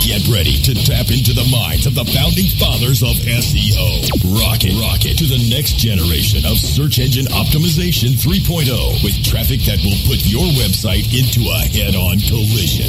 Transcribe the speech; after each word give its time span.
Get 0.00 0.26
ready 0.32 0.56
to 0.64 0.72
tap 0.74 1.12
into 1.12 1.36
the 1.36 1.44
minds 1.52 1.84
of 1.84 1.94
the 1.94 2.08
founding 2.08 2.48
fathers 2.56 3.04
of 3.04 3.14
SEO. 3.20 4.08
Rocket, 4.32 4.72
rocket 4.80 5.20
to 5.20 5.28
the 5.28 5.38
next 5.52 5.76
generation 5.76 6.42
of 6.48 6.56
search 6.56 6.98
engine 6.98 7.28
optimization 7.28 8.16
3.0 8.16 9.04
with 9.04 9.14
traffic 9.22 9.60
that 9.68 9.78
will 9.84 10.00
put 10.08 10.24
your 10.24 10.48
website 10.56 11.04
into 11.12 11.44
a 11.52 11.60
head-on 11.68 12.16
collision. 12.26 12.88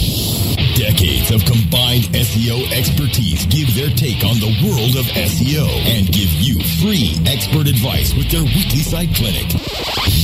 Decades 0.74 1.30
of 1.36 1.44
combined 1.44 2.08
SEO 2.16 2.64
expertise 2.72 3.46
give 3.52 3.70
their 3.76 3.92
take 3.94 4.24
on 4.24 4.40
the 4.40 4.56
world 4.64 4.96
of 4.96 5.06
SEO 5.12 5.68
and 5.92 6.08
give 6.16 6.32
you 6.40 6.58
free 6.80 7.20
expert 7.28 7.68
advice 7.68 8.16
with 8.16 8.32
their 8.32 8.48
weekly 8.48 8.82
site 8.82 9.12
clinic. 9.14 9.52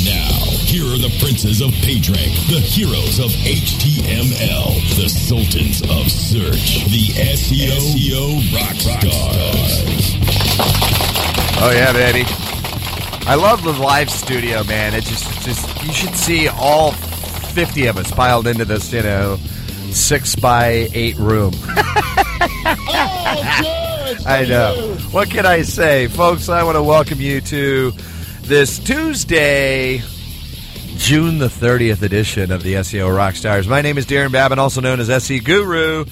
Now, 0.07 0.57
here 0.67 0.83
are 0.83 0.99
the 0.99 1.13
princes 1.23 1.61
of 1.61 1.71
PageRank, 1.79 2.31
the 2.51 2.59
heroes 2.59 3.19
of 3.19 3.31
HTML, 3.47 4.75
the 4.99 5.07
sultans 5.07 5.81
of 5.83 6.11
search, 6.11 6.76
the 6.85 7.07
SEO, 7.35 7.77
SEO 7.93 8.53
rock 8.53 8.75
stars. 8.75 10.17
Oh 11.59 11.71
yeah, 11.73 11.91
baby. 11.91 12.23
I 13.27 13.35
love 13.35 13.63
the 13.63 13.73
live 13.73 14.09
studio, 14.09 14.63
man. 14.63 14.93
It 14.93 15.03
just, 15.03 15.41
just 15.41 15.83
you 15.83 15.91
should 15.91 16.15
see 16.15 16.47
all 16.47 16.91
fifty 16.91 17.87
of 17.87 17.97
us 17.97 18.11
piled 18.11 18.47
into 18.47 18.63
this, 18.65 18.93
you 18.93 19.01
know, 19.01 19.37
six 19.91 20.35
by 20.35 20.87
eight 20.93 21.17
room. 21.17 21.53
Oh, 22.69 24.15
I 24.25 24.45
know. 24.45 24.95
What 25.11 25.29
can 25.29 25.45
I 25.45 25.61
say, 25.61 26.07
folks? 26.07 26.47
I 26.49 26.63
want 26.63 26.75
to 26.75 26.83
welcome 26.83 27.19
you 27.19 27.41
to 27.41 27.91
this 28.41 28.79
Tuesday, 28.79 30.01
June 30.97 31.39
the 31.39 31.49
thirtieth 31.49 32.01
edition 32.01 32.51
of 32.51 32.63
the 32.63 32.75
SEO 32.75 33.07
Rockstars. 33.09 33.67
My 33.67 33.81
name 33.81 33.97
is 33.97 34.05
Darren 34.05 34.31
Babin, 34.31 34.59
also 34.59 34.79
known 34.81 34.99
as 34.99 35.09
SE 35.09 35.39
Guru. 35.39 36.05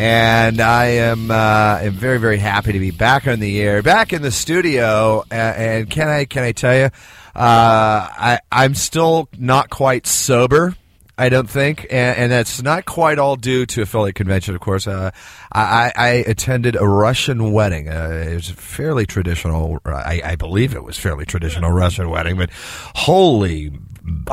And 0.00 0.62
I 0.62 0.86
am 0.86 1.30
uh, 1.30 1.80
am 1.82 1.92
very 1.92 2.18
very 2.18 2.38
happy 2.38 2.72
to 2.72 2.78
be 2.78 2.90
back 2.90 3.26
on 3.26 3.38
the 3.38 3.60
air, 3.60 3.82
back 3.82 4.14
in 4.14 4.22
the 4.22 4.30
studio. 4.30 5.24
And, 5.30 5.90
can 5.90 6.08
I 6.08 6.24
can 6.24 6.42
I 6.42 6.52
tell 6.52 6.74
you, 6.74 6.84
uh, 6.84 6.90
I 7.36 8.40
I'm 8.50 8.74
still 8.74 9.28
not 9.36 9.68
quite 9.68 10.06
sober. 10.06 10.74
I 11.18 11.28
don't 11.28 11.50
think, 11.50 11.82
and, 11.90 12.16
and 12.16 12.32
that's 12.32 12.62
not 12.62 12.86
quite 12.86 13.18
all 13.18 13.36
due 13.36 13.66
to 13.66 13.82
affiliate 13.82 14.14
convention. 14.14 14.54
Of 14.54 14.62
course, 14.62 14.86
uh, 14.86 15.10
I, 15.52 15.92
I 15.94 16.08
attended 16.26 16.76
a 16.76 16.88
Russian 16.88 17.52
wedding. 17.52 17.90
Uh, 17.90 18.24
it 18.26 18.34
was 18.36 18.48
a 18.48 18.54
fairly 18.54 19.04
traditional. 19.04 19.80
I, 19.84 20.22
I 20.24 20.36
believe 20.36 20.74
it 20.74 20.82
was 20.82 20.98
fairly 20.98 21.26
traditional 21.26 21.72
Russian 21.72 22.08
wedding, 22.08 22.38
but 22.38 22.48
holy 22.94 23.70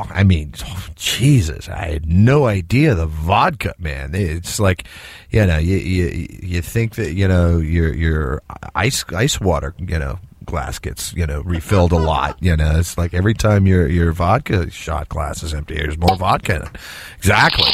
I 0.09 0.23
mean, 0.23 0.53
Jesus, 0.95 1.69
I 1.69 1.85
had 1.85 2.07
no 2.07 2.45
idea 2.47 2.95
the 2.95 3.05
vodka, 3.05 3.73
man. 3.79 4.13
It's 4.13 4.59
like, 4.59 4.85
you 5.31 5.45
know, 5.45 5.57
you 5.57 5.77
you, 5.77 6.27
you 6.41 6.61
think 6.61 6.95
that 6.95 7.13
you 7.13 7.27
know 7.27 7.57
your 7.57 7.93
your 7.93 8.41
ice 8.75 9.03
ice 9.13 9.39
water, 9.39 9.73
you 9.79 9.99
know, 9.99 10.19
glass 10.45 10.79
gets 10.79 11.13
you 11.13 11.27
know 11.27 11.41
refilled 11.41 11.91
a 11.91 11.97
lot. 11.97 12.41
You 12.41 12.57
know, 12.57 12.79
it's 12.79 12.97
like 12.97 13.13
every 13.13 13.33
time 13.33 13.67
your 13.67 13.87
your 13.87 14.11
vodka 14.11 14.69
shot 14.71 15.09
glass 15.09 15.43
is 15.43 15.53
empty, 15.53 15.75
there's 15.75 15.97
more 15.97 16.15
vodka 16.17 16.55
in 16.55 16.61
it. 16.63 16.69
Exactly. 17.17 17.69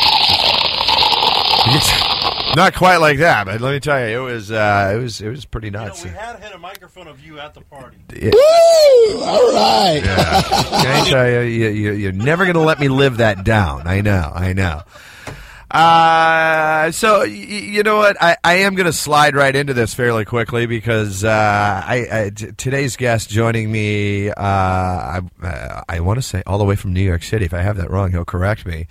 Not 2.55 2.75
quite 2.75 2.97
like 2.97 3.19
that, 3.19 3.45
but 3.45 3.61
let 3.61 3.71
me 3.73 3.79
tell 3.79 3.99
you, 4.07 4.19
it 4.21 4.23
was 4.23 4.51
uh, 4.51 4.93
it 4.95 4.97
was 5.01 5.21
it 5.21 5.29
was 5.29 5.45
pretty 5.45 5.69
nuts. 5.69 6.03
You 6.03 6.11
know, 6.11 6.17
we 6.17 6.19
had 6.19 6.39
had 6.39 6.51
a 6.53 6.57
microphone 6.59 7.07
of 7.07 7.19
you 7.19 7.39
at 7.39 7.53
the 7.53 7.61
party. 7.61 7.97
Woo! 8.13 9.21
All 9.23 9.53
right. 9.53 10.01
Yeah. 10.03 10.41
Can 10.81 10.87
I 11.05 11.09
tell 11.09 11.29
you, 11.29 11.39
you, 11.41 11.69
you 11.69 11.91
you're 11.93 12.11
never 12.11 12.43
going 12.45 12.55
to 12.55 12.61
let 12.61 12.79
me 12.79 12.87
live 12.89 13.17
that 13.17 13.43
down. 13.43 13.87
I 13.87 14.01
know, 14.01 14.31
I 14.33 14.53
know. 14.53 14.81
Uh, 15.71 16.91
so 16.91 17.21
y- 17.21 17.25
you 17.29 17.81
know 17.81 17.97
what? 17.97 18.15
I, 18.21 18.37
I 18.43 18.53
am 18.57 18.75
going 18.75 18.85
to 18.85 18.93
slide 18.93 19.35
right 19.35 19.55
into 19.55 19.73
this 19.73 19.95
fairly 19.95 20.23
quickly 20.23 20.67
because 20.67 21.23
uh, 21.23 21.29
I, 21.31 22.07
I 22.11 22.29
t- 22.29 22.51
today's 22.51 22.95
guest 22.95 23.31
joining 23.31 23.71
me. 23.71 24.29
Uh, 24.29 24.35
I 24.37 25.21
uh, 25.41 25.81
I 25.89 25.99
want 26.01 26.17
to 26.17 26.21
say 26.21 26.43
all 26.45 26.59
the 26.59 26.63
way 26.65 26.75
from 26.75 26.93
New 26.93 27.01
York 27.01 27.23
City. 27.23 27.45
If 27.45 27.55
I 27.55 27.61
have 27.63 27.77
that 27.77 27.89
wrong, 27.89 28.11
he'll 28.11 28.23
correct 28.23 28.67
me. 28.67 28.85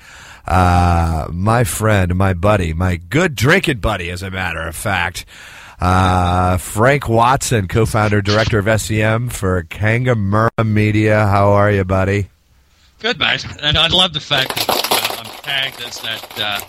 Uh, 0.46 1.28
my 1.30 1.64
friend, 1.64 2.14
my 2.16 2.34
buddy, 2.34 2.72
my 2.72 2.96
good 2.96 3.34
drinking 3.34 3.78
buddy, 3.78 4.10
as 4.10 4.22
a 4.22 4.30
matter 4.30 4.60
of 4.60 4.74
fact. 4.74 5.24
Uh, 5.80 6.56
Frank 6.58 7.08
Watson, 7.08 7.66
co-founder, 7.68 8.22
director 8.22 8.58
of 8.58 8.80
SEM 8.80 9.28
for 9.28 9.62
Kangamurra 9.64 10.64
Media. 10.64 11.26
How 11.26 11.52
are 11.52 11.70
you, 11.72 11.84
buddy? 11.84 12.28
Good, 13.00 13.18
mate. 13.18 13.44
And 13.60 13.76
I 13.76 13.88
love 13.88 14.12
the 14.12 14.20
fact 14.20 14.54
that 14.54 14.68
uh, 14.68 15.22
I'm 15.24 15.42
tagged 15.42 15.82
as 15.82 16.00
that 16.00 16.38
uh, 16.38 16.60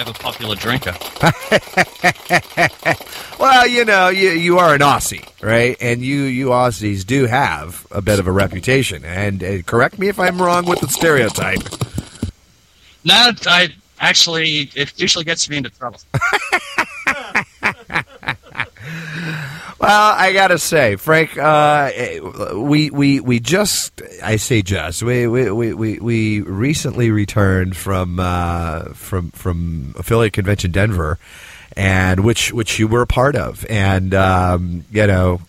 ever 0.00 0.12
popular 0.12 0.56
drinker. 0.56 0.94
Well, 3.38 3.66
you 3.66 3.84
know, 3.84 4.08
you 4.08 4.30
you 4.30 4.58
are 4.58 4.74
an 4.74 4.80
Aussie, 4.80 5.28
right? 5.42 5.76
And 5.80 6.00
you 6.02 6.22
you 6.22 6.46
Aussies 6.48 7.04
do 7.04 7.26
have 7.26 7.86
a 7.90 8.00
bit 8.00 8.18
of 8.18 8.26
a 8.26 8.32
reputation. 8.32 9.04
And 9.04 9.44
uh, 9.44 9.62
correct 9.62 9.98
me 9.98 10.08
if 10.08 10.18
I'm 10.18 10.40
wrong 10.40 10.64
with 10.64 10.80
the 10.80 10.88
stereotype. 10.88 11.60
No, 13.06 13.30
I 13.46 13.72
actually, 14.00 14.68
it 14.74 15.00
usually 15.00 15.24
gets 15.24 15.48
me 15.48 15.58
into 15.58 15.70
trouble. 15.70 16.00
Well, 19.78 20.14
I 20.16 20.32
gotta 20.32 20.58
say, 20.58 20.96
Frank, 20.96 21.36
uh, 21.36 21.90
we 22.54 22.88
we 22.90 23.20
we 23.20 23.40
just 23.40 24.00
I 24.22 24.36
say 24.36 24.62
just 24.62 25.02
we 25.02 25.26
we, 25.26 25.50
we, 25.50 25.98
we, 25.98 26.40
recently 26.40 27.10
returned 27.10 27.76
from 27.76 28.18
uh, 28.18 28.94
from 28.94 29.30
from 29.32 29.94
affiliate 29.98 30.32
convention 30.32 30.70
Denver, 30.72 31.18
and 31.76 32.24
which 32.24 32.54
which 32.54 32.78
you 32.78 32.88
were 32.88 33.02
a 33.02 33.06
part 33.06 33.36
of, 33.36 33.66
and 33.68 34.14
um, 34.14 34.86
you 34.90 35.06
know, 35.06 35.42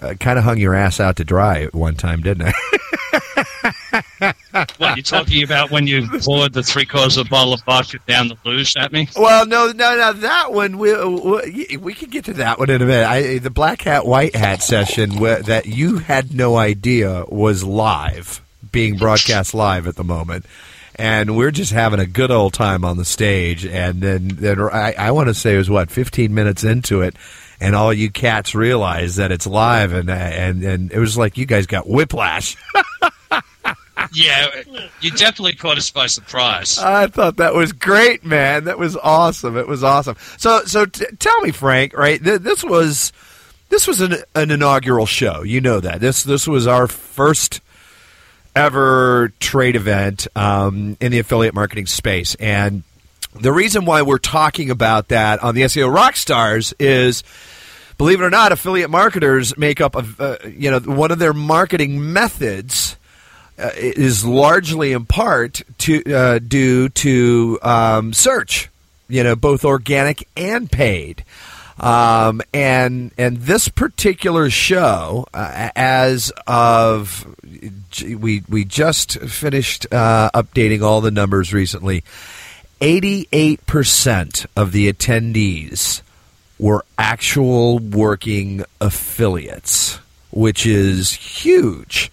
uh, 0.00 0.14
kind 0.14 0.38
of 0.38 0.44
hung 0.44 0.58
your 0.58 0.74
ass 0.74 1.00
out 1.00 1.16
to 1.16 1.24
dry 1.24 1.62
at 1.62 1.74
one 1.74 1.96
time, 1.96 2.22
didn't 2.22 2.46
I? 2.46 2.52
What, 4.78 4.96
you 4.96 5.02
talking 5.02 5.42
about 5.42 5.70
when 5.70 5.86
you 5.86 6.08
poured 6.20 6.52
the 6.52 6.62
three 6.62 6.86
quarters 6.86 7.16
of 7.16 7.26
a 7.26 7.30
bottle 7.30 7.54
of 7.54 7.62
vodka 7.64 7.98
down 8.06 8.28
the 8.28 8.36
luge 8.44 8.76
at 8.76 8.92
me? 8.92 9.08
Well, 9.16 9.46
no, 9.46 9.72
no, 9.72 9.96
no. 9.96 10.12
That 10.12 10.52
one 10.52 10.78
we 10.78 10.92
we, 11.04 11.76
we 11.76 11.94
can 11.94 12.10
get 12.10 12.26
to 12.26 12.34
that 12.34 12.58
one 12.58 12.70
in 12.70 12.80
a 12.80 12.86
minute. 12.86 13.06
I, 13.06 13.38
the 13.38 13.50
black 13.50 13.82
hat, 13.82 14.06
white 14.06 14.36
hat 14.36 14.62
session 14.62 15.18
where, 15.18 15.42
that 15.42 15.66
you 15.66 15.98
had 15.98 16.34
no 16.34 16.56
idea 16.56 17.24
was 17.28 17.64
live, 17.64 18.42
being 18.70 18.96
broadcast 18.96 19.54
live 19.54 19.86
at 19.86 19.96
the 19.96 20.04
moment, 20.04 20.46
and 20.96 21.36
we're 21.36 21.50
just 21.50 21.72
having 21.72 21.98
a 21.98 22.06
good 22.06 22.30
old 22.30 22.52
time 22.52 22.84
on 22.84 22.96
the 22.96 23.04
stage. 23.04 23.66
And 23.66 24.00
then, 24.00 24.28
then 24.28 24.60
I, 24.60 24.94
I 24.96 25.10
want 25.10 25.28
to 25.28 25.34
say 25.34 25.54
it 25.54 25.58
was 25.58 25.70
what 25.70 25.90
fifteen 25.90 26.32
minutes 26.32 26.62
into 26.62 27.02
it. 27.02 27.16
And 27.60 27.74
all 27.74 27.92
you 27.92 28.10
cats 28.10 28.54
realize 28.54 29.16
that 29.16 29.32
it's 29.32 29.46
live, 29.46 29.92
and 29.92 30.10
and 30.10 30.62
and 30.62 30.92
it 30.92 30.98
was 30.98 31.16
like 31.16 31.38
you 31.38 31.46
guys 31.46 31.66
got 31.66 31.88
whiplash. 31.88 32.56
Yeah, 34.12 34.48
you 35.00 35.10
definitely 35.10 35.54
caught 35.54 35.78
us 35.78 35.90
by 35.90 36.06
surprise. 36.06 36.78
I 36.78 37.06
thought 37.06 37.36
that 37.36 37.54
was 37.54 37.72
great, 37.72 38.24
man. 38.24 38.64
That 38.64 38.78
was 38.78 38.96
awesome. 38.96 39.56
It 39.56 39.68
was 39.68 39.84
awesome. 39.84 40.16
So, 40.38 40.64
so 40.64 40.86
t- 40.86 41.06
tell 41.18 41.40
me, 41.40 41.50
Frank. 41.50 41.96
Right, 41.96 42.22
th- 42.22 42.40
this 42.40 42.62
was 42.64 43.12
this 43.68 43.86
was 43.86 44.00
an, 44.00 44.16
an 44.34 44.50
inaugural 44.50 45.06
show. 45.06 45.42
You 45.42 45.60
know 45.60 45.80
that 45.80 46.00
this 46.00 46.22
this 46.22 46.46
was 46.46 46.66
our 46.66 46.86
first 46.86 47.60
ever 48.56 49.32
trade 49.40 49.76
event 49.76 50.28
um, 50.36 50.96
in 51.00 51.10
the 51.12 51.18
affiliate 51.18 51.54
marketing 51.54 51.86
space, 51.86 52.34
and 52.36 52.82
the 53.34 53.52
reason 53.52 53.84
why 53.84 54.02
we're 54.02 54.18
talking 54.18 54.70
about 54.70 55.08
that 55.08 55.42
on 55.42 55.54
the 55.54 55.62
SEO 55.62 55.94
Rockstars 55.94 56.72
is. 56.78 57.22
Believe 57.96 58.20
it 58.20 58.24
or 58.24 58.30
not, 58.30 58.50
affiliate 58.50 58.90
marketers 58.90 59.56
make 59.56 59.80
up 59.80 59.94
a 59.94 60.04
uh, 60.18 60.48
you 60.48 60.68
know 60.68 60.80
one 60.80 61.12
of 61.12 61.20
their 61.20 61.32
marketing 61.32 62.12
methods 62.12 62.96
uh, 63.58 63.70
is 63.76 64.24
largely 64.24 64.92
in 64.92 65.04
part 65.06 65.62
to 65.78 66.02
uh, 66.12 66.38
due 66.38 66.88
to 66.88 67.58
um, 67.62 68.12
search, 68.12 68.68
you 69.08 69.22
know, 69.22 69.36
both 69.36 69.64
organic 69.64 70.26
and 70.36 70.70
paid. 70.70 71.24
Um, 71.78 72.40
and 72.52 73.10
and 73.18 73.38
this 73.38 73.68
particular 73.68 74.48
show, 74.48 75.26
uh, 75.34 75.70
as 75.74 76.32
of 76.46 77.26
we 78.18 78.42
we 78.48 78.64
just 78.64 79.18
finished 79.20 79.86
uh, 79.92 80.30
updating 80.34 80.82
all 80.82 81.00
the 81.00 81.10
numbers 81.10 81.52
recently. 81.52 82.04
Eighty 82.80 83.28
eight 83.32 83.64
percent 83.66 84.46
of 84.56 84.72
the 84.72 84.92
attendees 84.92 86.02
were 86.58 86.84
actual 86.98 87.78
working 87.78 88.64
affiliates, 88.80 89.98
which 90.30 90.66
is 90.66 91.12
huge. 91.12 92.10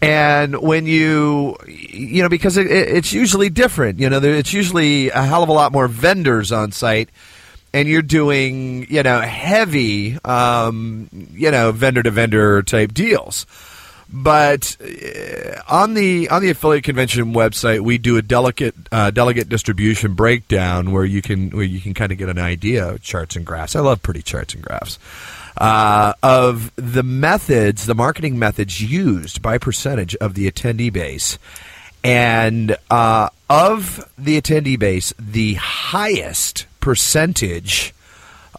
And 0.00 0.60
when 0.60 0.86
you, 0.86 1.56
you 1.66 2.22
know, 2.22 2.28
because 2.28 2.56
it, 2.56 2.70
it's 2.70 3.12
usually 3.12 3.50
different, 3.50 3.98
you 3.98 4.08
know, 4.08 4.20
it's 4.22 4.52
usually 4.52 5.10
a 5.10 5.22
hell 5.22 5.42
of 5.42 5.48
a 5.48 5.52
lot 5.52 5.72
more 5.72 5.88
vendors 5.88 6.52
on 6.52 6.70
site, 6.70 7.10
and 7.74 7.88
you're 7.88 8.02
doing, 8.02 8.86
you 8.88 9.02
know, 9.02 9.20
heavy, 9.20 10.18
um, 10.24 11.08
you 11.32 11.50
know, 11.50 11.72
vendor 11.72 12.02
to 12.02 12.10
vendor 12.10 12.62
type 12.62 12.94
deals. 12.94 13.44
But 14.10 14.76
uh, 14.80 15.60
on 15.68 15.92
the 15.94 16.30
on 16.30 16.40
the 16.40 16.50
affiliate 16.50 16.84
convention 16.84 17.34
website, 17.34 17.80
we 17.80 17.98
do 17.98 18.16
a 18.16 18.22
delicate 18.22 18.74
uh, 18.90 19.10
delegate 19.10 19.50
distribution 19.50 20.14
breakdown 20.14 20.92
where 20.92 21.04
you 21.04 21.20
can 21.20 21.50
where 21.50 21.64
you 21.64 21.80
can 21.80 21.92
kind 21.92 22.10
of 22.10 22.16
get 22.16 22.30
an 22.30 22.38
idea 22.38 22.88
of 22.88 23.02
charts 23.02 23.36
and 23.36 23.44
graphs. 23.44 23.76
I 23.76 23.80
love 23.80 24.02
pretty 24.02 24.22
charts 24.22 24.54
and 24.54 24.62
graphs 24.62 24.98
uh, 25.58 26.12
of 26.22 26.72
the 26.76 27.02
methods, 27.02 27.86
the 27.86 27.94
marketing 27.94 28.38
methods 28.38 28.80
used 28.80 29.42
by 29.42 29.58
percentage 29.58 30.14
of 30.16 30.34
the 30.34 30.50
attendee 30.50 30.92
base, 30.92 31.38
and 32.04 32.76
uh, 32.90 33.28
of 33.50 34.10
the 34.16 34.40
attendee 34.40 34.78
base, 34.78 35.12
the 35.18 35.54
highest 35.54 36.66
percentage 36.80 37.92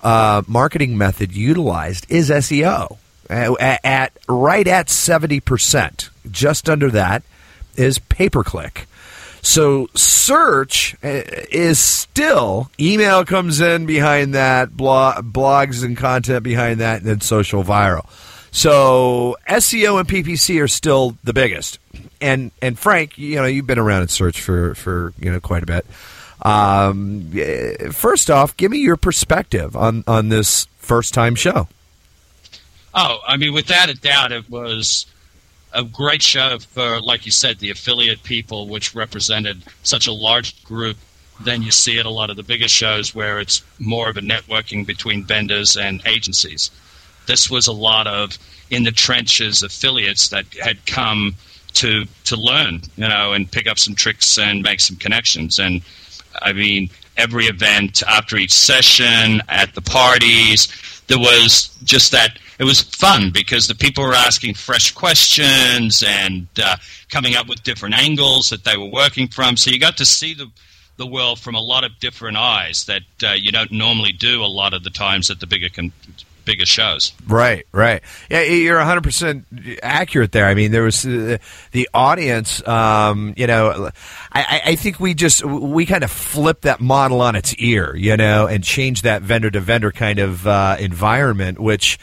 uh, 0.04 0.42
marketing 0.48 0.98
method 0.98 1.32
utilized 1.32 2.06
is 2.10 2.30
SEO 2.30 2.98
at, 3.30 3.86
at 3.86 4.14
right 4.28 4.68
at 4.68 4.88
70%. 4.88 6.10
Just 6.30 6.70
under 6.70 6.90
that 6.92 7.24
is 7.76 8.00
pay 8.00 8.30
per 8.30 8.44
click. 8.44 8.88
So 9.42 9.88
search 9.96 10.96
uh, 11.04 11.24
is 11.52 11.80
still 11.80 12.70
email 12.80 13.26
comes 13.26 13.62
in 13.62 13.86
behind 13.86 14.36
that, 14.36 14.76
blog, 14.76 15.32
blogs 15.34 15.84
and 15.84 15.98
content 15.98 16.44
behind 16.44 16.80
that, 16.80 16.98
and 16.98 17.06
then 17.06 17.22
social 17.22 17.64
viral. 17.64 18.08
So 18.52 19.38
SEO 19.48 20.00
and 20.00 20.08
PPC 20.08 20.62
are 20.62 20.68
still 20.68 21.16
the 21.24 21.34
biggest. 21.34 21.80
And 22.22 22.52
and 22.62 22.78
Frank, 22.78 23.18
you 23.18 23.36
know 23.36 23.46
you've 23.46 23.68
been 23.68 23.80
around 23.80 24.04
in 24.04 24.08
search 24.08 24.42
for 24.42 24.76
for 24.76 25.14
you 25.20 25.32
know 25.32 25.40
quite 25.40 25.64
a 25.64 25.66
bit. 25.66 25.86
Um, 26.42 27.32
first 27.92 28.30
off, 28.30 28.56
give 28.56 28.72
me 28.72 28.80
your 28.80 28.98
perspective 28.98 29.76
on 29.76 30.04
on 30.08 30.30
this 30.30 30.68
first 30.78 31.14
time 31.14 31.36
show. 31.36 31.68
Oh, 32.94 33.20
I 33.28 33.38
mean, 33.38 33.54
without 33.54 33.90
a 33.90 33.94
doubt, 33.94 34.32
it 34.32 34.50
was 34.50 35.06
a 35.74 35.84
great 35.84 36.22
show 36.22 36.58
for, 36.60 37.00
like 37.02 37.26
you 37.26 37.32
said, 37.32 37.60
the 37.60 37.70
affiliate 37.70 38.24
people, 38.24 38.68
which 38.68 38.96
represented 38.96 39.64
such 39.84 40.08
a 40.08 40.12
large 40.14 40.64
group 40.64 40.98
Then 41.40 41.62
you 41.62 41.72
see 41.72 42.00
at 42.00 42.06
a 42.06 42.10
lot 42.10 42.30
of 42.30 42.36
the 42.36 42.44
bigger 42.44 42.68
shows 42.68 43.16
where 43.16 43.40
it's 43.40 43.64
more 43.80 44.10
of 44.10 44.18
a 44.18 44.22
networking 44.22 44.86
between 44.86 45.24
vendors 45.24 45.78
and 45.78 46.02
agencies. 46.06 46.70
This 47.28 47.50
was 47.50 47.68
a 47.68 47.72
lot 47.74 48.08
of 48.08 48.38
in 48.70 48.84
the 48.84 48.92
trenches 48.92 49.64
affiliates 49.64 50.30
that 50.30 50.46
had 50.62 50.86
come 50.86 51.36
to 51.76 52.06
to 52.26 52.36
learn, 52.36 52.82
you 52.98 53.08
know, 53.08 53.34
and 53.34 53.50
pick 53.50 53.68
up 53.68 53.80
some 53.80 53.96
tricks 53.96 54.38
and 54.38 54.62
make 54.64 54.80
some 54.82 54.98
connections. 54.98 55.60
And 55.60 55.82
I 56.42 56.52
mean, 56.52 56.90
every 57.16 57.46
event 57.46 58.04
after 58.08 58.36
each 58.36 58.54
session 58.54 59.42
at 59.48 59.76
the 59.76 59.82
parties, 59.82 60.68
there 61.08 61.20
was 61.20 61.70
just 61.84 62.12
that 62.12 62.38
it 62.60 62.66
was 62.66 62.82
fun 62.82 63.32
because 63.34 63.68
the 63.68 63.76
people 63.76 64.04
were 64.04 64.14
asking 64.14 64.54
fresh 64.54 64.92
questions 64.92 66.04
and 66.06 66.48
uh, 66.62 66.76
coming 67.10 67.36
up 67.36 67.48
with 67.48 67.64
different 67.64 67.96
angles 67.96 68.50
that 68.50 68.66
they 68.66 68.78
were 68.78 68.92
working 68.92 69.30
from. 69.30 69.58
So 69.58 69.72
you 69.72 69.80
got 69.80 69.98
to 69.98 70.06
see 70.06 70.34
the 70.34 70.48
the 70.98 71.08
world 71.08 71.40
from 71.40 71.56
a 71.56 71.62
lot 71.62 71.86
of 71.86 71.98
different 72.00 72.36
eyes 72.36 72.86
that 72.86 73.04
uh, 73.24 73.32
you 73.32 73.54
don't 73.54 73.72
normally 73.72 74.12
do 74.12 74.44
a 74.44 74.52
lot 74.52 74.74
of 74.74 74.84
the 74.84 74.90
times 74.90 75.32
at 75.32 75.40
the 75.40 75.48
bigger 75.48 75.70
con- 75.70 75.94
bigger 76.44 76.66
shows. 76.66 77.14
Right, 77.26 77.66
right. 77.72 78.02
Yeah, 78.30 78.42
you're 78.42 78.78
100 78.78 79.02
percent 79.02 79.46
accurate 79.82 80.34
there. 80.34 80.46
I 80.46 80.56
mean, 80.56 80.72
there 80.72 80.84
was 80.84 81.06
uh, 81.06 81.38
the 81.72 81.88
audience. 81.94 82.68
Um, 82.68 83.34
you 83.38 83.48
know, 83.48 83.92
I, 84.34 84.62
I, 84.66 84.76
think 84.76 85.00
we 85.00 85.14
just 85.14 85.46
we 85.46 85.86
kind 85.86 86.04
of 86.04 86.12
flipped 86.12 86.64
that 86.64 86.82
model 86.82 87.22
on 87.22 87.38
its 87.38 87.56
ear, 87.56 87.96
you 87.96 88.18
know, 88.18 88.48
and 88.48 88.62
changed 88.62 89.06
that 89.06 89.22
vendor 89.22 89.50
to 89.50 89.62
vendor 89.62 89.94
kind 89.94 90.20
of 90.20 90.46
uh, 90.46 90.76
environment, 90.80 91.60
which 91.60 91.98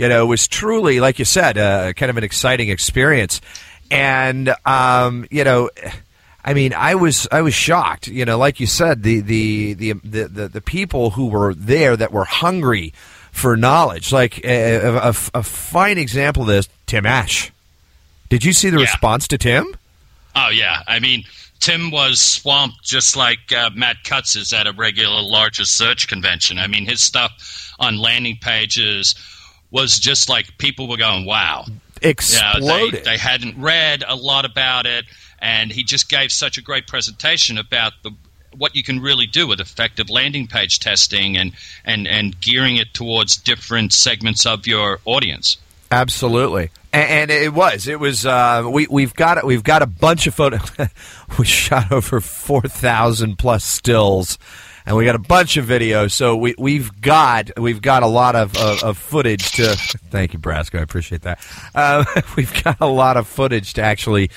you 0.00 0.08
know, 0.08 0.24
it 0.24 0.28
was 0.28 0.48
truly, 0.48 0.98
like 0.98 1.18
you 1.18 1.26
said, 1.26 1.58
uh, 1.58 1.92
kind 1.92 2.08
of 2.08 2.16
an 2.16 2.24
exciting 2.24 2.70
experience. 2.70 3.42
And, 3.90 4.54
um, 4.64 5.26
you 5.30 5.44
know, 5.44 5.68
I 6.42 6.54
mean, 6.54 6.72
I 6.72 6.94
was 6.94 7.28
I 7.30 7.42
was 7.42 7.52
shocked. 7.52 8.08
You 8.08 8.24
know, 8.24 8.38
like 8.38 8.60
you 8.60 8.66
said, 8.66 9.02
the 9.02 9.20
the 9.20 9.74
the 9.74 9.92
the, 10.02 10.24
the, 10.28 10.48
the 10.48 10.60
people 10.62 11.10
who 11.10 11.26
were 11.26 11.52
there 11.52 11.98
that 11.98 12.12
were 12.12 12.24
hungry 12.24 12.94
for 13.30 13.58
knowledge. 13.58 14.10
Like 14.10 14.42
a, 14.42 14.86
a, 14.86 15.14
a 15.34 15.42
fine 15.42 15.98
example 15.98 16.44
of 16.44 16.48
this, 16.48 16.66
Tim 16.86 17.04
Ash. 17.04 17.52
Did 18.30 18.42
you 18.42 18.54
see 18.54 18.70
the 18.70 18.78
yeah. 18.78 18.84
response 18.84 19.28
to 19.28 19.36
Tim? 19.36 19.66
Oh 20.34 20.48
yeah, 20.48 20.82
I 20.88 20.98
mean. 20.98 21.24
Tim 21.60 21.90
was 21.90 22.18
swamped 22.20 22.82
just 22.82 23.16
like 23.16 23.52
uh, 23.54 23.68
Matt 23.74 24.02
Cutts 24.02 24.34
is 24.34 24.54
at 24.54 24.66
a 24.66 24.72
regular 24.72 25.20
larger 25.20 25.66
search 25.66 26.08
convention. 26.08 26.58
I 26.58 26.66
mean, 26.68 26.86
his 26.86 27.02
stuff 27.02 27.74
on 27.78 27.98
landing 27.98 28.38
pages, 28.40 29.14
was 29.70 29.98
just 29.98 30.28
like 30.28 30.58
people 30.58 30.88
were 30.88 30.96
going, 30.96 31.26
"Wow!" 31.26 31.66
Exploded. 32.02 32.62
You 32.62 32.68
know, 32.68 32.90
they, 32.90 33.00
they 33.00 33.16
hadn't 33.18 33.60
read 33.60 34.04
a 34.06 34.16
lot 34.16 34.44
about 34.44 34.86
it, 34.86 35.04
and 35.38 35.70
he 35.70 35.84
just 35.84 36.08
gave 36.08 36.32
such 36.32 36.58
a 36.58 36.62
great 36.62 36.86
presentation 36.86 37.58
about 37.58 37.92
the 38.02 38.12
what 38.56 38.74
you 38.74 38.82
can 38.82 39.00
really 39.00 39.26
do 39.26 39.46
with 39.46 39.60
effective 39.60 40.10
landing 40.10 40.46
page 40.46 40.80
testing 40.80 41.36
and 41.36 41.52
and 41.84 42.06
and 42.08 42.40
gearing 42.40 42.76
it 42.76 42.92
towards 42.92 43.36
different 43.36 43.92
segments 43.92 44.46
of 44.46 44.66
your 44.66 44.98
audience. 45.04 45.56
Absolutely, 45.92 46.70
and, 46.92 47.10
and 47.10 47.30
it 47.30 47.52
was 47.52 47.86
it 47.86 48.00
was 48.00 48.26
uh, 48.26 48.68
we 48.70 48.86
we've 48.88 49.14
got 49.14 49.38
it 49.38 49.44
we've 49.44 49.64
got 49.64 49.82
a 49.82 49.86
bunch 49.86 50.26
of 50.26 50.34
photos. 50.34 50.70
we 51.38 51.44
shot 51.44 51.92
over 51.92 52.20
four 52.20 52.62
thousand 52.62 53.38
plus 53.38 53.64
stills 53.64 54.38
and 54.86 54.96
we 54.96 55.04
got 55.04 55.14
a 55.14 55.20
bunch 55.20 55.56
of 55.56 55.66
videos. 55.66 56.12
So 56.12 56.36
we 56.36 56.54
we've 56.58 57.00
got 57.00 57.50
we've 57.58 57.82
got 57.82 58.02
a 58.02 58.06
lot 58.06 58.36
of, 58.36 58.56
of, 58.56 58.82
of 58.82 58.98
footage 58.98 59.52
to. 59.52 59.76
Thank 60.10 60.32
you, 60.32 60.38
Brasco. 60.38 60.78
I 60.78 60.82
appreciate 60.82 61.22
that. 61.22 61.40
Uh, 61.74 62.04
we've 62.36 62.62
got 62.62 62.78
a 62.80 62.86
lot 62.86 63.16
of 63.16 63.26
footage 63.26 63.74
to 63.74 63.82
actually 63.82 64.30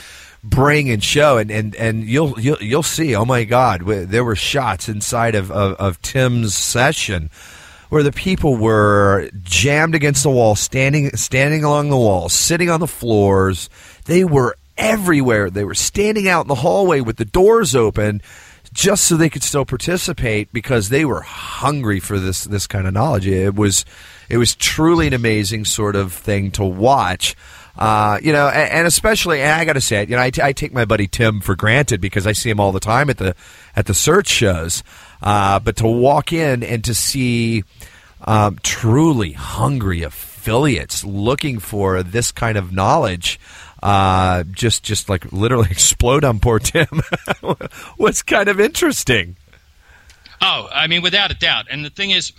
bring 0.44 0.90
and 0.90 1.04
show, 1.04 1.38
and, 1.38 1.50
and, 1.50 1.76
and 1.76 2.04
you'll 2.04 2.40
you'll 2.40 2.62
you'll 2.62 2.84
see. 2.84 3.16
Oh 3.16 3.26
my 3.26 3.44
God, 3.44 3.86
there 3.86 4.24
were 4.24 4.36
shots 4.36 4.90
inside 4.90 5.36
of, 5.36 5.52
of, 5.52 5.74
of 5.76 6.02
Tim's 6.02 6.54
session 6.54 7.30
where 7.90 8.04
the 8.04 8.12
people 8.12 8.56
were 8.56 9.30
jammed 9.44 9.96
against 9.96 10.24
the 10.24 10.30
wall, 10.30 10.56
standing 10.56 11.16
standing 11.16 11.64
along 11.64 11.90
the 11.90 11.98
walls, 11.98 12.34
sitting 12.34 12.70
on 12.70 12.80
the 12.80 12.88
floors. 12.88 13.70
They 14.06 14.24
were 14.24 14.58
everywhere. 14.78 15.50
They 15.50 15.64
were 15.64 15.76
standing 15.76 16.28
out 16.28 16.42
in 16.42 16.48
the 16.48 16.56
hallway 16.56 17.02
with 17.02 17.18
the 17.18 17.26
doors 17.26 17.76
open 17.76 18.22
just 18.72 19.06
so 19.06 19.18
they 19.18 19.30
could 19.30 19.44
still 19.44 19.66
participate 19.66 20.52
because 20.54 20.90
they 20.90 21.06
were 21.06 21.22
hungry 21.22 22.00
for 22.00 22.20
this 22.20 22.44
this 22.46 22.68
kind 22.68 22.88
of 22.88 22.94
knowledge. 22.94 23.28
It 23.28 23.56
was 23.56 23.86
it 24.30 24.38
was 24.38 24.56
truly 24.56 25.08
an 25.08 25.14
amazing 25.14 25.66
sort 25.66 25.96
of 25.96 26.14
thing 26.14 26.52
to 26.52 26.64
watch. 26.64 27.36
Uh, 27.76 28.20
you 28.22 28.32
know, 28.32 28.48
and, 28.48 28.72
and, 28.72 28.88
especially, 28.88 29.42
and 29.42 29.52
I 29.52 29.66
got 29.66 29.74
to 29.74 29.82
say 29.82 30.04
it. 30.04 30.10
You 30.10 30.16
know, 30.16 30.22
I, 30.22 30.30
t- 30.30 30.44
I 30.44 30.54
take 30.54 30.74
my 30.74 30.86
buddy 30.86 31.08
Tim 31.08 31.42
for 31.42 31.56
granted 31.56 32.02
because 32.02 32.28
I 32.28 32.34
see 32.34 32.52
him 32.52 32.60
all 32.60 32.72
the 32.72 32.80
time 32.80 33.10
at 33.10 33.18
the 33.18 33.36
at 33.76 33.88
the 33.88 33.96
search 33.96 34.28
shows. 34.28 34.84
Uh, 35.24 35.60
but 35.60 35.78
to 35.78 35.88
walk 35.88 36.32
in 36.32 36.62
and 36.62 36.84
to 36.84 36.94
see 36.94 37.64
um, 38.26 38.60
truly 38.62 39.32
hungry 39.32 40.04
affiliates 40.04 41.04
looking 41.04 41.60
for 41.60 42.04
this 42.04 42.32
kind 42.32 42.58
of 42.58 42.72
knowledge 42.72 43.40
uh, 43.84 44.44
just 44.44 44.82
just 44.82 45.10
like 45.10 45.32
literally 45.34 45.68
explode 45.72 46.24
on 46.24 46.40
poor 46.40 46.58
Tim 46.58 46.88
was 47.98 48.24
kind 48.24 48.48
of 48.48 48.60
interesting. 48.60 49.36
Oh, 50.42 50.70
I 50.74 50.88
mean, 50.88 51.02
without 51.02 51.32
a 51.32 51.36
doubt. 51.36 51.68
And 51.70 51.86
the 51.86 51.90
thing 51.90 52.12
is, 52.12 52.32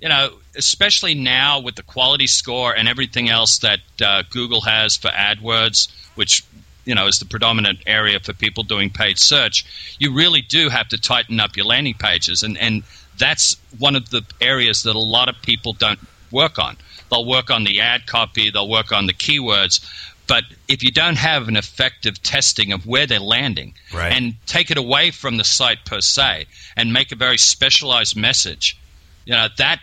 you 0.00 0.08
know, 0.08 0.30
especially 0.56 1.14
now 1.14 1.60
with 1.60 1.74
the 1.74 1.82
quality 1.82 2.26
score 2.28 2.74
and 2.74 2.88
everything 2.88 3.28
else 3.28 3.58
that 3.58 3.80
uh, 4.00 4.22
Google 4.30 4.60
has 4.62 4.96
for 4.96 5.08
AdWords, 5.08 5.92
which 6.14 6.44
you 6.84 6.94
know 6.94 7.08
is 7.08 7.18
the 7.18 7.24
predominant 7.24 7.80
area 7.86 8.20
for 8.20 8.32
people 8.32 8.62
doing 8.62 8.90
paid 8.90 9.18
search, 9.18 9.96
you 9.98 10.14
really 10.14 10.40
do 10.40 10.68
have 10.68 10.88
to 10.88 10.98
tighten 10.98 11.40
up 11.40 11.56
your 11.56 11.66
landing 11.66 11.94
pages, 11.94 12.44
and 12.44 12.56
and 12.58 12.84
that's 13.18 13.56
one 13.78 13.96
of 13.96 14.10
the 14.10 14.22
areas 14.40 14.84
that 14.84 14.94
a 14.94 15.00
lot 15.00 15.28
of 15.28 15.34
people 15.42 15.72
don't 15.72 15.98
work 16.30 16.60
on. 16.60 16.76
They'll 17.10 17.26
work 17.26 17.50
on 17.50 17.64
the 17.64 17.80
ad 17.80 18.06
copy, 18.06 18.50
they'll 18.50 18.68
work 18.68 18.92
on 18.92 19.06
the 19.06 19.12
keywords, 19.12 19.80
but 20.26 20.44
if 20.68 20.82
you 20.82 20.90
don't 20.90 21.16
have 21.16 21.48
an 21.48 21.56
effective 21.56 22.22
testing 22.22 22.72
of 22.72 22.86
where 22.86 23.06
they're 23.06 23.20
landing 23.20 23.74
right. 23.92 24.12
and 24.12 24.34
take 24.46 24.70
it 24.70 24.78
away 24.78 25.10
from 25.10 25.36
the 25.36 25.44
site 25.44 25.84
per 25.84 26.00
se 26.00 26.46
and 26.76 26.92
make 26.92 27.12
a 27.12 27.16
very 27.16 27.38
specialized 27.38 28.16
message, 28.16 28.78
you 29.24 29.34
know, 29.34 29.48
that 29.58 29.80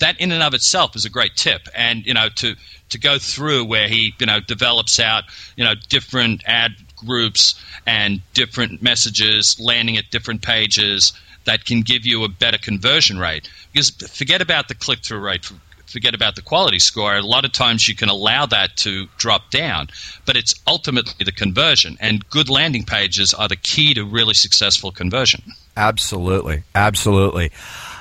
that 0.00 0.20
in 0.20 0.32
and 0.32 0.42
of 0.42 0.54
itself 0.54 0.96
is 0.96 1.04
a 1.04 1.10
great 1.10 1.36
tip. 1.36 1.68
And, 1.74 2.04
you 2.04 2.14
know, 2.14 2.28
to 2.36 2.56
to 2.90 2.98
go 2.98 3.18
through 3.18 3.64
where 3.64 3.88
he, 3.88 4.14
you 4.18 4.26
know, 4.26 4.40
develops 4.40 4.98
out, 4.98 5.24
you 5.56 5.64
know, 5.64 5.74
different 5.88 6.42
ad 6.46 6.72
groups 6.96 7.54
and 7.86 8.20
different 8.32 8.82
messages 8.82 9.58
landing 9.60 9.96
at 9.96 10.10
different 10.10 10.42
pages, 10.42 11.12
that 11.44 11.64
can 11.64 11.82
give 11.82 12.06
you 12.06 12.24
a 12.24 12.28
better 12.28 12.58
conversion 12.58 13.18
rate. 13.18 13.48
Because 13.72 13.90
forget 13.90 14.40
about 14.40 14.68
the 14.68 14.74
click 14.74 15.00
through 15.00 15.20
rate, 15.20 15.50
forget 15.86 16.14
about 16.14 16.36
the 16.36 16.42
quality 16.42 16.78
score. 16.78 17.16
A 17.16 17.22
lot 17.22 17.44
of 17.44 17.52
times 17.52 17.88
you 17.88 17.94
can 17.94 18.08
allow 18.08 18.46
that 18.46 18.76
to 18.78 19.06
drop 19.16 19.50
down, 19.50 19.88
but 20.24 20.36
it's 20.36 20.54
ultimately 20.66 21.24
the 21.24 21.32
conversion. 21.32 21.96
And 22.00 22.28
good 22.30 22.48
landing 22.48 22.84
pages 22.84 23.34
are 23.34 23.48
the 23.48 23.56
key 23.56 23.94
to 23.94 24.04
really 24.04 24.34
successful 24.34 24.90
conversion. 24.90 25.42
Absolutely, 25.76 26.62
absolutely. 26.74 27.50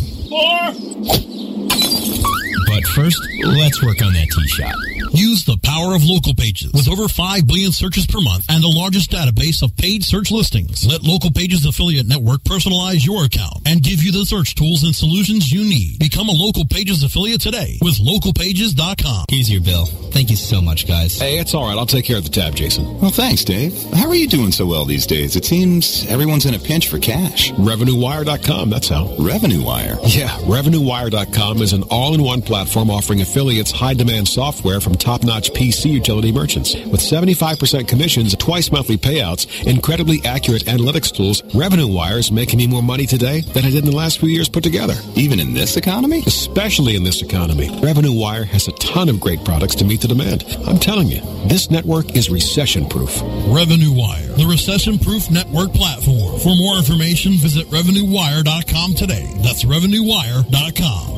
But 2.79 2.87
first, 2.87 3.19
let's 3.43 3.83
work 3.83 4.01
on 4.03 4.13
that 4.13 4.29
tee 4.31 4.47
shot. 4.47 4.73
Use 5.11 5.45
the 5.45 5.59
power 5.65 5.97
of 5.97 6.05
local 6.05 6.33
pages. 6.33 6.71
With 6.73 6.87
over 6.87 7.09
5 7.09 7.45
billion 7.45 7.73
searches 7.73 8.07
per 8.07 8.21
month 8.21 8.45
and 8.49 8.63
the 8.63 8.69
largest 8.69 9.11
database 9.11 9.65
of 9.65 9.77
paid 9.77 10.05
search 10.05 10.31
listings, 10.31 10.87
let 10.87 11.03
Local 11.03 11.33
Pages 11.33 11.67
Affiliate 11.67 12.07
Network 12.07 12.45
personalize 12.45 13.05
your 13.05 13.25
account 13.25 13.67
and 13.67 13.83
give 13.83 14.01
you 14.01 14.13
the 14.13 14.25
search 14.25 14.55
tools 14.55 14.85
and 14.85 14.95
solutions 14.95 15.51
you 15.51 15.65
need. 15.65 15.99
Become 15.99 16.29
a 16.29 16.33
Local 16.33 16.67
Pages 16.67 17.03
affiliate 17.03 17.41
today 17.41 17.79
with 17.83 17.99
localpages.com. 17.99 19.25
Here's 19.29 19.51
your 19.51 19.63
bill. 19.63 19.87
Thank 19.87 20.31
you 20.31 20.37
so 20.37 20.61
much, 20.61 20.87
guys. 20.87 21.19
Hey, 21.19 21.39
it's 21.39 21.55
all 21.55 21.67
right. 21.67 21.77
I'll 21.77 21.87
take 21.87 22.05
care 22.05 22.19
of 22.19 22.25
the 22.25 22.31
tab, 22.31 22.55
Jason. 22.55 23.01
Well, 23.01 23.11
thanks, 23.11 23.43
Dave. 23.43 23.75
How 23.95 24.07
are 24.07 24.15
you 24.15 24.29
doing 24.29 24.53
so 24.53 24.67
well 24.67 24.85
these 24.85 25.07
days? 25.07 25.35
It 25.35 25.45
seems 25.45 26.07
everyone's 26.07 26.47
in 26.47 26.55
a 26.55 26.61
pinch 26.61 26.89
for 26.89 27.01
cash. 27.01 27.51
RevenueWire.com, 27.53 28.71
that's 28.71 28.89
how. 28.89 29.17
Revenue 29.19 29.65
Wire? 29.65 29.99
Yeah, 30.05 30.29
RevenueWire.com 30.47 31.63
is 31.63 31.73
an 31.73 31.83
all-in-one 31.85 32.43
platform 32.43 32.68
offering 32.77 33.21
affiliates 33.21 33.71
high-demand 33.71 34.29
software 34.29 34.81
from 34.81 34.95
top-notch 34.95 35.53
PC 35.53 35.91
utility 35.91 36.33
merchants. 36.33 36.75
With 36.75 37.01
75% 37.01 37.89
commissions, 37.89 38.35
twice 38.37 38.71
monthly 38.71 38.97
payouts, 38.97 39.67
incredibly 39.67 40.25
accurate 40.25 40.65
analytics 40.65 41.15
tools, 41.15 41.43
Revenue 41.55 41.87
Wire 41.87 42.19
is 42.19 42.31
making 42.31 42.59
me 42.59 42.67
more 42.67 42.83
money 42.83 43.07
today 43.07 43.41
than 43.41 43.65
I 43.65 43.71
did 43.71 43.85
in 43.85 43.91
the 43.91 43.97
last 43.97 44.21
few 44.21 44.29
years 44.29 44.49
put 44.49 44.63
together. 44.63 44.95
Even 45.15 45.41
in 45.41 45.55
this 45.55 45.77
economy? 45.77 46.23
Especially 46.27 46.97
in 46.97 47.05
this 47.05 47.23
economy. 47.23 47.69
Revenue 47.83 48.13
Wire 48.13 48.45
has 48.45 48.69
a 48.69 48.73
ton 48.73 49.09
of 49.09 49.21
great 49.21 49.45
products 49.45 49.75
to 49.77 49.85
meet 49.85 50.01
the 50.01 50.09
demand. 50.09 50.45
I'm 50.67 50.79
telling 50.79 51.09
you, 51.09 51.21
this 51.49 51.71
network 51.71 52.17
is 52.17 52.31
recession-proof. 52.31 53.21
Revenue 53.47 53.93
Wire, 53.93 54.29
the 54.37 54.47
recession-proof 54.49 55.31
network 55.31 55.73
platform. 55.73 56.39
For 56.41 56.55
more 56.57 56.77
information, 56.77 57.33
visit 57.33 57.67
RevenueWire.com 57.69 58.95
today. 58.95 59.33
That's 59.43 59.65
RevenueWire.com. 59.65 61.18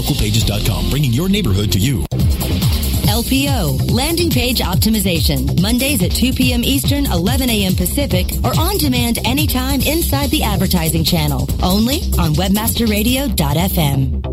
Localpages.com, 0.00 0.88
bringing 0.88 1.12
your 1.12 1.28
neighborhood 1.28 1.70
to 1.72 1.78
you. 1.78 2.06
LPO, 3.10 3.90
Landing 3.90 4.30
Page 4.30 4.60
Optimization, 4.60 5.60
Mondays 5.60 6.02
at 6.02 6.12
2 6.12 6.32
p.m. 6.32 6.64
Eastern, 6.64 7.04
11 7.04 7.50
a.m. 7.50 7.74
Pacific, 7.74 8.32
or 8.42 8.58
on 8.58 8.78
demand 8.78 9.18
anytime 9.26 9.82
inside 9.82 10.30
the 10.30 10.42
advertising 10.42 11.04
channel, 11.04 11.46
only 11.62 11.96
on 12.18 12.32
webmasterradio.fm. 12.34 14.29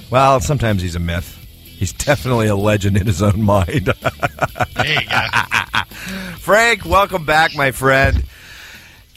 Well, 0.10 0.40
sometimes 0.40 0.82
he's 0.82 0.96
a 0.96 1.00
myth. 1.00 1.46
He's 1.64 1.94
definitely 1.94 2.48
a 2.48 2.56
legend 2.56 2.98
in 2.98 3.06
his 3.06 3.22
own 3.22 3.40
mind. 3.40 3.86
there. 4.76 5.04
Frank, 6.40 6.86
welcome 6.86 7.24
back, 7.24 7.56
my 7.56 7.70
friend. 7.70 8.24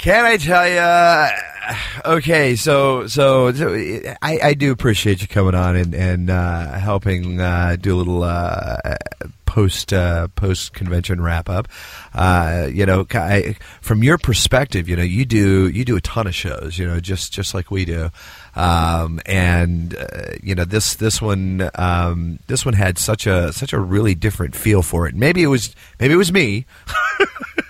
Can 0.00 0.24
I 0.24 0.38
tell 0.38 0.66
you? 0.66 2.10
Okay, 2.10 2.56
so 2.56 3.06
so, 3.06 3.52
so 3.52 3.74
I, 4.22 4.40
I, 4.42 4.54
do 4.54 4.72
appreciate 4.72 5.20
you 5.20 5.28
coming 5.28 5.54
on 5.54 5.76
and 5.76 5.94
and 5.94 6.30
uh, 6.30 6.72
helping 6.78 7.38
uh, 7.38 7.76
do 7.78 7.94
a 7.94 7.98
little 7.98 8.22
uh, 8.22 8.96
post 9.44 9.92
post 10.36 10.72
convention 10.72 11.20
wrap 11.20 11.50
up. 11.50 11.68
Uh, 12.14 12.66
you 12.72 12.86
know, 12.86 13.06
I, 13.12 13.56
from 13.82 14.02
your 14.02 14.16
perspective, 14.16 14.88
you 14.88 14.96
know, 14.96 15.02
you 15.02 15.26
do 15.26 15.68
you 15.68 15.84
do 15.84 15.96
a 15.96 16.00
ton 16.00 16.26
of 16.26 16.34
shows. 16.34 16.78
You 16.78 16.86
know, 16.86 16.98
just 16.98 17.34
just 17.34 17.52
like 17.52 17.70
we 17.70 17.84
do. 17.84 18.08
Um, 18.56 19.20
and 19.26 19.94
uh, 19.96 20.32
you 20.42 20.54
know 20.54 20.64
this 20.64 20.94
this 20.94 21.20
one 21.20 21.68
um, 21.74 22.38
this 22.46 22.64
one 22.64 22.72
had 22.72 22.96
such 22.96 23.26
a 23.26 23.52
such 23.52 23.74
a 23.74 23.78
really 23.78 24.14
different 24.14 24.56
feel 24.56 24.80
for 24.80 25.06
it. 25.06 25.14
Maybe 25.14 25.42
it 25.42 25.48
was 25.48 25.76
maybe 25.98 26.14
it 26.14 26.16
was 26.16 26.32
me. 26.32 26.64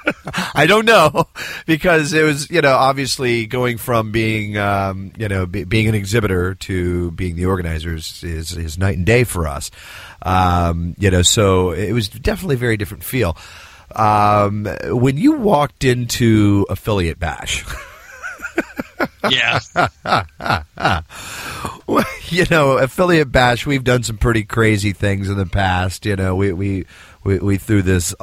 I 0.55 0.67
don't 0.67 0.85
know 0.85 1.29
because 1.67 2.13
it 2.13 2.23
was 2.23 2.51
you 2.51 2.61
know 2.61 2.75
obviously 2.75 3.47
going 3.47 3.79
from 3.79 4.13
being 4.13 4.57
um, 4.57 5.13
you 5.17 5.29
know 5.29 5.47
be, 5.47 5.65
being 5.65 5.89
an 5.89 5.95
exhibitor 5.95 6.55
to 6.55 7.11
being 7.13 7.37
the 7.37 7.47
organizers 7.47 8.23
is 8.23 8.57
is 8.57 8.79
night 8.79 8.97
and 8.97 9.07
day 9.07 9.25
for 9.25 9.47
us. 9.47 9.71
Um, 10.23 10.95
you 10.99 11.11
know, 11.11 11.23
so 11.23 11.71
it 11.71 11.93
was 11.93 12.09
definitely 12.09 12.57
a 12.57 12.59
very 12.59 12.77
different 12.77 13.05
feel. 13.05 13.37
Um, 13.95 14.69
when 14.85 15.17
you 15.17 15.33
walked 15.33 15.85
into 15.85 16.67
Affiliate 16.69 17.19
Bash. 17.19 17.65
yeah. 19.30 19.61
you 22.28 22.45
know, 22.50 22.78
Affiliate 22.78 23.33
Bash, 23.33 23.66
we've 23.66 23.85
done 23.85 24.02
some 24.02 24.19
pretty 24.19 24.45
crazy 24.45 24.92
things 24.92 25.28
in 25.28 25.37
the 25.37 25.47
past. 25.47 26.07
You 26.07 26.16
know, 26.16 26.37
we, 26.37 26.52
we, 26.52 26.87
we, 27.25 27.38
we 27.38 27.57
threw 27.57 27.83
this 27.83 28.14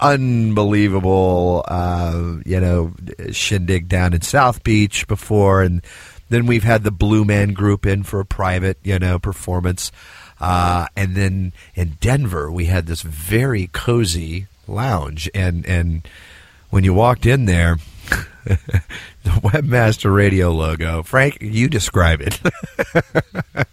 unbelievable, 0.00 1.64
uh, 1.66 2.36
you 2.44 2.60
know, 2.60 2.94
shindig 3.32 3.88
down 3.88 4.12
in 4.14 4.22
South 4.22 4.62
Beach 4.62 5.06
before, 5.06 5.62
and 5.62 5.82
then 6.28 6.46
we've 6.46 6.64
had 6.64 6.82
the 6.82 6.90
Blue 6.90 7.24
Man 7.24 7.52
Group 7.52 7.86
in 7.86 8.02
for 8.02 8.20
a 8.20 8.26
private, 8.26 8.78
you 8.82 8.98
know, 8.98 9.18
performance. 9.18 9.92
Uh, 10.40 10.86
and 10.96 11.14
then 11.14 11.52
in 11.74 11.96
Denver, 12.00 12.50
we 12.50 12.66
had 12.66 12.86
this 12.86 13.02
very 13.02 13.68
cozy 13.68 14.46
lounge, 14.68 15.30
and 15.34 15.64
and 15.66 16.06
when 16.70 16.84
you 16.84 16.92
walked 16.92 17.24
in 17.24 17.46
there, 17.46 17.78
the 19.24 19.30
Webmaster 19.42 20.14
Radio 20.14 20.52
logo. 20.52 21.02
Frank, 21.02 21.38
you 21.40 21.68
describe 21.68 22.20
it. 22.20 22.40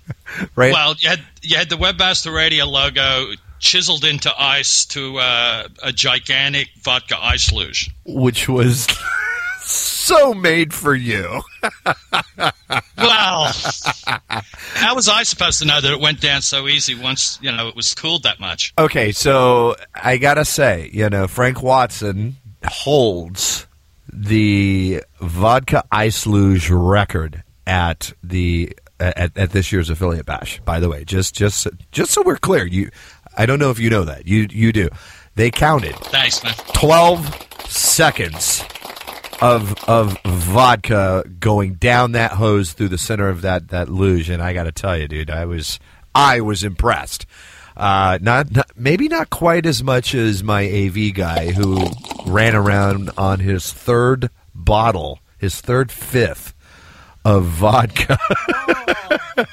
right? 0.55 0.73
Well, 0.73 0.95
you 0.97 1.09
had 1.09 1.21
you 1.41 1.57
had 1.57 1.69
the 1.69 1.75
Webmaster 1.75 2.33
Radio 2.33 2.65
logo 2.65 3.33
chiseled 3.59 4.03
into 4.03 4.33
ice 4.35 4.85
to 4.85 5.19
uh, 5.19 5.67
a 5.83 5.91
gigantic 5.91 6.69
vodka 6.81 7.15
ice 7.23 7.51
luge, 7.51 7.91
which 8.05 8.49
was 8.49 8.87
so 9.61 10.33
made 10.33 10.73
for 10.73 10.95
you. 10.95 11.41
well, 12.97 13.53
how 14.73 14.95
was 14.95 15.07
I 15.07 15.21
supposed 15.21 15.59
to 15.59 15.65
know 15.65 15.79
that 15.79 15.93
it 15.93 15.99
went 15.99 16.19
down 16.19 16.41
so 16.41 16.67
easy 16.67 16.95
once 16.95 17.37
you 17.43 17.51
know 17.51 17.67
it 17.67 17.75
was 17.75 17.93
cooled 17.93 18.23
that 18.23 18.39
much? 18.39 18.73
Okay, 18.77 19.11
so 19.11 19.75
I 19.93 20.17
gotta 20.17 20.45
say, 20.45 20.89
you 20.91 21.11
know, 21.11 21.27
Frank 21.27 21.61
Watson 21.61 22.37
holds 22.65 23.67
the 24.15 25.03
vodka 25.19 25.83
ice 25.91 26.25
luge 26.25 26.69
record 26.69 27.43
at 27.65 28.13
the 28.23 28.75
at, 28.99 29.37
at 29.37 29.51
this 29.51 29.71
year's 29.71 29.89
affiliate 29.89 30.25
bash. 30.25 30.59
By 30.61 30.79
the 30.79 30.89
way, 30.89 31.03
just 31.03 31.35
just 31.35 31.67
just 31.91 32.11
so 32.11 32.21
we're 32.23 32.37
clear, 32.37 32.65
you 32.65 32.89
I 33.37 33.45
don't 33.45 33.59
know 33.59 33.71
if 33.71 33.79
you 33.79 33.89
know 33.89 34.03
that 34.05 34.27
you 34.27 34.47
you 34.49 34.71
do. 34.71 34.89
They 35.35 35.49
counted. 35.49 35.95
Thanks, 35.95 36.43
man. 36.43 36.53
Twelve 36.73 37.25
seconds 37.67 38.63
of 39.41 39.73
of 39.89 40.17
vodka 40.25 41.23
going 41.39 41.75
down 41.75 42.13
that 42.13 42.33
hose 42.33 42.73
through 42.73 42.89
the 42.89 42.97
center 42.97 43.29
of 43.29 43.41
that 43.41 43.69
that 43.69 43.89
luge, 43.89 44.29
and 44.29 44.41
I 44.41 44.53
got 44.53 44.63
to 44.63 44.71
tell 44.71 44.97
you, 44.97 45.07
dude, 45.07 45.29
I 45.29 45.45
was 45.45 45.79
I 46.13 46.41
was 46.41 46.63
impressed. 46.63 47.25
Uh, 47.75 48.19
not, 48.21 48.51
not, 48.51 48.71
maybe 48.75 49.07
not 49.07 49.29
quite 49.29 49.65
as 49.65 49.83
much 49.83 50.13
as 50.13 50.43
my 50.43 50.63
AV 50.63 51.13
guy 51.13 51.51
who 51.51 51.85
ran 52.25 52.55
around 52.55 53.09
on 53.17 53.39
his 53.39 53.71
third 53.73 54.29
bottle, 54.53 55.19
his 55.37 55.59
third 55.59 55.91
fifth 55.91 56.53
of 57.25 57.45
vodka. 57.45 58.17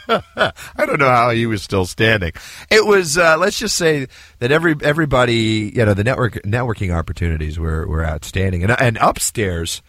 I 0.09 0.87
don't 0.87 0.99
know 0.99 1.09
how 1.09 1.31
he 1.31 1.47
was 1.47 1.63
still 1.63 1.87
standing. 1.87 2.33
It 2.71 2.85
was 2.85 3.17
uh, 3.17 3.39
let's 3.39 3.59
just 3.59 3.77
say 3.77 4.09
that 4.41 4.53
every 4.53 4.75
everybody, 4.83 5.73
you 5.75 5.85
know, 5.85 5.95
the 5.95 6.05
network 6.05 6.35
networking 6.43 6.95
opportunities 6.95 7.59
were, 7.59 7.87
were 7.87 8.05
outstanding, 8.05 8.63
and 8.65 8.79
and 8.81 8.99
upstairs 9.01 9.83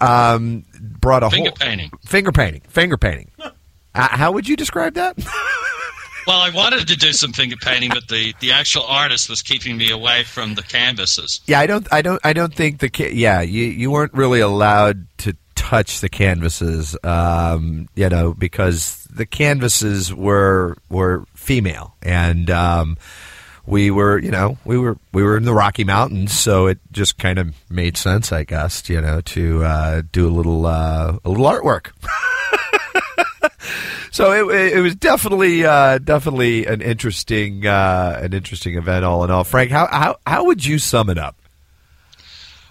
um, 0.00 0.64
brought 0.78 1.22
a 1.22 1.30
finger 1.30 1.50
whole 1.50 1.56
painting, 1.56 1.90
finger 2.04 2.32
painting, 2.32 2.62
finger 2.68 2.96
painting. 2.96 3.30
uh, 3.38 3.52
how 3.94 4.32
would 4.32 4.48
you 4.48 4.56
describe 4.56 4.94
that? 4.94 5.16
Well, 6.26 6.40
I 6.40 6.50
wanted 6.50 6.88
to 6.88 6.96
do 6.96 7.12
some 7.12 7.32
finger 7.32 7.56
painting, 7.56 7.90
but 7.90 8.08
the, 8.08 8.34
the 8.40 8.52
actual 8.52 8.84
artist 8.84 9.28
was 9.28 9.42
keeping 9.42 9.76
me 9.76 9.90
away 9.90 10.24
from 10.24 10.54
the 10.54 10.62
canvases. 10.62 11.40
Yeah, 11.46 11.60
I 11.60 11.66
don't, 11.66 11.86
I 11.92 12.02
don't, 12.02 12.20
I 12.24 12.32
don't 12.32 12.54
think 12.54 12.78
the 12.78 12.90
yeah 13.12 13.40
you 13.40 13.64
you 13.64 13.90
weren't 13.90 14.14
really 14.14 14.40
allowed 14.40 15.06
to 15.18 15.36
touch 15.54 16.00
the 16.00 16.08
canvases, 16.08 16.96
um, 17.04 17.88
you 17.94 18.08
know, 18.08 18.34
because 18.34 19.06
the 19.10 19.26
canvases 19.26 20.12
were 20.12 20.76
were 20.88 21.24
female, 21.34 21.94
and 22.02 22.50
um, 22.50 22.96
we 23.66 23.90
were, 23.90 24.18
you 24.18 24.30
know, 24.30 24.58
we 24.64 24.78
were 24.78 24.98
we 25.12 25.22
were 25.22 25.36
in 25.36 25.44
the 25.44 25.54
Rocky 25.54 25.84
Mountains, 25.84 26.38
so 26.38 26.66
it 26.66 26.78
just 26.90 27.18
kind 27.18 27.38
of 27.38 27.54
made 27.70 27.96
sense, 27.96 28.32
I 28.32 28.44
guess, 28.44 28.88
you 28.88 29.00
know, 29.00 29.20
to 29.20 29.64
uh, 29.64 30.02
do 30.10 30.26
a 30.26 30.32
little 30.32 30.66
uh, 30.66 31.18
a 31.24 31.28
little 31.28 31.46
artwork. 31.46 31.92
so 34.10 34.32
it, 34.32 34.74
it 34.74 34.80
was 34.80 34.96
definitely 34.96 35.64
uh, 35.64 35.98
definitely 35.98 36.66
an 36.66 36.80
interesting 36.80 37.66
uh, 37.66 38.18
an 38.22 38.32
interesting 38.32 38.76
event 38.76 39.04
all 39.04 39.24
in 39.24 39.30
all. 39.30 39.44
Frank, 39.44 39.70
how, 39.70 39.86
how 39.86 40.16
how 40.26 40.44
would 40.44 40.64
you 40.64 40.78
sum 40.78 41.10
it 41.10 41.18
up? 41.18 41.36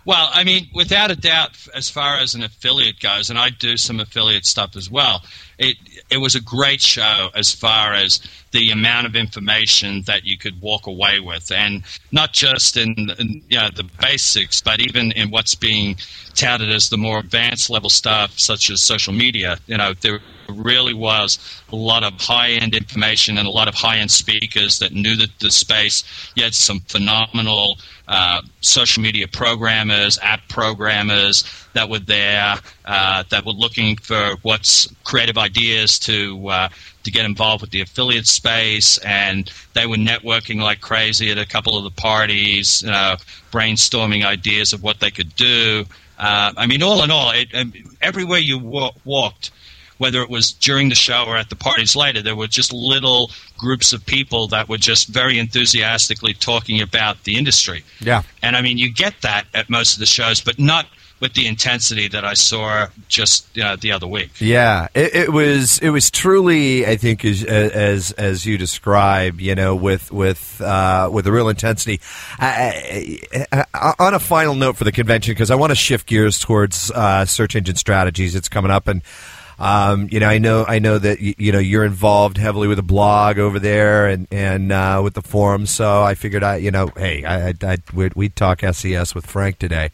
Well, 0.06 0.30
I 0.34 0.44
mean, 0.44 0.70
without 0.74 1.12
a 1.12 1.16
doubt, 1.16 1.52
as 1.76 1.90
far 1.90 2.18
as 2.18 2.34
an 2.34 2.42
affiliate 2.42 3.00
goes, 3.00 3.30
and 3.30 3.38
I 3.38 3.52
do 3.52 3.78
some 3.78 4.00
affiliate 4.00 4.46
stuff 4.46 4.76
as 4.76 4.90
well. 4.90 5.24
It 5.58 5.78
it 6.10 6.18
was 6.18 6.36
a 6.36 6.42
great 6.42 6.82
show 6.82 7.30
as 7.36 7.54
far 7.54 7.94
as 7.94 8.20
the 8.52 8.72
amount 8.72 9.06
of 9.06 9.16
information 9.16 10.02
that 10.04 10.26
you 10.26 10.38
could 10.38 10.60
walk 10.62 10.88
away 10.88 11.20
with, 11.20 11.52
and 11.52 11.84
not 12.12 12.34
just 12.34 12.78
in, 12.78 12.96
in 13.20 13.42
you 13.50 13.58
know, 13.58 13.70
the 13.76 13.88
basics, 14.02 14.62
but 14.62 14.80
even 14.80 15.12
in 15.12 15.30
what's 15.30 15.56
being 15.56 15.96
touted 16.36 16.72
as 16.72 16.90
the 16.90 16.98
more 16.98 17.20
advanced 17.20 17.70
level 17.70 17.90
stuff, 17.90 18.40
such 18.40 18.70
as 18.70 18.82
social 18.82 19.14
media. 19.14 19.58
You 19.68 19.78
know, 19.78 19.94
there 20.02 20.20
really 20.48 20.94
was 20.94 21.38
a 21.72 21.76
lot 21.76 22.04
of 22.04 22.14
high 22.20 22.52
end 22.52 22.76
information 22.76 23.38
and 23.38 23.48
a 23.48 23.52
lot 23.52 23.68
of 23.68 23.76
high 23.76 23.98
end 23.98 24.12
speakers 24.12 24.80
that 24.80 24.92
knew 24.94 25.16
the, 25.16 25.28
the 25.40 25.52
space. 25.52 26.04
You 26.36 26.44
had 26.44 26.56
some 26.56 26.80
phenomenal 26.80 27.78
uh, 28.08 28.42
social 28.62 29.04
media 29.04 29.28
programmers, 29.28 30.18
app 30.22 30.48
programmers 30.50 31.44
that 31.74 31.90
were 31.90 32.00
there, 32.00 32.56
uh, 32.86 33.24
that 33.30 33.46
were 33.46 33.52
looking 33.52 33.98
for 33.98 34.36
what's 34.42 34.88
creative 35.04 35.38
ideas 35.38 36.00
to 36.00 36.48
uh, 36.50 36.70
to 37.04 37.12
get 37.12 37.26
involved 37.26 37.62
with 37.62 37.72
the 37.72 37.82
affiliate 37.82 38.28
space, 38.28 38.98
and 39.00 39.52
they 39.74 39.86
were 39.86 39.96
networking 39.96 40.62
like 40.62 40.82
crazy 40.82 41.32
at 41.32 41.38
a 41.38 41.46
couple 41.46 41.78
of 41.78 41.84
the 41.84 42.02
parties, 42.02 42.84
brainstorming 43.52 44.26
ideas 44.26 44.74
of 44.74 44.84
what 44.84 45.00
they 45.00 45.12
could 45.12 45.36
do. 45.36 45.86
Uh, 46.18 46.52
I 46.58 46.68
mean, 46.68 46.84
all 46.84 47.04
in 47.04 47.12
all, 47.12 47.32
it, 47.32 47.48
everywhere 48.02 48.40
you 48.40 48.60
wa- 48.60 48.92
walked 49.06 49.52
whether 50.00 50.22
it 50.22 50.30
was 50.30 50.54
during 50.54 50.90
the 50.90 50.96
show 50.96 51.26
or 51.28 51.38
at 51.38 51.50
the 51.50 51.56
parties 51.56 51.96
later, 51.96 52.22
there 52.22 52.36
were 52.36 52.48
just 52.48 52.74
little 52.74 53.32
groups 53.58 53.94
of 53.94 54.04
people 54.06 54.48
that 54.48 54.68
were 54.68 54.78
just 54.78 55.10
very 55.10 55.38
enthusiastically 55.38 56.34
talking 56.34 56.82
about 56.82 57.24
the 57.26 57.38
industry. 57.38 57.84
Yeah. 58.00 58.24
And 58.42 58.56
I 58.56 58.62
mean, 58.62 58.78
you 58.78 58.92
get 58.92 59.14
that 59.22 59.46
at 59.54 59.70
most 59.70 59.94
of 59.94 60.00
the 60.00 60.06
shows, 60.06 60.40
but 60.42 60.58
not 60.58 60.88
with 61.20 61.34
the 61.34 61.48
intensity 61.48 62.08
that 62.08 62.24
I 62.24 62.34
saw 62.34 62.88
just 63.08 63.58
uh, 63.60 63.76
the 63.76 63.92
other 63.92 64.08
week. 64.08 64.32
Yeah, 64.40 64.88
it, 64.94 65.16
it, 65.16 65.34
was 65.34 65.80
it 65.80 65.90
was 65.90 66.10
truly, 66.10 66.86
I 66.86 66.96
think, 66.98 67.26
as 67.26 67.44
as 67.44 68.12
as 68.14 68.46
you 68.46 68.58
describe, 68.58 69.40
you 69.42 69.56
know, 69.56 69.76
with 69.76 70.12
with 70.12 70.62
uh, 70.62 71.10
with 71.12 71.28
a 71.28 71.32
real 71.32 71.50
intensity. 71.50 72.00
I, 72.40 73.20
I, 73.52 73.94
on 74.00 74.14
a 74.14 74.20
final 74.20 74.56
note 74.56 74.78
for 74.78 74.84
the 74.84 74.92
convention, 74.92 75.34
because 75.34 75.52
I 75.52 75.56
want 75.56 75.72
to 75.72 75.76
shift 75.76 76.08
gears 76.08 76.40
towards 76.40 76.92
uh, 76.92 77.26
search 77.26 77.56
engine 77.56 77.76
strategies. 77.76 78.36
It's 78.36 78.50
coming 78.50 78.72
up, 78.72 78.88
and 78.88 79.02
um, 79.60 80.08
you 80.10 80.22
know, 80.22 80.28
I 80.28 80.38
know, 80.38 80.66
I 80.66 80.80
know 80.80 80.98
that 80.98 81.20
you, 81.20 81.52
know 81.52 81.60
you're 81.60 81.84
involved 81.84 82.38
heavily 82.38 82.70
with 82.70 82.80
a 82.80 82.84
blog 82.84 83.40
over 83.40 83.60
there 83.60 84.08
and 84.08 84.26
and 84.32 84.72
uh, 84.72 85.02
with 85.04 85.16
the 85.16 85.22
forum. 85.22 85.66
So 85.66 86.02
I 86.02 86.16
figured, 86.16 86.44
I, 86.44 86.58
you 86.58 86.72
know, 86.72 86.88
hey, 86.96 87.26
I, 87.26 87.54
I, 87.62 87.78
we'd, 87.94 88.14
we'd 88.14 88.36
talk 88.38 88.62
SES 88.62 89.14
with 89.14 89.26
Frank 89.26 89.60
today. 89.60 89.92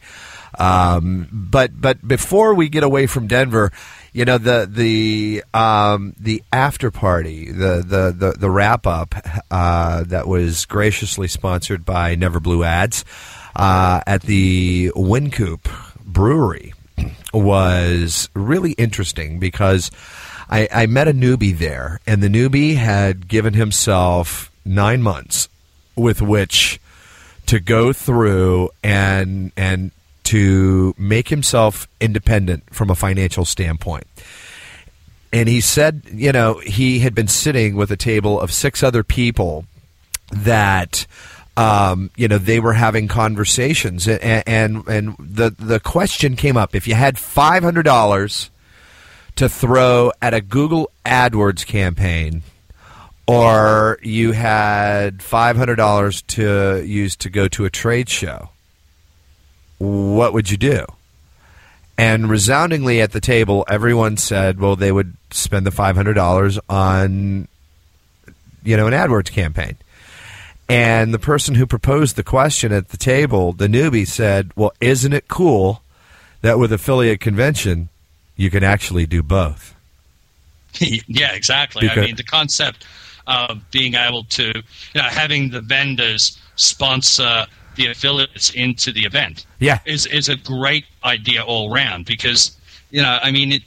Um, 0.58 1.28
but 1.30 1.78
but 1.80 2.06
before 2.06 2.54
we 2.54 2.68
get 2.68 2.82
away 2.82 3.06
from 3.06 3.26
Denver, 3.26 3.72
you 4.12 4.24
know 4.24 4.38
the 4.38 4.68
the 4.70 5.44
um, 5.52 6.14
the 6.18 6.42
after 6.52 6.90
party, 6.90 7.50
the 7.50 7.84
the 7.86 8.14
the, 8.16 8.34
the 8.38 8.50
wrap 8.50 8.86
up 8.86 9.14
uh, 9.50 10.04
that 10.04 10.26
was 10.26 10.64
graciously 10.64 11.28
sponsored 11.28 11.84
by 11.84 12.16
Neverblue 12.16 12.64
Ads 12.64 13.04
uh, 13.54 14.00
at 14.06 14.22
the 14.22 14.92
Wynkoop 14.96 15.68
Brewery 16.04 16.72
was 17.34 18.30
really 18.34 18.72
interesting 18.72 19.38
because 19.38 19.90
I, 20.48 20.68
I 20.72 20.86
met 20.86 21.08
a 21.08 21.12
newbie 21.12 21.56
there, 21.56 22.00
and 22.06 22.22
the 22.22 22.28
newbie 22.28 22.76
had 22.76 23.28
given 23.28 23.54
himself 23.54 24.50
nine 24.64 25.02
months 25.02 25.48
with 25.94 26.22
which 26.22 26.80
to 27.46 27.60
go 27.60 27.92
through 27.92 28.70
and 28.82 29.52
and 29.56 29.90
to 30.26 30.94
make 30.98 31.28
himself 31.28 31.88
independent 32.00 32.64
from 32.74 32.90
a 32.90 32.94
financial 32.94 33.44
standpoint. 33.44 34.06
And 35.32 35.48
he 35.48 35.60
said, 35.60 36.02
you 36.12 36.32
know, 36.32 36.58
he 36.58 37.00
had 37.00 37.14
been 37.14 37.28
sitting 37.28 37.76
with 37.76 37.90
a 37.90 37.96
table 37.96 38.40
of 38.40 38.52
six 38.52 38.82
other 38.82 39.04
people 39.04 39.66
that 40.32 41.06
um, 41.56 42.10
you 42.16 42.28
know, 42.28 42.36
they 42.36 42.60
were 42.60 42.74
having 42.74 43.08
conversations, 43.08 44.06
and, 44.06 44.42
and 44.46 44.86
and 44.86 45.16
the 45.18 45.54
the 45.58 45.80
question 45.80 46.36
came 46.36 46.56
up: 46.56 46.74
if 46.74 46.86
you 46.86 46.94
had 46.94 47.18
five 47.18 47.62
hundred 47.62 47.84
dollars 47.84 48.50
to 49.36 49.48
throw 49.48 50.12
at 50.20 50.34
a 50.34 50.42
Google 50.42 50.90
AdWords 51.06 51.64
campaign, 51.64 52.42
or 53.26 53.98
you 54.02 54.32
had 54.32 55.22
five 55.22 55.56
hundred 55.56 55.76
dollars 55.76 56.20
to 56.22 56.84
use 56.84 57.16
to 57.16 57.30
go 57.30 57.48
to 57.48 57.64
a 57.64 57.70
trade 57.70 58.10
show, 58.10 58.50
what 59.78 60.32
would 60.32 60.50
you 60.50 60.56
do? 60.56 60.86
And 61.98 62.28
resoundingly 62.28 63.00
at 63.00 63.12
the 63.12 63.20
table, 63.20 63.64
everyone 63.68 64.16
said, 64.18 64.60
"Well, 64.60 64.76
they 64.76 64.92
would 64.92 65.14
spend 65.30 65.66
the 65.66 65.70
five 65.70 65.96
hundred 65.96 66.14
dollars 66.14 66.58
on, 66.68 67.48
you 68.62 68.76
know, 68.76 68.86
an 68.86 68.92
AdWords 68.92 69.30
campaign." 69.32 69.76
And 70.68 71.14
the 71.14 71.18
person 71.18 71.54
who 71.54 71.64
proposed 71.66 72.16
the 72.16 72.22
question 72.24 72.72
at 72.72 72.88
the 72.88 72.96
table, 72.96 73.52
the 73.52 73.68
newbie, 73.68 74.06
said, 74.06 74.50
"Well, 74.56 74.72
isn't 74.80 75.12
it 75.12 75.28
cool 75.28 75.82
that 76.42 76.58
with 76.58 76.70
affiliate 76.72 77.20
convention, 77.20 77.88
you 78.36 78.50
can 78.50 78.62
actually 78.62 79.06
do 79.06 79.22
both?" 79.22 79.74
yeah, 80.80 81.32
exactly. 81.32 81.88
Because- 81.88 81.98
I 82.04 82.06
mean, 82.06 82.16
the 82.16 82.24
concept 82.24 82.84
of 83.26 83.70
being 83.70 83.94
able 83.94 84.24
to, 84.24 84.44
you 84.46 84.62
know, 84.94 85.02
having 85.02 85.50
the 85.50 85.60
vendors 85.60 86.38
sponsor 86.56 87.46
the 87.76 87.86
affiliates 87.86 88.50
into 88.50 88.92
the 88.92 89.04
event, 89.04 89.46
Yeah. 89.60 89.78
is 89.84 90.06
is 90.06 90.28
a 90.28 90.36
great 90.36 90.84
idea 91.04 91.42
all 91.44 91.70
round 91.70 92.04
because, 92.06 92.56
you 92.90 93.02
know, 93.02 93.18
I 93.22 93.30
mean, 93.30 93.52
it, 93.52 93.62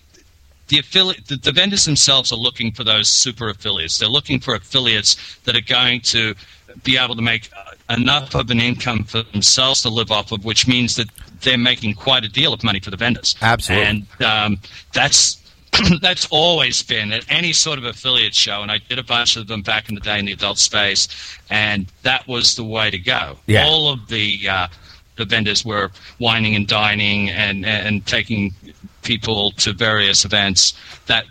the 0.67 0.79
affiliate, 0.79 1.25
the, 1.27 1.35
the 1.37 1.51
vendors 1.51 1.85
themselves 1.85 2.31
are 2.31 2.35
looking 2.37 2.71
for 2.71 2.83
those 2.83 3.09
super 3.09 3.49
affiliates. 3.49 3.97
They're 3.97 4.09
looking 4.09 4.39
for 4.39 4.53
affiliates 4.55 5.15
that 5.45 5.55
are 5.55 5.61
going 5.61 6.01
to 6.01 6.35
be 6.83 6.97
able 6.97 7.15
to 7.15 7.21
make 7.21 7.49
enough 7.89 8.35
of 8.35 8.51
an 8.51 8.59
income 8.59 9.03
for 9.03 9.23
themselves 9.23 9.81
to 9.81 9.89
live 9.89 10.11
off 10.11 10.31
of, 10.31 10.45
which 10.45 10.67
means 10.67 10.95
that 10.97 11.07
they're 11.41 11.57
making 11.57 11.95
quite 11.95 12.23
a 12.23 12.29
deal 12.29 12.53
of 12.53 12.63
money 12.63 12.79
for 12.79 12.91
the 12.91 12.97
vendors. 12.97 13.35
Absolutely. 13.41 13.87
And 13.87 14.23
um, 14.23 14.59
that's 14.93 15.37
that's 16.01 16.27
always 16.31 16.81
been 16.83 17.11
at 17.11 17.25
any 17.29 17.53
sort 17.53 17.77
of 17.77 17.85
affiliate 17.85 18.35
show, 18.35 18.61
and 18.61 18.71
I 18.71 18.79
did 18.79 18.99
a 18.99 19.03
bunch 19.03 19.35
of 19.37 19.47
them 19.47 19.61
back 19.61 19.89
in 19.89 19.95
the 19.95 20.01
day 20.01 20.19
in 20.19 20.25
the 20.25 20.31
adult 20.33 20.57
space, 20.57 21.07
and 21.49 21.87
that 22.03 22.27
was 22.27 22.55
the 22.55 22.63
way 22.63 22.89
to 22.89 22.97
go. 22.97 23.37
Yeah. 23.45 23.65
All 23.65 23.89
of 23.89 24.07
the 24.07 24.47
uh, 24.49 24.67
the 25.15 25.25
vendors 25.25 25.65
were 25.65 25.91
whining 26.17 26.55
and 26.55 26.67
dining 26.67 27.29
and 27.29 27.65
and 27.65 28.05
taking 28.05 28.53
people 29.03 29.51
to 29.51 29.73
various 29.73 30.25
events 30.25 30.73
that 31.07 31.25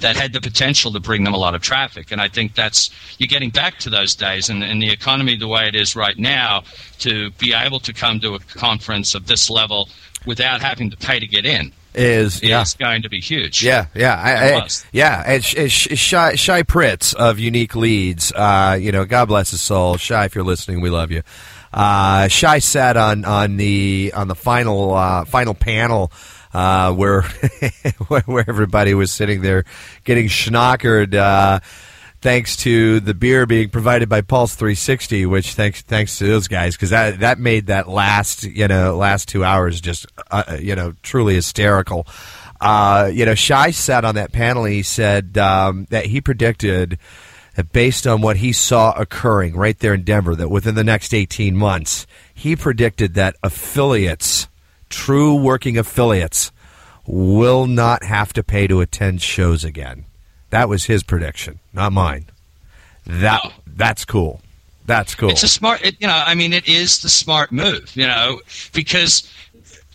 that 0.00 0.16
had 0.16 0.32
the 0.32 0.40
potential 0.40 0.92
to 0.92 1.00
bring 1.00 1.24
them 1.24 1.32
a 1.32 1.38
lot 1.38 1.54
of 1.54 1.62
traffic. 1.62 2.10
And 2.10 2.20
I 2.20 2.28
think 2.28 2.54
that's 2.54 2.90
you're 3.18 3.28
getting 3.28 3.50
back 3.50 3.78
to 3.78 3.90
those 3.90 4.14
days 4.14 4.50
and, 4.50 4.62
and 4.62 4.82
the 4.82 4.90
economy 4.90 5.36
the 5.36 5.48
way 5.48 5.68
it 5.68 5.74
is 5.74 5.96
right 5.96 6.18
now 6.18 6.64
to 6.98 7.30
be 7.32 7.54
able 7.54 7.80
to 7.80 7.92
come 7.92 8.20
to 8.20 8.34
a 8.34 8.38
conference 8.40 9.14
of 9.14 9.26
this 9.26 9.48
level 9.48 9.88
without 10.26 10.60
having 10.60 10.90
to 10.90 10.96
pay 10.96 11.18
to 11.18 11.26
get 11.26 11.46
in 11.46 11.72
Is 11.94 12.42
yeah. 12.42 12.62
is 12.62 12.74
going 12.74 13.02
to 13.02 13.10
be 13.10 13.20
huge. 13.20 13.62
Yeah, 13.62 13.86
yeah, 13.94 14.14
I, 14.14 14.60
I, 14.60 14.68
yeah. 14.92 15.22
And 15.26 15.44
Sh- 15.44 15.68
Sh- 15.68 15.98
Shy, 15.98 16.34
Shy 16.36 16.62
Pritz 16.62 17.14
of 17.14 17.38
Unique 17.38 17.76
Leads, 17.76 18.32
uh, 18.32 18.78
you 18.80 18.92
know, 18.92 19.04
God 19.04 19.26
bless 19.26 19.50
his 19.50 19.60
soul. 19.60 19.98
Shy, 19.98 20.24
if 20.24 20.34
you're 20.34 20.44
listening, 20.44 20.80
we 20.80 20.88
love 20.88 21.10
you. 21.10 21.22
Uh, 21.72 22.28
Shy 22.28 22.60
sat 22.60 22.96
on 22.96 23.26
on 23.26 23.58
the 23.58 24.12
on 24.16 24.28
the 24.28 24.34
final 24.34 24.94
uh, 24.94 25.24
final 25.24 25.54
panel. 25.54 26.10
Uh, 26.54 26.92
where 26.92 27.22
where 28.26 28.44
everybody 28.46 28.92
was 28.92 29.10
sitting 29.10 29.40
there 29.40 29.64
getting 30.04 30.26
schnockered, 30.26 31.14
uh, 31.14 31.60
thanks 32.22 32.56
to 32.56 33.00
the 33.00 33.12
beer 33.12 33.44
being 33.44 33.68
provided 33.68 34.08
by 34.08 34.22
Pulse 34.22 34.54
360, 34.54 35.26
which 35.26 35.54
thanks 35.54 35.82
thanks 35.82 36.18
to 36.18 36.26
those 36.26 36.48
guys 36.48 36.74
because 36.74 36.90
that 36.90 37.20
that 37.20 37.38
made 37.38 37.66
that 37.66 37.88
last 37.88 38.44
you 38.44 38.68
know 38.68 38.96
last 38.96 39.28
two 39.28 39.44
hours 39.44 39.80
just 39.80 40.06
uh, 40.30 40.56
you 40.58 40.74
know 40.74 40.94
truly 41.02 41.34
hysterical. 41.34 42.06
Uh, 42.60 43.10
you 43.12 43.26
know, 43.26 43.34
Shy 43.34 43.72
sat 43.72 44.04
on 44.04 44.14
that 44.14 44.32
panel. 44.32 44.64
And 44.64 44.72
he 44.72 44.84
said 44.84 45.36
um, 45.36 45.86
that 45.90 46.06
he 46.06 46.20
predicted 46.20 46.96
that 47.56 47.72
based 47.72 48.06
on 48.06 48.20
what 48.20 48.36
he 48.36 48.52
saw 48.52 48.92
occurring 48.92 49.56
right 49.56 49.78
there 49.78 49.94
in 49.94 50.04
Denver, 50.04 50.36
that 50.36 50.48
within 50.48 50.76
the 50.76 50.84
next 50.84 51.12
18 51.12 51.56
months, 51.56 52.06
he 52.32 52.54
predicted 52.54 53.14
that 53.14 53.34
affiliates, 53.42 54.46
true 54.88 55.34
working 55.34 55.76
affiliates, 55.76 56.52
will 57.04 57.66
not 57.66 58.04
have 58.04 58.32
to 58.32 58.44
pay 58.44 58.68
to 58.68 58.80
attend 58.80 59.20
shows 59.20 59.64
again. 59.64 60.04
That 60.52 60.68
was 60.68 60.84
his 60.84 61.02
prediction, 61.02 61.60
not 61.72 61.94
mine. 61.94 62.26
That 63.06 63.40
that's 63.66 64.04
cool. 64.04 64.42
That's 64.84 65.14
cool. 65.14 65.30
It's 65.30 65.42
a 65.42 65.48
smart, 65.48 65.82
it, 65.82 65.96
you 65.98 66.06
know, 66.06 66.22
I 66.26 66.34
mean, 66.34 66.52
it 66.52 66.68
is 66.68 67.00
the 67.00 67.08
smart 67.08 67.52
move, 67.52 67.90
you 67.96 68.06
know, 68.06 68.42
because 68.74 69.26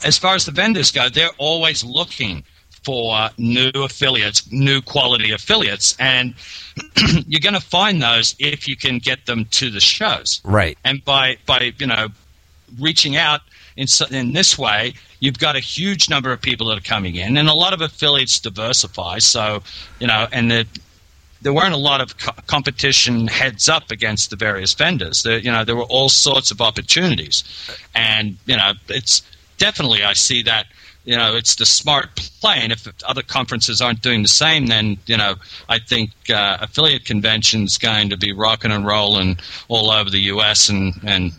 as 0.04 0.18
far 0.18 0.34
as 0.34 0.46
the 0.46 0.52
vendors 0.52 0.92
go, 0.92 1.10
they're 1.10 1.30
always 1.38 1.84
looking 1.84 2.44
for 2.84 3.30
new 3.38 3.70
affiliates, 3.76 4.52
new 4.52 4.82
quality 4.82 5.32
affiliates, 5.32 5.96
and 6.00 6.34
you're 7.28 7.40
going 7.40 7.54
to 7.54 7.62
find 7.62 8.02
those 8.02 8.36
if 8.40 8.68
you 8.68 8.76
can 8.76 8.98
get 8.98 9.28
them 9.28 9.46
to 9.52 9.70
the 9.70 9.80
shows. 9.80 10.42
Right. 10.44 10.76
And 10.84 11.06
by 11.06 11.38
by 11.46 11.74
you 11.78 11.86
know 11.86 12.08
reaching 12.80 13.16
out 13.16 13.42
in 13.78 13.88
so- 13.88 14.08
in 14.08 14.34
this 14.34 14.58
way, 14.58 14.94
you've 15.20 15.40
got 15.40 15.56
a 15.56 15.60
huge 15.60 16.10
number 16.10 16.32
of 16.32 16.42
people 16.42 16.68
that 16.68 16.78
are 16.78 16.82
coming 16.82 17.16
in, 17.16 17.38
and 17.38 17.48
a 17.48 17.54
lot 17.54 17.74
of 17.74 17.82
affiliates 17.82 18.40
diversify. 18.40 19.20
So 19.20 19.64
you 20.00 20.08
know, 20.08 20.28
and 20.32 20.52
the 20.52 20.68
there 21.42 21.54
weren't 21.54 21.74
a 21.74 21.78
lot 21.78 22.02
of 22.02 22.18
co- 22.18 22.32
competition 22.48 23.28
heads 23.28 23.70
up 23.70 23.92
against 23.92 24.32
the 24.32 24.36
various 24.36 24.74
vendors. 24.74 25.22
There, 25.24 25.38
you 25.38 25.52
know, 25.52 25.64
there 25.64 25.76
were 25.76 25.84
all 25.84 26.10
sorts 26.10 26.50
of 26.52 26.62
opportunities, 26.62 27.44
and 27.96 28.38
you 28.46 28.58
know, 28.58 28.74
it's 28.90 29.22
definitely 29.58 30.04
I 30.04 30.14
see 30.14 30.44
that. 30.44 30.66
You 31.06 31.16
know, 31.16 31.38
it's 31.38 31.56
the 31.56 31.66
smart 31.66 32.18
play, 32.42 32.58
and 32.60 32.74
if 32.74 32.86
other 33.06 33.22
conferences 33.24 33.80
aren't 33.80 34.02
doing 34.02 34.24
the 34.24 34.28
same, 34.28 34.68
then 34.68 34.98
you 35.06 35.16
know, 35.16 35.36
I 35.70 35.80
think 35.80 36.12
uh, 36.30 36.58
affiliate 36.60 37.06
conventions 37.06 37.78
going 37.78 38.10
to 38.10 38.18
be 38.18 38.34
rocking 38.34 38.72
and 38.74 38.86
rolling 38.86 39.40
all 39.70 39.90
over 39.90 40.10
the 40.10 40.20
U.S. 40.34 40.68
and 40.68 40.94
and 41.06 41.32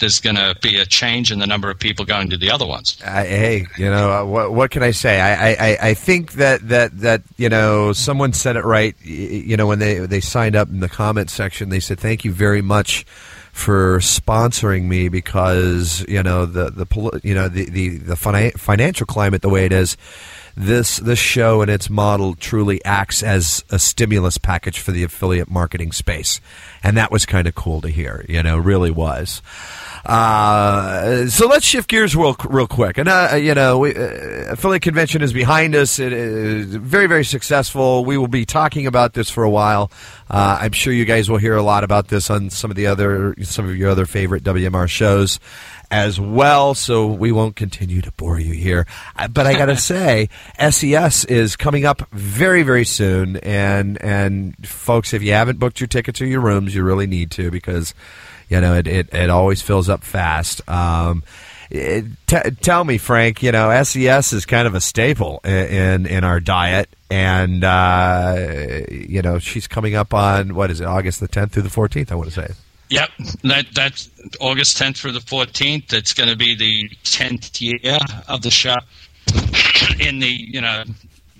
there's 0.00 0.20
going 0.20 0.36
to 0.36 0.56
be 0.60 0.76
a 0.76 0.86
change 0.86 1.30
in 1.30 1.38
the 1.38 1.46
number 1.46 1.70
of 1.70 1.78
people 1.78 2.04
going 2.04 2.30
to 2.30 2.36
the 2.36 2.50
other 2.50 2.66
ones. 2.66 3.00
I, 3.04 3.24
hey, 3.24 3.66
you 3.78 3.88
know 3.88 4.10
uh, 4.12 4.24
what? 4.24 4.52
What 4.52 4.70
can 4.70 4.82
I 4.82 4.90
say? 4.90 5.20
I, 5.20 5.50
I, 5.52 5.78
I 5.90 5.94
think 5.94 6.32
that, 6.32 6.68
that 6.68 6.98
that 7.00 7.22
you 7.36 7.48
know 7.48 7.92
someone 7.92 8.32
said 8.32 8.56
it 8.56 8.64
right. 8.64 8.94
You 9.04 9.56
know 9.56 9.66
when 9.66 9.78
they 9.78 10.00
they 10.00 10.20
signed 10.20 10.56
up 10.56 10.68
in 10.68 10.80
the 10.80 10.88
comment 10.88 11.30
section, 11.30 11.68
they 11.68 11.80
said 11.80 12.00
thank 12.00 12.24
you 12.24 12.32
very 12.32 12.62
much 12.62 13.06
for 13.52 13.98
sponsoring 13.98 14.84
me 14.84 15.08
because 15.08 16.04
you 16.08 16.22
know 16.22 16.46
the 16.46 16.70
the 16.70 17.20
you 17.22 17.34
know 17.34 17.48
the 17.48 17.68
the, 17.68 17.98
the 17.98 18.16
fina- 18.16 18.52
financial 18.52 19.06
climate 19.06 19.42
the 19.42 19.48
way 19.48 19.64
it 19.64 19.72
is. 19.72 19.96
This 20.56 20.96
this 20.96 21.18
show 21.18 21.62
and 21.62 21.70
its 21.70 21.88
model 21.88 22.34
truly 22.34 22.84
acts 22.84 23.22
as 23.22 23.64
a 23.70 23.78
stimulus 23.78 24.36
package 24.36 24.80
for 24.80 24.90
the 24.92 25.04
affiliate 25.04 25.48
marketing 25.48 25.92
space, 25.92 26.40
and 26.82 26.96
that 26.96 27.10
was 27.10 27.24
kind 27.24 27.46
of 27.46 27.54
cool 27.54 27.80
to 27.80 27.88
hear. 27.88 28.24
You 28.28 28.42
know, 28.42 28.58
really 28.58 28.90
was. 28.90 29.42
Uh, 30.04 31.26
so 31.26 31.46
let's 31.46 31.64
shift 31.66 31.88
gears 31.88 32.16
real, 32.16 32.36
real 32.48 32.66
quick. 32.66 32.98
And, 32.98 33.08
uh, 33.08 33.36
you 33.40 33.54
know, 33.54 33.78
we, 33.78 33.94
uh, 33.94 34.52
affiliate 34.52 34.82
convention 34.82 35.22
is 35.22 35.32
behind 35.32 35.74
us. 35.74 35.98
It 35.98 36.12
is 36.12 36.74
very, 36.74 37.06
very 37.06 37.24
successful. 37.24 38.04
We 38.04 38.16
will 38.16 38.28
be 38.28 38.44
talking 38.44 38.86
about 38.86 39.14
this 39.14 39.30
for 39.30 39.44
a 39.44 39.50
while. 39.50 39.90
Uh, 40.28 40.58
I'm 40.60 40.72
sure 40.72 40.92
you 40.92 41.04
guys 41.04 41.28
will 41.28 41.38
hear 41.38 41.54
a 41.56 41.62
lot 41.62 41.84
about 41.84 42.08
this 42.08 42.30
on 42.30 42.50
some 42.50 42.70
of 42.70 42.76
the 42.76 42.86
other, 42.86 43.34
some 43.42 43.68
of 43.68 43.76
your 43.76 43.90
other 43.90 44.06
favorite 44.06 44.42
WMR 44.44 44.88
shows 44.88 45.38
as 45.90 46.20
well. 46.20 46.72
So 46.74 47.06
we 47.08 47.32
won't 47.32 47.56
continue 47.56 48.00
to 48.00 48.12
bore 48.12 48.38
you 48.38 48.54
here. 48.54 48.86
Uh, 49.16 49.28
But 49.28 49.46
I 49.46 49.54
got 49.54 49.66
to 49.66 49.76
say, 49.76 50.28
SES 50.58 51.24
is 51.26 51.56
coming 51.56 51.84
up 51.84 52.08
very, 52.12 52.62
very 52.62 52.84
soon. 52.84 53.36
And, 53.38 54.00
and 54.02 54.54
folks, 54.66 55.12
if 55.12 55.22
you 55.22 55.32
haven't 55.32 55.58
booked 55.58 55.80
your 55.80 55.88
tickets 55.88 56.20
or 56.20 56.26
your 56.26 56.40
rooms, 56.40 56.74
you 56.74 56.82
really 56.82 57.06
need 57.06 57.30
to 57.32 57.50
because 57.50 57.92
you 58.50 58.60
know, 58.60 58.74
it, 58.74 58.86
it, 58.86 59.14
it 59.14 59.30
always 59.30 59.62
fills 59.62 59.88
up 59.88 60.02
fast. 60.02 60.68
Um, 60.68 61.22
it, 61.70 62.04
t- 62.26 62.50
tell 62.60 62.84
me, 62.84 62.98
Frank, 62.98 63.42
you 63.42 63.52
know, 63.52 63.82
SES 63.82 64.32
is 64.32 64.44
kind 64.44 64.66
of 64.66 64.74
a 64.74 64.80
staple 64.80 65.40
in, 65.44 66.04
in, 66.04 66.24
our 66.24 66.40
diet. 66.40 66.88
And, 67.10 67.62
uh, 67.62 68.82
you 68.90 69.22
know, 69.22 69.38
she's 69.38 69.68
coming 69.68 69.94
up 69.94 70.12
on, 70.12 70.54
what 70.54 70.70
is 70.70 70.80
it, 70.80 70.86
August 70.86 71.20
the 71.20 71.28
10th 71.28 71.52
through 71.52 71.62
the 71.62 71.68
14th, 71.68 72.10
I 72.10 72.16
want 72.16 72.28
to 72.28 72.34
say. 72.34 72.52
Yep, 72.88 73.10
that 73.44 73.66
that's 73.72 74.10
August 74.40 74.76
10th 74.76 74.96
through 74.96 75.12
the 75.12 75.20
14th. 75.20 75.92
It's 75.92 76.12
going 76.12 76.28
to 76.28 76.34
be 76.34 76.56
the 76.56 76.88
10th 77.04 77.60
year 77.60 77.98
of 78.26 78.42
the 78.42 78.50
show 78.50 78.74
in 80.00 80.18
the 80.18 80.26
you 80.26 80.60
know 80.60 80.82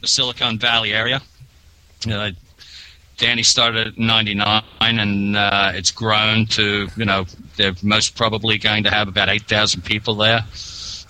Silicon 0.05 0.61
Valley 0.61 0.93
area. 0.93 1.21
Danny 3.21 3.43
started 3.43 3.87
at 3.87 3.99
'99, 3.99 4.63
and 4.81 5.37
uh, 5.37 5.73
it's 5.75 5.91
grown 5.93 6.47
to 6.47 6.89
you 6.97 7.05
know 7.05 7.27
they're 7.57 7.75
most 7.83 8.17
probably 8.17 8.59
going 8.59 8.83
to 8.85 8.91
have 8.91 9.07
about 9.09 9.29
8,000 9.29 9.83
people 9.83 10.15
there 10.15 10.41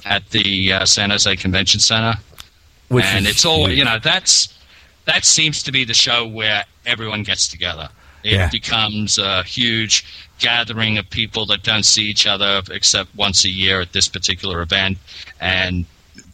at 0.05 0.29
the 0.31 0.73
uh, 0.73 0.85
San 0.85 1.11
Jose 1.11 1.37
Convention 1.37 1.79
Center. 1.81 2.15
Which 2.89 3.05
and 3.05 3.27
it's 3.27 3.45
all 3.45 3.67
huge. 3.69 3.79
you 3.79 3.85
know 3.85 3.99
that's 4.03 4.53
that 5.05 5.25
seems 5.25 5.63
to 5.63 5.73
be 5.73 5.85
the 5.85 5.95
show 5.95 6.27
where 6.27 6.65
everyone 6.85 7.23
gets 7.23 7.47
together. 7.49 7.89
It 8.25 8.33
Yeah. 8.33 8.49
becomes 8.51 9.17
a 9.17 9.43
huge 9.45 10.05
gathering 10.41 10.99
of 10.99 11.09
people 11.09 11.47
that 11.47 11.63
don't 11.63 11.85
see 11.85 12.05
each 12.07 12.27
other 12.27 12.61
except 12.71 13.15
once 13.15 13.45
a 13.45 13.49
year 13.49 13.81
at 13.81 13.93
this 13.93 14.09
particular 14.09 14.61
event, 14.63 14.99
and 15.41 15.87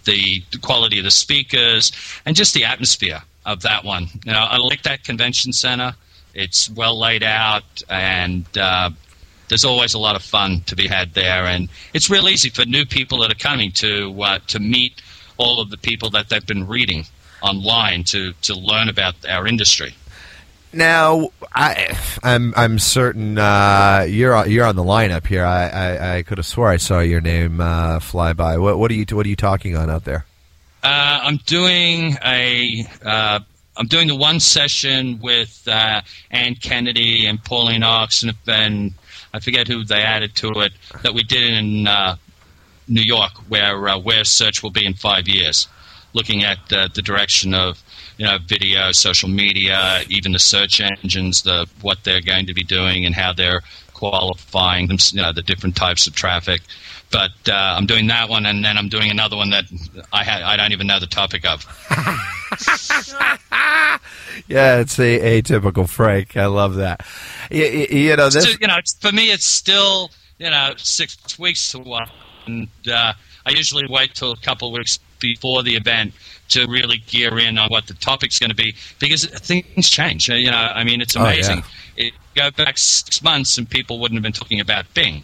the, 0.04 0.42
the 0.52 0.58
quality 0.58 0.98
of 0.98 1.04
the 1.04 1.10
speakers 1.10 1.92
and 2.24 2.34
just 2.34 2.54
the 2.54 2.64
atmosphere 2.64 3.22
of 3.46 3.62
that 3.62 3.84
one. 3.84 4.08
You 4.24 4.32
know, 4.32 4.38
I 4.38 4.58
like 4.58 4.82
that 4.82 5.04
convention 5.04 5.52
center. 5.52 5.94
It's 6.34 6.68
well 6.68 6.98
laid 7.00 7.22
out, 7.22 7.82
and 7.88 8.44
uh, 8.58 8.90
there's 9.48 9.64
always 9.64 9.94
a 9.94 9.98
lot 9.98 10.16
of 10.16 10.22
fun 10.22 10.60
to 10.66 10.76
be 10.76 10.86
had 10.86 11.14
there. 11.14 11.46
And 11.46 11.70
it's 11.94 12.10
real 12.10 12.28
easy 12.28 12.50
for 12.50 12.66
new 12.66 12.84
people 12.84 13.20
that 13.20 13.32
are 13.32 13.38
coming 13.38 13.72
to 13.72 14.20
uh, 14.20 14.38
to 14.48 14.58
meet 14.58 15.00
all 15.38 15.60
of 15.60 15.70
the 15.70 15.78
people 15.78 16.10
that 16.10 16.28
they've 16.28 16.44
been 16.44 16.66
reading 16.66 17.06
online 17.40 18.04
to 18.04 18.32
to 18.42 18.54
learn 18.54 18.88
about 18.90 19.14
our 19.26 19.46
industry. 19.46 19.94
Now, 20.72 21.30
I, 21.54 21.96
I'm 22.22 22.52
I'm 22.54 22.78
certain 22.78 23.38
uh, 23.38 24.04
you're 24.06 24.46
you're 24.46 24.66
on 24.66 24.76
the 24.76 24.84
lineup 24.84 25.26
here. 25.26 25.44
I, 25.44 25.68
I, 25.68 26.16
I 26.16 26.22
could 26.22 26.36
have 26.36 26.46
swore 26.46 26.68
I 26.68 26.76
saw 26.76 27.00
your 27.00 27.22
name 27.22 27.60
uh, 27.60 28.00
fly 28.00 28.34
by. 28.34 28.58
What, 28.58 28.78
what 28.78 28.90
are 28.90 28.94
you 28.94 29.06
What 29.10 29.24
are 29.24 29.28
you 29.28 29.36
talking 29.36 29.74
on 29.74 29.88
out 29.88 30.04
there? 30.04 30.26
Uh, 30.86 31.18
I'm 31.24 31.38
doing 31.38 32.16
a 32.24 32.86
uh, 33.04 33.40
I'm 33.76 33.86
doing 33.88 34.06
the 34.06 34.14
one 34.14 34.38
session 34.38 35.18
with 35.20 35.66
uh, 35.66 36.02
Anne 36.30 36.54
Kennedy 36.54 37.26
and 37.26 37.42
Pauline 37.42 37.82
Ox 37.82 38.22
and, 38.22 38.34
and 38.46 38.94
I 39.34 39.40
forget 39.40 39.66
who 39.66 39.82
they 39.82 40.02
added 40.02 40.36
to 40.36 40.52
it 40.60 40.72
that 41.02 41.12
we 41.12 41.24
did 41.24 41.54
in 41.54 41.88
uh, 41.88 42.14
New 42.86 43.02
York, 43.02 43.32
where 43.48 43.88
uh, 43.88 43.98
where 43.98 44.22
search 44.22 44.62
will 44.62 44.70
be 44.70 44.86
in 44.86 44.94
five 44.94 45.26
years, 45.26 45.66
looking 46.12 46.44
at 46.44 46.72
uh, 46.72 46.86
the 46.94 47.02
direction 47.02 47.52
of 47.52 47.82
you 48.16 48.26
know 48.26 48.38
video, 48.46 48.92
social 48.92 49.28
media, 49.28 50.02
even 50.08 50.30
the 50.30 50.38
search 50.38 50.80
engines, 50.80 51.42
the 51.42 51.68
what 51.82 52.04
they're 52.04 52.20
going 52.20 52.46
to 52.46 52.54
be 52.54 52.62
doing 52.62 53.04
and 53.04 53.12
how 53.12 53.32
they're 53.32 53.62
qualifying 53.92 54.86
them, 54.86 54.98
you 55.10 55.20
know, 55.22 55.32
the 55.32 55.42
different 55.42 55.74
types 55.74 56.06
of 56.06 56.14
traffic. 56.14 56.60
But 57.10 57.30
uh, 57.48 57.52
I'm 57.52 57.86
doing 57.86 58.08
that 58.08 58.28
one, 58.28 58.46
and 58.46 58.64
then 58.64 58.76
I'm 58.76 58.88
doing 58.88 59.10
another 59.10 59.36
one 59.36 59.50
that 59.50 59.64
I 60.12 60.24
ha- 60.24 60.42
I 60.44 60.56
don't 60.56 60.72
even 60.72 60.86
know 60.86 60.98
the 60.98 61.06
topic 61.06 61.46
of. 61.46 61.64
yeah, 64.48 64.80
it's 64.80 64.98
a 64.98 65.42
atypical 65.42 65.88
Frank. 65.88 66.36
I 66.36 66.46
love 66.46 66.76
that. 66.76 67.06
You, 67.50 67.64
you 67.64 68.16
know, 68.16 68.28
this. 68.28 68.58
You 68.60 68.66
know, 68.66 68.78
for 69.00 69.12
me, 69.12 69.30
it's 69.30 69.46
still 69.46 70.10
you 70.38 70.50
know 70.50 70.74
six 70.76 71.38
weeks 71.38 71.74
away, 71.74 72.06
and 72.46 72.68
uh, 72.90 73.12
I 73.46 73.50
usually 73.50 73.86
wait 73.88 74.14
till 74.14 74.32
a 74.32 74.36
couple 74.36 74.68
of 74.68 74.74
weeks 74.74 74.98
before 75.20 75.62
the 75.62 75.76
event 75.76 76.12
to 76.48 76.66
really 76.66 76.98
gear 77.06 77.38
in 77.38 77.58
on 77.58 77.68
what 77.70 77.86
the 77.86 77.94
topic's 77.94 78.38
going 78.38 78.50
to 78.50 78.56
be 78.56 78.74
because 78.98 79.24
things 79.24 79.88
change. 79.88 80.28
You 80.28 80.50
know, 80.50 80.56
I 80.56 80.84
mean, 80.84 81.00
it's 81.00 81.16
amazing. 81.16 81.62
Oh, 81.64 81.70
yeah. 81.96 82.06
it, 82.06 82.14
go 82.34 82.50
back 82.50 82.78
six 82.78 83.22
months 83.22 83.58
and 83.58 83.68
people 83.68 83.98
wouldn't 83.98 84.16
have 84.16 84.22
been 84.22 84.32
talking 84.32 84.60
about 84.60 84.92
Bing. 84.94 85.22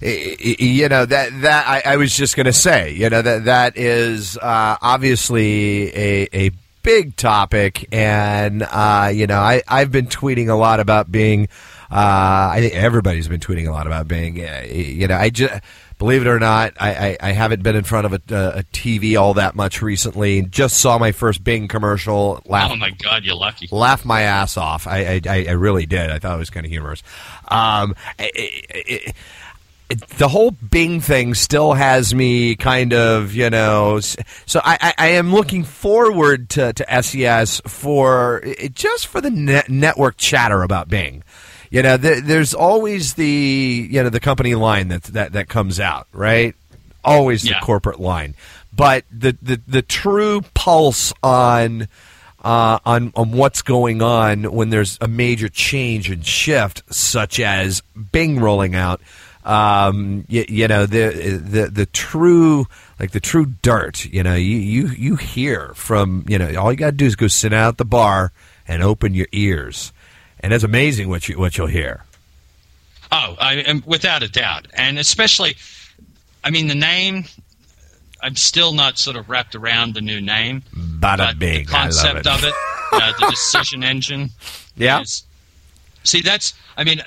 You 0.00 0.88
know 0.88 1.06
that 1.06 1.40
that 1.42 1.68
I, 1.68 1.92
I 1.92 1.96
was 1.96 2.14
just 2.16 2.36
going 2.36 2.46
to 2.46 2.52
say. 2.52 2.92
You 2.92 3.10
know 3.10 3.22
that 3.22 3.44
that 3.46 3.76
is 3.76 4.36
uh, 4.36 4.76
obviously 4.80 5.88
a, 5.94 6.28
a 6.32 6.50
big 6.82 7.16
topic, 7.16 7.88
and 7.92 8.62
uh, 8.62 9.10
you 9.12 9.26
know 9.26 9.38
I 9.38 9.62
I've 9.66 9.90
been 9.90 10.06
tweeting 10.06 10.48
a 10.48 10.54
lot 10.54 10.80
about 10.80 11.10
Bing. 11.10 11.48
Uh, 11.90 12.50
I 12.52 12.60
think 12.60 12.74
everybody's 12.74 13.28
been 13.28 13.40
tweeting 13.40 13.66
a 13.66 13.70
lot 13.70 13.86
about 13.86 14.06
Bing. 14.08 14.36
You 14.36 15.08
know, 15.08 15.16
I 15.16 15.30
just 15.30 15.60
believe 15.98 16.22
it 16.22 16.28
or 16.28 16.38
not, 16.38 16.74
I, 16.78 16.90
I, 16.90 17.16
I 17.20 17.32
haven't 17.32 17.62
been 17.62 17.74
in 17.74 17.84
front 17.84 18.06
of 18.06 18.12
a, 18.12 18.16
a, 18.34 18.62
TV 18.72 19.20
all 19.20 19.34
that 19.34 19.54
much 19.54 19.82
recently. 19.82 20.42
Just 20.42 20.78
saw 20.78 20.98
my 20.98 21.12
first 21.12 21.42
Bing 21.42 21.68
commercial. 21.68 22.40
Laugh, 22.46 22.70
oh 22.72 22.76
my 22.76 22.90
god, 22.90 23.24
you're 23.24 23.36
lucky! 23.36 23.68
Laugh 23.70 24.04
my 24.04 24.22
ass 24.22 24.56
off. 24.56 24.86
I 24.86 25.20
I, 25.26 25.46
I 25.48 25.52
really 25.52 25.86
did. 25.86 26.10
I 26.10 26.18
thought 26.18 26.36
it 26.36 26.38
was 26.38 26.50
kind 26.50 26.64
of 26.64 26.70
humorous. 26.70 27.02
Um, 27.48 27.94
it, 28.18 28.30
it, 28.34 29.16
the 29.88 30.28
whole 30.28 30.50
Bing 30.50 31.00
thing 31.00 31.34
still 31.34 31.72
has 31.72 32.14
me 32.14 32.56
kind 32.56 32.92
of, 32.92 33.34
you 33.34 33.48
know. 33.48 34.00
So 34.00 34.60
I, 34.62 34.94
I 34.98 35.08
am 35.08 35.32
looking 35.32 35.64
forward 35.64 36.50
to, 36.50 36.72
to 36.74 37.02
SES 37.02 37.60
for 37.66 38.42
just 38.74 39.06
for 39.06 39.20
the 39.20 39.30
net 39.30 39.68
network 39.70 40.16
chatter 40.18 40.62
about 40.62 40.88
Bing. 40.88 41.22
You 41.70 41.82
know, 41.82 41.96
there's 41.96 42.54
always 42.54 43.14
the 43.14 43.88
you 43.90 44.02
know 44.02 44.08
the 44.08 44.20
company 44.20 44.54
line 44.54 44.88
that 44.88 45.04
that 45.04 45.32
that 45.32 45.48
comes 45.48 45.80
out, 45.80 46.06
right? 46.12 46.54
Always 47.04 47.42
the 47.42 47.50
yeah. 47.50 47.60
corporate 47.60 48.00
line, 48.00 48.34
but 48.74 49.04
the 49.10 49.36
the 49.42 49.60
the 49.66 49.82
true 49.82 50.42
pulse 50.54 51.12
on. 51.22 51.88
Uh, 52.40 52.78
on 52.86 53.12
on 53.16 53.32
what's 53.32 53.62
going 53.62 54.00
on 54.00 54.44
when 54.44 54.70
there's 54.70 54.96
a 55.00 55.08
major 55.08 55.48
change 55.48 56.08
and 56.08 56.24
shift, 56.24 56.84
such 56.88 57.40
as 57.40 57.82
Bing 58.12 58.38
rolling 58.38 58.76
out, 58.76 59.00
um, 59.48 60.26
you, 60.28 60.44
you, 60.46 60.68
know 60.68 60.84
the 60.84 61.40
the 61.42 61.70
the 61.70 61.86
true 61.86 62.66
like 63.00 63.12
the 63.12 63.20
true 63.20 63.46
dirt. 63.62 64.04
You 64.04 64.22
know, 64.22 64.34
you 64.34 64.58
you 64.58 64.88
you 64.88 65.16
hear 65.16 65.72
from 65.74 66.24
you 66.28 66.38
know 66.38 66.54
all 66.60 66.70
you 66.70 66.76
got 66.76 66.90
to 66.90 66.96
do 66.96 67.06
is 67.06 67.16
go 67.16 67.28
sit 67.28 67.54
out 67.54 67.68
at 67.68 67.78
the 67.78 67.86
bar 67.86 68.30
and 68.66 68.82
open 68.82 69.14
your 69.14 69.26
ears, 69.32 69.92
and 70.40 70.52
it's 70.52 70.64
amazing 70.64 71.08
what 71.08 71.28
you 71.28 71.38
what 71.38 71.56
you'll 71.56 71.66
hear. 71.66 72.04
Oh, 73.10 73.36
I 73.40 73.54
am 73.54 73.82
without 73.86 74.22
a 74.22 74.28
doubt, 74.28 74.68
and 74.74 74.98
especially, 74.98 75.56
I 76.44 76.50
mean 76.50 76.66
the 76.68 76.74
name. 76.74 77.24
I'm 78.20 78.36
still 78.36 78.72
not 78.72 78.98
sort 78.98 79.16
of 79.16 79.30
wrapped 79.30 79.54
around 79.54 79.94
the 79.94 80.00
new 80.02 80.20
name. 80.20 80.62
Bada 80.74 81.38
bing, 81.38 81.64
the 81.64 81.70
concept 81.70 82.20
it. 82.20 82.26
of 82.26 82.44
it, 82.44 82.52
uh, 82.92 83.12
the 83.18 83.30
decision 83.30 83.82
engine. 83.82 84.30
Yeah. 84.76 85.00
Is, 85.00 85.24
see, 86.04 86.20
that's. 86.20 86.54
I 86.76 86.84
mean, 86.84 87.02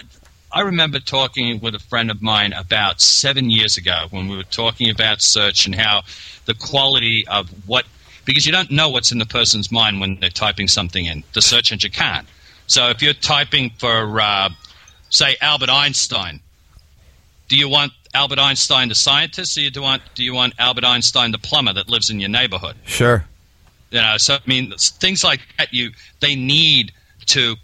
I 0.54 0.62
remember 0.62 1.00
talking 1.00 1.60
with 1.60 1.76
a 1.76 1.80
friend 1.80 2.12
of 2.12 2.22
mine 2.22 2.54
about 2.54 3.00
seven 3.00 3.50
years 3.50 3.78
ago 3.78 4.08
when 4.10 4.28
we 4.28 4.36
were 4.36 4.44
talking 4.44 4.90
about 4.90 5.22
search 5.22 5.66
and 5.66 5.74
how 5.74 6.02
the 6.46 6.54
quality 6.54 7.26
of 7.28 7.50
what, 7.68 7.86
because 8.26 8.46
you 8.46 8.52
don't 8.52 8.70
know 8.72 8.90
what's 8.90 9.12
in 9.12 9.18
the 9.18 9.26
person's 9.26 9.72
mind 9.72 10.02
when 10.02 10.20
they're 10.20 10.30
typing 10.30 10.68
something 10.68 11.06
in. 11.06 11.24
The 11.34 11.42
search 11.42 11.72
engine 11.72 11.92
can't. 11.92 12.28
So 12.68 12.90
if 12.90 13.02
you're 13.02 13.14
typing 13.14 13.72
for, 13.78 14.20
uh, 14.20 14.50
say, 15.10 15.38
Albert 15.42 15.70
Einstein, 15.70 16.42
do 17.48 17.58
you 17.58 17.70
want 17.70 17.94
Albert 18.14 18.40
Einstein 18.40 18.90
the 18.90 18.96
scientist, 18.96 19.58
or 19.58 19.70
do 19.70 19.80
you 19.80 19.82
want 19.82 20.02
do 20.16 20.24
you 20.24 20.34
want 20.34 20.54
Albert 20.58 20.86
Einstein 20.86 21.32
the 21.32 21.38
plumber 21.38 21.74
that 21.74 21.90
lives 21.90 22.10
in 22.10 22.20
your 22.20 22.30
neighborhood? 22.30 22.76
Sure. 22.86 23.26
You 23.90 24.02
know, 24.02 24.18
so 24.18 24.36
I 24.36 24.40
mean, 24.46 24.74
things 24.78 25.24
like 25.24 25.42
that. 25.58 25.74
You 25.74 25.92
they 26.20 26.36
need 26.36 26.94
to 27.28 27.56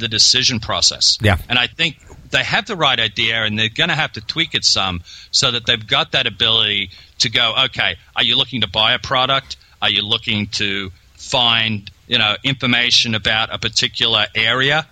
the 0.00 0.08
decision 0.08 0.60
process. 0.60 1.18
Yeah. 1.20 1.36
And 1.48 1.58
I 1.58 1.66
think 1.66 1.96
they 2.30 2.42
have 2.42 2.66
the 2.66 2.76
right 2.76 2.98
idea 2.98 3.44
and 3.44 3.58
they're 3.58 3.68
going 3.68 3.90
to 3.90 3.94
have 3.94 4.12
to 4.12 4.20
tweak 4.20 4.54
it 4.54 4.64
some 4.64 5.02
so 5.30 5.50
that 5.50 5.66
they've 5.66 5.86
got 5.86 6.12
that 6.12 6.26
ability 6.26 6.90
to 7.18 7.30
go, 7.30 7.54
okay, 7.66 7.96
are 8.16 8.22
you 8.22 8.36
looking 8.36 8.62
to 8.62 8.68
buy 8.68 8.94
a 8.94 8.98
product? 8.98 9.56
Are 9.80 9.90
you 9.90 10.02
looking 10.02 10.46
to 10.48 10.90
find, 11.14 11.90
you 12.06 12.18
know, 12.18 12.36
information 12.42 13.14
about 13.14 13.54
a 13.54 13.58
particular 13.58 14.26
area? 14.34 14.86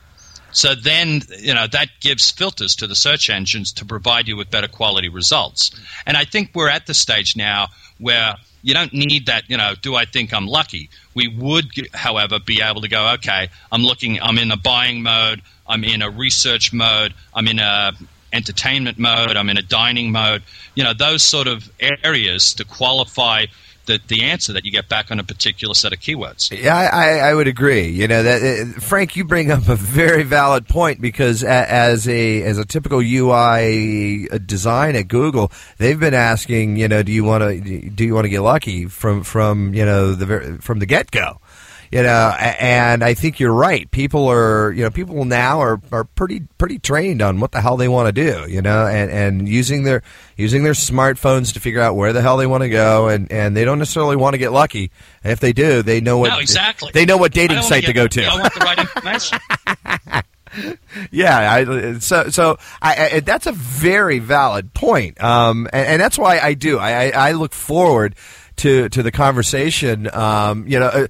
So 0.52 0.74
then, 0.74 1.22
you 1.38 1.54
know, 1.54 1.66
that 1.68 1.88
gives 2.00 2.30
filters 2.30 2.76
to 2.76 2.86
the 2.86 2.96
search 2.96 3.30
engines 3.30 3.72
to 3.74 3.84
provide 3.84 4.28
you 4.28 4.36
with 4.36 4.50
better 4.50 4.68
quality 4.68 5.08
results. 5.08 5.70
And 6.06 6.16
I 6.16 6.24
think 6.24 6.50
we're 6.54 6.68
at 6.68 6.86
the 6.86 6.94
stage 6.94 7.36
now 7.36 7.68
where 7.98 8.34
you 8.62 8.74
don't 8.74 8.92
need 8.92 9.26
that, 9.26 9.48
you 9.48 9.56
know, 9.56 9.74
do 9.80 9.94
I 9.94 10.04
think 10.04 10.32
I'm 10.34 10.46
lucky? 10.46 10.90
We 11.14 11.28
would, 11.28 11.70
however, 11.92 12.38
be 12.38 12.62
able 12.62 12.82
to 12.82 12.88
go, 12.88 13.12
okay, 13.14 13.48
I'm 13.72 13.82
looking, 13.82 14.20
I'm 14.20 14.38
in 14.38 14.50
a 14.50 14.56
buying 14.56 15.02
mode, 15.02 15.42
I'm 15.66 15.84
in 15.84 16.02
a 16.02 16.10
research 16.10 16.72
mode, 16.72 17.14
I'm 17.34 17.46
in 17.48 17.58
a 17.58 17.92
entertainment 18.32 18.98
mode, 18.98 19.36
I'm 19.36 19.48
in 19.48 19.56
a 19.56 19.62
dining 19.62 20.12
mode. 20.12 20.42
You 20.74 20.84
know, 20.84 20.94
those 20.94 21.22
sort 21.22 21.48
of 21.48 21.70
areas 21.80 22.54
to 22.54 22.64
qualify 22.64 23.46
the, 23.86 24.00
the 24.08 24.22
answer 24.22 24.52
that 24.52 24.64
you 24.64 24.70
get 24.70 24.88
back 24.88 25.10
on 25.10 25.18
a 25.18 25.24
particular 25.24 25.74
set 25.74 25.92
of 25.92 26.00
keywords. 26.00 26.56
Yeah, 26.56 26.76
I, 26.76 27.18
I 27.18 27.34
would 27.34 27.48
agree. 27.48 27.88
You 27.88 28.08
know 28.08 28.22
that 28.22 28.42
uh, 28.42 28.80
Frank, 28.80 29.16
you 29.16 29.24
bring 29.24 29.50
up 29.50 29.68
a 29.68 29.76
very 29.76 30.22
valid 30.22 30.68
point 30.68 31.00
because 31.00 31.42
as 31.42 32.08
a 32.08 32.42
as 32.42 32.58
a 32.58 32.64
typical 32.64 33.00
UI 33.00 34.28
design 34.46 34.96
at 34.96 35.08
Google, 35.08 35.50
they've 35.78 35.98
been 35.98 36.14
asking, 36.14 36.76
you 36.76 36.88
know, 36.88 37.02
do 37.02 37.12
you 37.12 37.24
want 37.24 37.42
to 37.42 37.90
do 37.90 38.04
you 38.04 38.14
want 38.14 38.24
to 38.24 38.30
get 38.30 38.40
lucky 38.40 38.86
from 38.86 39.22
from 39.22 39.74
you 39.74 39.84
know 39.84 40.14
the 40.14 40.58
from 40.60 40.78
the 40.78 40.86
get 40.86 41.10
go 41.10 41.40
you 41.90 42.04
know, 42.04 42.32
and 42.38 43.02
I 43.02 43.14
think 43.14 43.40
you're 43.40 43.52
right. 43.52 43.90
People 43.90 44.28
are, 44.28 44.70
you 44.72 44.84
know, 44.84 44.90
people 44.90 45.24
now 45.24 45.60
are, 45.60 45.80
are 45.90 46.04
pretty 46.04 46.42
pretty 46.56 46.78
trained 46.78 47.20
on 47.20 47.40
what 47.40 47.50
the 47.50 47.60
hell 47.60 47.76
they 47.76 47.88
want 47.88 48.06
to 48.06 48.12
do, 48.12 48.48
you 48.48 48.62
know, 48.62 48.86
and, 48.86 49.10
and 49.10 49.48
using 49.48 49.82
their 49.82 50.02
using 50.36 50.62
their 50.62 50.72
smartphones 50.72 51.52
to 51.54 51.60
figure 51.60 51.80
out 51.80 51.96
where 51.96 52.12
the 52.12 52.22
hell 52.22 52.36
they 52.36 52.46
want 52.46 52.62
to 52.62 52.68
go, 52.68 53.08
and, 53.08 53.30
and 53.32 53.56
they 53.56 53.64
don't 53.64 53.80
necessarily 53.80 54.14
want 54.14 54.34
to 54.34 54.38
get 54.38 54.52
lucky. 54.52 54.92
if 55.24 55.40
they 55.40 55.52
do, 55.52 55.82
they 55.82 56.00
know 56.00 56.18
what 56.18 56.30
no, 56.30 56.38
exactly. 56.38 56.90
they 56.94 57.04
know 57.04 57.16
what 57.16 57.32
dating 57.32 57.60
site 57.62 57.82
to, 57.82 57.88
to 57.88 57.92
go 57.92 58.06
to. 58.06 58.24
I 58.24 58.40
want 58.40 58.54
the 58.54 58.60
right 58.60 58.78
information. 58.78 59.38
yeah, 61.10 61.52
I, 61.52 61.98
so 61.98 62.28
so 62.28 62.58
I, 62.80 63.10
I, 63.14 63.20
that's 63.20 63.46
a 63.46 63.52
very 63.52 64.20
valid 64.20 64.74
point, 64.74 65.20
um, 65.20 65.68
and, 65.72 65.88
and, 65.88 66.00
that's 66.00 66.18
why 66.18 66.38
I 66.38 66.54
do. 66.54 66.78
I, 66.78 67.10
I, 67.10 67.32
look 67.32 67.52
forward 67.52 68.14
to 68.56 68.88
to 68.90 69.02
the 69.02 69.10
conversation. 69.10 70.08
Um, 70.12 70.66
you 70.66 70.78
know, 70.78 70.86
uh, 70.86 71.06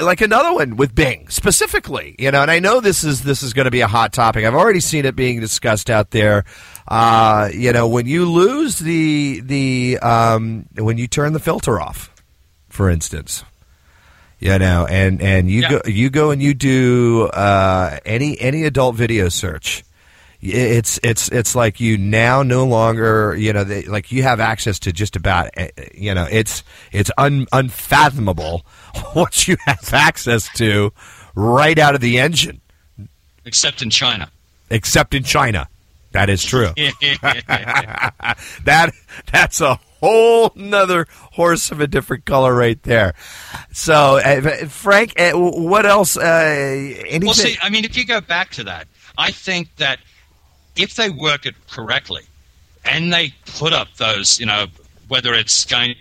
like 0.00 0.20
another 0.20 0.52
one 0.52 0.76
with 0.76 0.94
Bing 0.94 1.28
specifically, 1.28 2.14
you 2.18 2.30
know, 2.30 2.42
and 2.42 2.50
I 2.50 2.58
know 2.58 2.80
this 2.80 3.04
is 3.04 3.22
this 3.22 3.42
is 3.42 3.52
going 3.52 3.66
to 3.66 3.70
be 3.70 3.80
a 3.80 3.86
hot 3.86 4.12
topic. 4.12 4.44
I've 4.44 4.54
already 4.54 4.80
seen 4.80 5.04
it 5.04 5.16
being 5.16 5.40
discussed 5.40 5.90
out 5.90 6.10
there. 6.10 6.44
Uh, 6.88 7.48
you 7.52 7.72
know, 7.72 7.88
when 7.88 8.06
you 8.06 8.26
lose 8.30 8.78
the 8.78 9.40
the 9.40 9.98
um, 10.00 10.66
when 10.76 10.98
you 10.98 11.06
turn 11.06 11.32
the 11.32 11.40
filter 11.40 11.80
off, 11.80 12.10
for 12.68 12.90
instance, 12.90 13.44
You 14.38 14.58
know, 14.58 14.86
and 14.86 15.20
and 15.20 15.50
you 15.50 15.68
go 15.68 15.80
you 15.86 16.10
go 16.10 16.30
and 16.30 16.42
you 16.42 16.54
do 16.54 17.24
uh, 17.26 17.98
any 18.04 18.40
any 18.40 18.64
adult 18.64 18.96
video 18.96 19.28
search. 19.28 19.84
It's 20.42 20.98
it's 21.02 21.28
it's 21.28 21.54
like 21.54 21.80
you 21.80 21.98
now 21.98 22.42
no 22.42 22.66
longer 22.66 23.36
you 23.36 23.52
know 23.52 23.62
they, 23.62 23.82
like 23.82 24.10
you 24.10 24.22
have 24.22 24.40
access 24.40 24.78
to 24.80 24.92
just 24.92 25.14
about 25.14 25.50
eh, 25.54 25.68
you 25.94 26.14
know 26.14 26.26
it's 26.30 26.62
it's 26.92 27.10
un, 27.18 27.46
unfathomable 27.52 28.64
what 29.12 29.46
you 29.46 29.58
have 29.66 29.92
access 29.92 30.50
to 30.54 30.94
right 31.34 31.78
out 31.78 31.94
of 31.94 32.00
the 32.00 32.18
engine. 32.18 32.62
Except 33.44 33.82
in 33.82 33.90
China. 33.90 34.30
Except 34.70 35.12
in 35.14 35.24
China, 35.24 35.68
that 36.12 36.30
is 36.30 36.42
true. 36.42 36.68
that 36.76 38.92
that's 39.30 39.60
a 39.60 39.78
whole 40.00 40.52
nother 40.54 41.06
horse 41.32 41.70
of 41.70 41.80
a 41.80 41.86
different 41.86 42.24
color 42.24 42.54
right 42.54 42.82
there. 42.82 43.14
So, 43.72 44.18
uh, 44.18 44.66
Frank, 44.66 45.18
uh, 45.20 45.32
what 45.32 45.86
else? 45.86 46.16
Uh, 46.16 46.22
anything? 46.22 47.26
Well, 47.26 47.34
see, 47.34 47.56
I 47.62 47.70
mean, 47.70 47.84
if 47.84 47.96
you 47.96 48.06
go 48.06 48.20
back 48.20 48.50
to 48.52 48.64
that, 48.64 48.88
I 49.18 49.30
think 49.30 49.76
that 49.76 50.00
if 50.80 50.94
they 50.94 51.10
work 51.10 51.46
it 51.46 51.54
correctly 51.68 52.22
and 52.84 53.12
they 53.12 53.34
put 53.58 53.72
up 53.72 53.94
those, 53.96 54.40
you 54.40 54.46
know, 54.46 54.66
whether 55.08 55.34
it's 55.34 55.64
going 55.64 55.94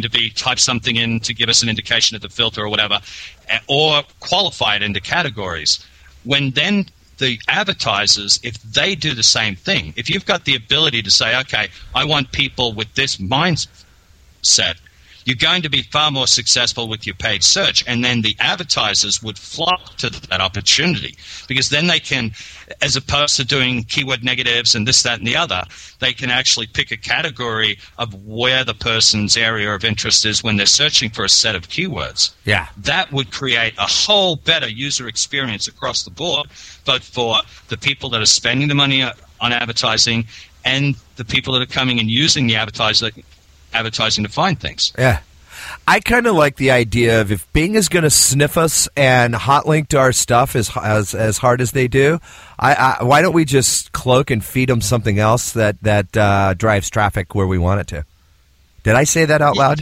to 0.00 0.10
be 0.10 0.30
type 0.30 0.58
something 0.58 0.96
in 0.96 1.20
to 1.20 1.32
give 1.32 1.48
us 1.48 1.62
an 1.62 1.68
indication 1.68 2.14
of 2.14 2.22
the 2.22 2.28
filter 2.28 2.62
or 2.62 2.68
whatever, 2.68 3.00
eh, 3.48 3.58
or 3.68 4.02
qualify 4.20 4.76
it 4.76 4.82
into 4.82 5.00
categories, 5.00 5.84
when 6.24 6.50
then 6.50 6.86
the 7.18 7.38
advertisers, 7.48 8.38
if 8.42 8.60
they 8.62 8.94
do 8.94 9.14
the 9.14 9.22
same 9.22 9.56
thing, 9.56 9.94
if 9.96 10.10
you've 10.10 10.26
got 10.26 10.44
the 10.44 10.54
ability 10.54 11.00
to 11.02 11.10
say, 11.10 11.38
okay, 11.40 11.68
I 11.94 12.04
want 12.04 12.32
people 12.32 12.74
with 12.74 12.92
this 12.94 13.16
mindset, 13.16 14.76
you're 15.26 15.36
going 15.36 15.60
to 15.62 15.68
be 15.68 15.82
far 15.82 16.12
more 16.12 16.28
successful 16.28 16.88
with 16.88 17.04
your 17.04 17.16
paid 17.16 17.42
search. 17.42 17.84
And 17.86 18.04
then 18.04 18.22
the 18.22 18.36
advertisers 18.38 19.22
would 19.24 19.36
flock 19.36 19.96
to 19.96 20.08
that 20.08 20.40
opportunity 20.40 21.16
because 21.48 21.68
then 21.68 21.88
they 21.88 21.98
can, 21.98 22.30
as 22.80 22.94
opposed 22.94 23.36
to 23.36 23.44
doing 23.44 23.82
keyword 23.82 24.22
negatives 24.22 24.76
and 24.76 24.86
this, 24.86 25.02
that, 25.02 25.18
and 25.18 25.26
the 25.26 25.36
other, 25.36 25.64
they 25.98 26.12
can 26.12 26.30
actually 26.30 26.68
pick 26.68 26.92
a 26.92 26.96
category 26.96 27.76
of 27.98 28.14
where 28.24 28.64
the 28.64 28.72
person's 28.72 29.36
area 29.36 29.74
of 29.74 29.84
interest 29.84 30.24
is 30.24 30.44
when 30.44 30.56
they're 30.56 30.64
searching 30.64 31.10
for 31.10 31.24
a 31.24 31.28
set 31.28 31.56
of 31.56 31.68
keywords. 31.68 32.32
Yeah. 32.44 32.68
That 32.76 33.12
would 33.12 33.32
create 33.32 33.74
a 33.78 33.86
whole 33.86 34.36
better 34.36 34.68
user 34.68 35.08
experience 35.08 35.66
across 35.66 36.04
the 36.04 36.10
board, 36.10 36.46
both 36.84 37.02
for 37.02 37.38
the 37.66 37.76
people 37.76 38.10
that 38.10 38.22
are 38.22 38.26
spending 38.26 38.68
the 38.68 38.76
money 38.76 39.02
on 39.02 39.52
advertising 39.52 40.28
and 40.64 40.94
the 41.16 41.24
people 41.24 41.52
that 41.54 41.62
are 41.62 41.72
coming 41.72 41.98
and 41.98 42.08
using 42.08 42.46
the 42.46 42.54
advertising 42.54 43.10
advertising 43.76 44.24
to 44.24 44.30
find 44.30 44.58
things. 44.58 44.92
Yeah. 44.98 45.20
I 45.88 46.00
kind 46.00 46.26
of 46.26 46.34
like 46.34 46.56
the 46.56 46.72
idea 46.72 47.20
of 47.20 47.30
if 47.30 47.50
Bing 47.52 47.74
is 47.74 47.88
going 47.88 48.02
to 48.02 48.10
sniff 48.10 48.56
us 48.56 48.88
and 48.96 49.34
hot 49.34 49.66
link 49.66 49.88
to 49.90 49.98
our 49.98 50.12
stuff 50.12 50.56
as 50.56 50.70
as, 50.76 51.14
as 51.14 51.38
hard 51.38 51.60
as 51.60 51.72
they 51.72 51.86
do, 51.88 52.18
I, 52.58 52.74
I, 52.74 53.04
why 53.04 53.22
don't 53.22 53.34
we 53.34 53.44
just 53.44 53.92
cloak 53.92 54.30
and 54.30 54.44
feed 54.44 54.68
them 54.68 54.80
something 54.80 55.18
else 55.18 55.52
that 55.52 55.80
that 55.82 56.16
uh, 56.16 56.54
drives 56.54 56.90
traffic 56.90 57.34
where 57.34 57.46
we 57.46 57.58
want 57.58 57.80
it 57.80 57.86
to? 57.88 58.04
Did 58.82 58.94
I 58.94 59.04
say 59.04 59.24
that 59.26 59.42
out 59.42 59.56
loud? 59.56 59.80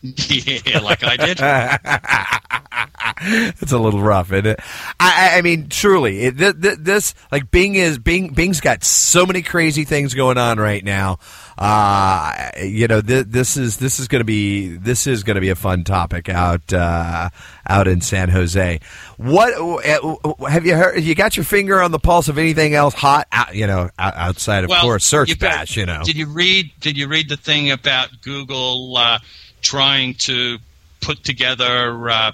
yeah, 0.02 0.78
like 0.78 1.02
I 1.02 1.16
did. 1.16 1.40
it's 3.60 3.72
a 3.72 3.78
little 3.78 4.00
rough, 4.00 4.32
isn't 4.32 4.46
it? 4.46 4.60
I, 5.00 5.38
I 5.38 5.42
mean, 5.42 5.68
truly, 5.68 6.20
it, 6.20 6.38
th- 6.38 6.60
th- 6.60 6.78
this 6.80 7.14
like 7.32 7.50
Bing 7.50 7.74
is 7.74 7.98
Bing. 7.98 8.32
Bing's 8.32 8.60
got 8.60 8.84
so 8.84 9.26
many 9.26 9.42
crazy 9.42 9.84
things 9.84 10.14
going 10.14 10.38
on 10.38 10.58
right 10.58 10.84
now. 10.84 11.18
Uh, 11.56 12.50
you 12.62 12.86
know, 12.86 13.00
th- 13.00 13.26
this 13.26 13.56
is 13.56 13.78
this 13.78 13.98
is 13.98 14.06
going 14.06 14.20
to 14.20 14.24
be 14.24 14.68
this 14.68 15.08
is 15.08 15.24
going 15.24 15.34
to 15.34 15.40
be 15.40 15.50
a 15.50 15.56
fun 15.56 15.82
topic 15.82 16.28
out 16.28 16.72
uh, 16.72 17.30
out 17.68 17.88
in 17.88 18.00
San 18.00 18.28
Jose. 18.28 18.80
What 19.16 19.54
uh, 19.54 20.46
have 20.46 20.64
you 20.64 20.76
heard? 20.76 21.02
You 21.02 21.16
got 21.16 21.36
your 21.36 21.44
finger 21.44 21.82
on 21.82 21.90
the 21.90 21.98
pulse 21.98 22.28
of 22.28 22.38
anything 22.38 22.74
else 22.74 22.94
hot? 22.94 23.26
Out, 23.32 23.54
you 23.54 23.66
know, 23.66 23.90
outside 23.98 24.62
of 24.62 24.70
well, 24.70 24.82
course, 24.82 25.04
search 25.04 25.30
you 25.30 25.36
bash. 25.36 25.76
You 25.76 25.86
know, 25.86 26.02
did 26.04 26.16
you 26.16 26.26
read? 26.26 26.70
Did 26.78 26.96
you 26.96 27.08
read 27.08 27.28
the 27.28 27.36
thing 27.36 27.72
about 27.72 28.10
Google 28.22 28.96
uh, 28.96 29.18
trying 29.62 30.14
to 30.14 30.58
put 31.00 31.24
together? 31.24 32.10
Uh, 32.10 32.32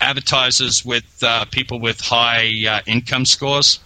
advertisers 0.00 0.84
with 0.84 1.22
uh, 1.22 1.44
people 1.46 1.78
with 1.78 2.00
high 2.00 2.64
uh, 2.66 2.80
income 2.86 3.24
scores. 3.24 3.78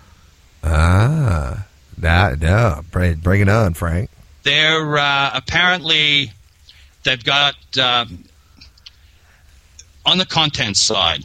Ah, 0.62 1.66
that 1.98 2.40
no, 2.40 2.82
bring, 2.90 3.16
bring 3.16 3.40
it 3.40 3.48
on, 3.48 3.74
Frank. 3.74 4.10
They're 4.44 4.96
uh, 4.96 5.30
apparently 5.34 6.32
they've 7.02 7.22
got 7.22 7.54
um, 7.78 8.24
on 10.06 10.18
the 10.18 10.26
content 10.26 10.76
side. 10.76 11.24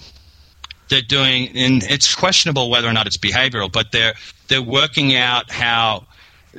They're 0.89 1.01
doing, 1.01 1.49
and 1.55 1.83
it's 1.83 2.15
questionable 2.15 2.69
whether 2.69 2.87
or 2.87 2.93
not 2.93 3.05
it's 3.05 3.17
behavioral, 3.17 3.71
but 3.71 3.91
they're 3.91 4.13
they're 4.47 4.61
working 4.61 5.15
out 5.15 5.51
how 5.51 6.05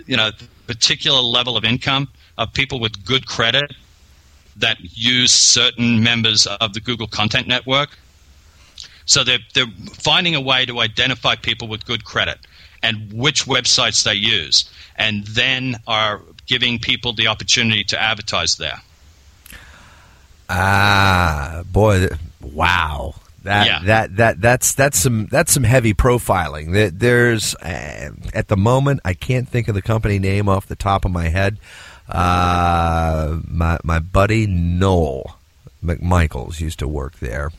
you 0.07 0.17
know 0.17 0.31
particular 0.67 1.21
level 1.21 1.57
of 1.57 1.65
income 1.65 2.09
of 2.39 2.53
people 2.53 2.79
with 2.79 3.05
good 3.05 3.27
credit 3.27 3.73
that 4.61 4.79
use 4.81 5.33
certain 5.33 6.03
members 6.03 6.47
of 6.47 6.73
the 6.75 6.81
Google 6.81 7.07
Content 7.07 7.47
Network. 7.47 7.91
So 9.07 9.25
they're, 9.25 9.39
they're 9.55 9.67
finding 9.93 10.35
a 10.35 10.41
way 10.41 10.65
to 10.67 10.79
identify 10.81 11.35
people 11.35 11.67
with 11.69 11.85
good 11.85 12.05
credit 12.05 12.39
and 12.83 13.13
which 13.13 13.45
websites 13.45 14.05
they 14.05 14.15
use, 14.15 14.71
and 14.97 15.27
then 15.27 15.77
are 15.87 16.23
giving 16.47 16.79
people 16.79 17.13
the 17.13 17.27
opportunity 17.27 17.85
to 17.85 18.01
advertise 18.01 18.57
there. 18.57 18.81
Ah, 20.49 21.63
boy, 21.71 22.09
wow. 22.41 23.15
That 23.43 23.67
Yeah. 23.67 23.81
that 23.85 24.17
that 24.17 24.41
that's 24.41 24.75
that's 24.75 24.99
some 24.99 25.27
that's 25.27 25.53
some 25.53 25.65
heavy 25.65 25.95
profiling. 25.95 26.99
There's 26.99 27.55
uh, 27.57 28.11
at 28.35 28.49
the 28.49 28.57
moment 28.57 29.01
I 29.05 29.15
can't 29.15 29.49
think 29.49 29.69
of 29.69 29.75
the 29.75 29.81
company 29.83 30.19
name 30.19 30.49
off 30.49 30.67
the 30.67 30.77
top 30.77 31.05
of 31.05 31.11
my 31.11 31.29
head. 31.29 31.57
Uh, 32.11 33.39
my 33.47 33.79
my 33.85 33.99
buddy 34.01 34.47
Noel 34.47 35.37
McMichaels 35.83 36.61
used 36.61 36.81
to 36.81 36.89
work 36.89 37.19
there. 37.21 37.53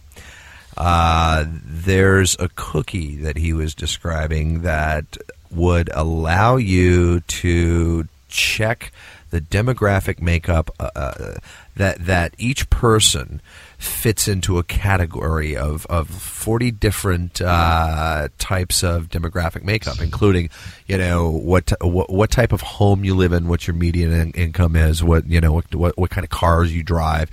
Uh, 0.77 1.45
there's 1.65 2.35
a 2.39 2.49
cookie 2.55 3.17
that 3.17 3.37
he 3.37 3.53
was 3.53 3.75
describing 3.75 4.61
that 4.61 5.17
would 5.51 5.89
allow 5.93 6.55
you 6.55 7.19
to 7.21 8.07
check 8.29 8.91
the 9.32 9.41
demographic 9.41 10.22
makeup 10.22 10.70
uh, 10.80 10.89
uh, 10.96 11.34
that 11.76 12.06
that 12.06 12.36
each 12.38 12.70
person 12.70 13.41
fits 13.78 14.28
into 14.28 14.60
a 14.60 14.63
category 14.63 15.58
of, 15.58 15.88
of 15.88 16.08
40 16.08 16.70
different 16.72 17.41
uh, 17.41 18.28
types 18.38 18.84
of 18.84 19.10
demographic 19.10 19.63
makeup, 19.63 20.00
including, 20.00 20.50
you 20.86 20.98
know, 20.98 21.32
what, 21.32 21.72
what 21.82 22.12
what 22.12 22.30
type 22.30 22.52
of 22.52 22.62
home 22.62 23.04
you 23.04 23.15
live 23.15 23.34
in, 23.34 23.48
what 23.48 23.65
your 23.65 23.74
median 23.74 24.12
in- 24.12 24.32
income 24.32 24.76
is, 24.76 25.04
what 25.04 25.26
you 25.26 25.41
know, 25.41 25.54
what, 25.54 25.74
what, 25.74 25.98
what 25.98 26.10
kind 26.12 26.24
of 26.24 26.30
cars 26.30 26.76
you 26.76 26.84
drive, 26.84 27.32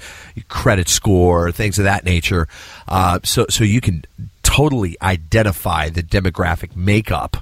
credit 0.49 0.89
score, 0.89 1.53
things 1.53 1.79
of 1.79 1.85
that 1.85 2.05
nature. 2.05 2.49
Uh, 2.87 3.19
so 3.25 3.45
so 3.51 3.65
you 3.65 3.81
can 3.81 4.05
totally 4.43 4.97
identify 5.03 5.91
the 5.91 6.03
demographic 6.03 6.75
makeup, 6.75 7.39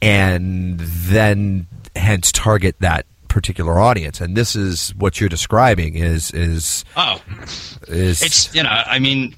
and 0.00 0.78
then 0.78 1.66
hence 1.94 2.32
target 2.32 2.76
that 2.80 3.04
particular 3.32 3.78
audience. 3.80 4.20
And 4.20 4.36
this 4.36 4.54
is 4.54 4.90
what 4.96 5.18
you're 5.20 5.28
describing 5.28 5.94
is 5.96 6.30
is 6.32 6.84
Oh, 6.96 7.20
is 7.88 8.22
it's 8.22 8.54
you 8.54 8.62
know, 8.62 8.68
I 8.70 8.98
mean, 8.98 9.34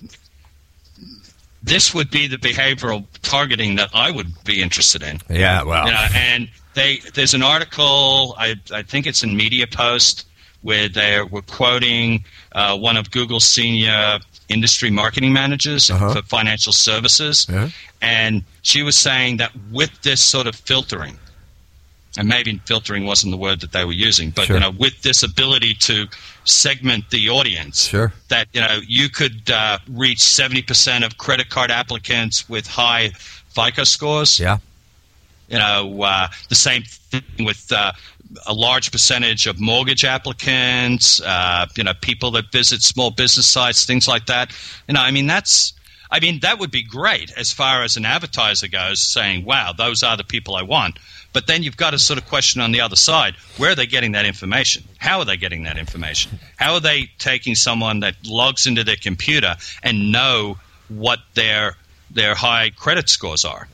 this 1.62 1.94
would 1.94 2.10
be 2.10 2.26
the 2.26 2.36
behavioral 2.36 3.06
targeting 3.22 3.76
that 3.76 3.88
I 3.94 4.10
would 4.10 4.28
be 4.44 4.60
interested 4.62 5.02
in. 5.02 5.20
Yeah, 5.30 5.62
well. 5.62 5.86
You 5.86 5.92
know, 5.92 6.06
and 6.14 6.48
they 6.74 6.98
there's 7.14 7.34
an 7.34 7.42
article 7.42 8.34
I 8.38 8.56
I 8.72 8.82
think 8.82 9.06
it's 9.06 9.22
in 9.22 9.36
Media 9.36 9.66
Post 9.66 10.26
where 10.62 10.88
they 10.88 11.20
were 11.30 11.42
quoting 11.42 12.24
uh, 12.52 12.76
one 12.76 12.96
of 12.96 13.10
Google's 13.10 13.44
senior 13.44 14.18
industry 14.48 14.90
marketing 14.90 15.32
managers 15.32 15.90
Uh-huh. 15.90 16.14
for 16.14 16.22
financial 16.22 16.72
services, 16.72 17.46
Yeah. 17.50 17.68
and 18.00 18.42
she 18.62 18.82
was 18.82 18.96
saying 18.96 19.38
that 19.38 19.50
with 19.72 19.90
this 20.02 20.20
sort 20.22 20.46
of 20.46 20.54
filtering, 20.54 21.18
and 22.16 22.28
maybe 22.28 22.60
filtering 22.66 23.04
wasn't 23.04 23.30
the 23.32 23.36
word 23.36 23.60
that 23.60 23.72
they 23.72 23.84
were 23.84 23.92
using, 23.92 24.30
but 24.30 24.46
Sure. 24.46 24.56
you 24.56 24.60
know, 24.60 24.70
with 24.70 25.02
this 25.02 25.22
ability 25.22 25.74
to 25.74 26.06
segment 26.44 27.10
the 27.10 27.28
audience, 27.28 27.86
Sure. 27.88 28.12
that 28.28 28.46
you 28.52 28.60
know 28.60 28.80
you 28.86 29.08
could 29.08 29.50
uh, 29.50 29.78
reach 29.88 30.20
seventy 30.22 30.62
percent 30.62 31.04
of 31.04 31.18
credit 31.18 31.48
card 31.50 31.70
applicants 31.70 32.48
with 32.48 32.66
high 32.66 33.10
FICO 33.48 33.84
scores. 33.84 34.38
Yeah. 34.38 34.58
You 35.48 35.58
know, 35.58 36.02
uh, 36.02 36.28
the 36.48 36.54
same 36.54 36.82
thing 36.84 37.22
with 37.44 37.70
uh, 37.70 37.92
a 38.46 38.54
large 38.54 38.90
percentage 38.90 39.46
of 39.46 39.60
mortgage 39.60 40.04
applicants. 40.04 41.20
Uh, 41.20 41.66
you 41.76 41.84
know, 41.84 41.92
people 42.00 42.30
that 42.32 42.50
visit 42.52 42.82
small 42.82 43.10
business 43.10 43.46
sites, 43.46 43.84
things 43.84 44.08
like 44.08 44.26
that. 44.26 44.50
You 44.88 44.94
know, 44.94 45.00
I 45.00 45.10
mean, 45.10 45.26
that's. 45.26 45.72
I 46.14 46.20
mean, 46.20 46.38
that 46.40 46.60
would 46.60 46.70
be 46.70 46.84
great 46.84 47.32
as 47.36 47.52
far 47.52 47.82
as 47.82 47.96
an 47.96 48.04
advertiser 48.04 48.68
goes, 48.68 49.02
saying, 49.02 49.44
wow, 49.44 49.72
those 49.76 50.04
are 50.04 50.16
the 50.16 50.22
people 50.22 50.54
I 50.54 50.62
want. 50.62 51.00
But 51.32 51.48
then 51.48 51.64
you've 51.64 51.76
got 51.76 51.90
to 51.90 51.98
sort 51.98 52.20
of 52.20 52.28
question 52.28 52.60
on 52.60 52.70
the 52.70 52.82
other 52.82 52.94
side 52.94 53.34
where 53.56 53.72
are 53.72 53.74
they 53.74 53.86
getting 53.86 54.12
that 54.12 54.24
information? 54.24 54.84
How 54.98 55.18
are 55.18 55.24
they 55.24 55.36
getting 55.36 55.64
that 55.64 55.76
information? 55.76 56.38
How 56.56 56.74
are 56.74 56.80
they 56.80 57.10
taking 57.18 57.56
someone 57.56 57.98
that 58.00 58.14
logs 58.24 58.68
into 58.68 58.84
their 58.84 58.94
computer 58.94 59.56
and 59.82 60.12
know 60.12 60.58
what 60.88 61.18
their 61.34 61.74
their 62.12 62.36
high 62.36 62.70
credit 62.70 63.08
scores 63.08 63.44
are? 63.44 63.66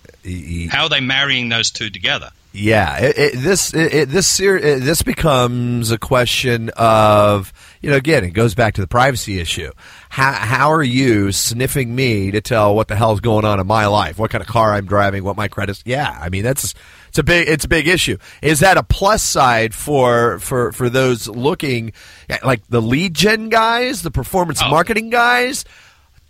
How 0.71 0.85
are 0.85 0.89
they 0.89 1.01
marrying 1.01 1.51
those 1.51 1.71
two 1.71 1.91
together? 1.91 2.31
Yeah, 2.53 2.99
it, 3.01 3.19
it, 3.19 3.35
this 3.37 3.75
it, 3.75 4.09
this 4.09 4.39
this 4.39 5.03
becomes 5.03 5.91
a 5.91 5.99
question 5.99 6.71
of 6.75 7.53
you 7.81 7.91
know 7.91 7.97
again 7.97 8.25
it 8.25 8.31
goes 8.31 8.55
back 8.55 8.75
to 8.75 8.81
the 8.81 8.87
privacy 8.87 9.41
issue. 9.41 9.71
How 10.09 10.33
how 10.33 10.73
are 10.73 10.83
you 10.83 11.33
sniffing 11.33 11.95
me 11.95 12.31
to 12.31 12.41
tell 12.41 12.75
what 12.75 12.89
the 12.89 12.97
hell's 12.97 13.21
going 13.21 13.45
on 13.45 13.61
in 13.61 13.67
my 13.67 13.87
life? 13.87 14.19
What 14.19 14.31
kind 14.31 14.43
of 14.43 14.49
car 14.49 14.73
I'm 14.75 14.87
driving? 14.87 15.25
What 15.25 15.37
my 15.37 15.49
credits? 15.49 15.83
Yeah, 15.87 16.17
I 16.21 16.29
mean 16.29 16.43
that's 16.43 16.75
it's 17.09 17.19
a 17.19 17.23
big 17.23 17.49
it's 17.49 17.65
a 17.65 17.69
big 17.69 17.89
issue. 17.89 18.19
Is 18.43 18.61
that 18.61 18.77
a 18.77 18.83
plus 18.83 19.23
side 19.23 19.75
for 19.75 20.39
for 20.41 20.73
for 20.73 20.89
those 20.89 21.27
looking 21.29 21.93
eh, 22.29 22.39
like 22.45 22.67
the 22.69 22.83
lead 22.83 23.15
gen 23.15 23.49
guys, 23.49 24.03
the 24.03 24.11
performance 24.11 24.61
Oh. 24.63 24.69
marketing 24.71 25.11
guys? 25.11 25.65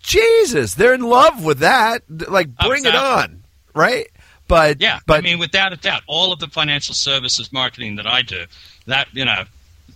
Jesus, 0.02 0.74
they're 0.74 0.94
in 0.94 1.02
love 1.02 1.44
with 1.44 1.58
that. 1.58 2.02
Like 2.08 2.48
oh, 2.58 2.68
bring 2.68 2.84
it 2.86 2.94
on, 2.94 3.42
right? 3.74 4.08
But 4.48 4.80
Yeah, 4.80 4.98
but 5.06 5.18
I 5.18 5.20
mean, 5.20 5.38
without 5.38 5.72
a 5.72 5.76
doubt, 5.76 6.02
all 6.06 6.32
of 6.32 6.38
the 6.38 6.48
financial 6.48 6.94
services 6.94 7.52
marketing 7.52 7.96
that 7.96 8.06
I 8.06 8.22
do, 8.22 8.46
that 8.86 9.08
you 9.12 9.24
know, 9.24 9.44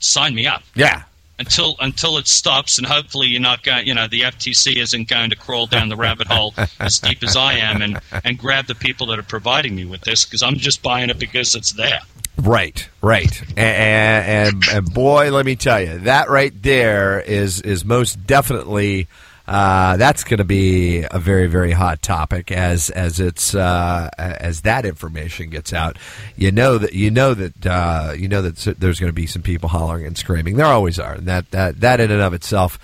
sign 0.00 0.34
me 0.34 0.46
up 0.46 0.62
yeah. 0.74 1.04
Until 1.38 1.76
until 1.80 2.18
it 2.18 2.26
stops, 2.26 2.78
and 2.78 2.86
hopefully 2.86 3.28
you're 3.28 3.40
not 3.40 3.62
going. 3.62 3.86
You 3.86 3.94
know, 3.94 4.06
the 4.06 4.22
FTC 4.22 4.76
isn't 4.76 5.08
going 5.08 5.30
to 5.30 5.36
crawl 5.36 5.66
down 5.66 5.88
the 5.88 5.96
rabbit 5.96 6.28
hole 6.28 6.54
as 6.80 6.98
deep 6.98 7.22
as 7.22 7.36
I 7.36 7.54
am 7.54 7.82
and 7.82 8.00
and 8.24 8.38
grab 8.38 8.66
the 8.66 8.74
people 8.74 9.06
that 9.08 9.18
are 9.18 9.24
providing 9.24 9.74
me 9.74 9.84
with 9.84 10.02
this 10.02 10.24
because 10.24 10.42
I'm 10.42 10.56
just 10.56 10.82
buying 10.82 11.10
it 11.10 11.18
because 11.18 11.54
it's 11.54 11.72
there. 11.72 12.00
Right, 12.36 12.88
right, 13.00 13.42
and, 13.56 14.54
and 14.56 14.64
and 14.72 14.92
boy, 14.92 15.30
let 15.30 15.46
me 15.46 15.54
tell 15.54 15.80
you, 15.80 16.00
that 16.00 16.28
right 16.28 16.52
there 16.62 17.20
is 17.20 17.60
is 17.60 17.84
most 17.84 18.26
definitely 18.26 19.06
uh, 19.46 19.96
that's 19.96 20.24
going 20.24 20.38
to 20.38 20.44
be 20.44 21.04
a 21.10 21.18
very 21.18 21.46
very 21.46 21.72
hot 21.72 22.00
topic 22.00 22.50
as 22.50 22.90
as 22.90 23.20
it's 23.20 23.54
uh, 23.54 24.08
as 24.16 24.62
that 24.62 24.86
information 24.86 25.50
gets 25.50 25.72
out. 25.72 25.98
You 26.36 26.50
know 26.50 26.78
that 26.78 26.94
you 26.94 27.10
know 27.10 27.34
that 27.34 27.66
uh, 27.66 28.14
you 28.16 28.28
know 28.28 28.42
that 28.42 28.80
there's 28.80 28.98
going 28.98 29.10
to 29.10 29.14
be 29.14 29.26
some 29.26 29.42
people 29.42 29.68
hollering 29.68 30.06
and 30.06 30.16
screaming. 30.16 30.56
There 30.56 30.66
always 30.66 30.98
are, 30.98 31.14
and 31.14 31.26
that 31.26 31.50
that 31.50 31.80
that 31.80 32.00
in 32.00 32.10
and 32.10 32.22
of 32.22 32.32
itself 32.32 32.78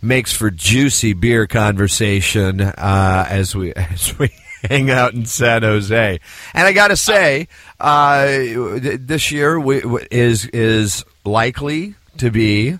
makes 0.00 0.32
for 0.32 0.50
juicy 0.50 1.12
beer 1.12 1.46
conversation 1.46 2.60
uh, 2.60 3.26
as 3.28 3.56
we 3.56 3.72
as 3.76 4.16
we 4.18 4.30
hang 4.62 4.90
out 4.90 5.14
in 5.14 5.26
San 5.26 5.62
Jose. 5.62 6.20
And 6.54 6.66
I 6.66 6.72
got 6.72 6.88
to 6.88 6.96
say, 6.96 7.48
uh, 7.80 8.26
th- 8.26 9.00
this 9.02 9.30
year 9.32 9.58
we, 9.58 9.82
is 10.10 10.46
is 10.46 11.04
likely 11.24 11.94
to 12.18 12.30
be. 12.30 12.78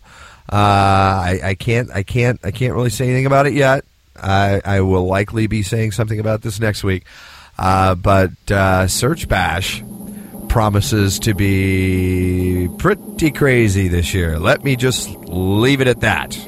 Uh, 0.50 0.54
I, 0.56 1.40
I 1.42 1.54
can't 1.54 1.90
I 1.90 2.02
can't 2.02 2.38
I 2.44 2.50
can't 2.50 2.74
really 2.74 2.90
say 2.90 3.06
anything 3.06 3.26
about 3.26 3.46
it 3.46 3.52
yet. 3.52 3.84
I, 4.20 4.62
I 4.64 4.80
will 4.80 5.06
likely 5.06 5.46
be 5.46 5.62
saying 5.62 5.92
something 5.92 6.18
about 6.20 6.42
this 6.42 6.60
next 6.60 6.82
week. 6.84 7.04
Uh, 7.58 7.94
but 7.94 8.30
uh, 8.50 8.86
Search 8.86 9.28
Bash 9.28 9.82
promises 10.48 11.18
to 11.20 11.34
be 11.34 12.68
pretty 12.78 13.30
crazy 13.30 13.88
this 13.88 14.14
year. 14.14 14.38
Let 14.38 14.64
me 14.64 14.76
just 14.76 15.10
leave 15.10 15.80
it 15.80 15.88
at 15.88 16.00
that. 16.00 16.38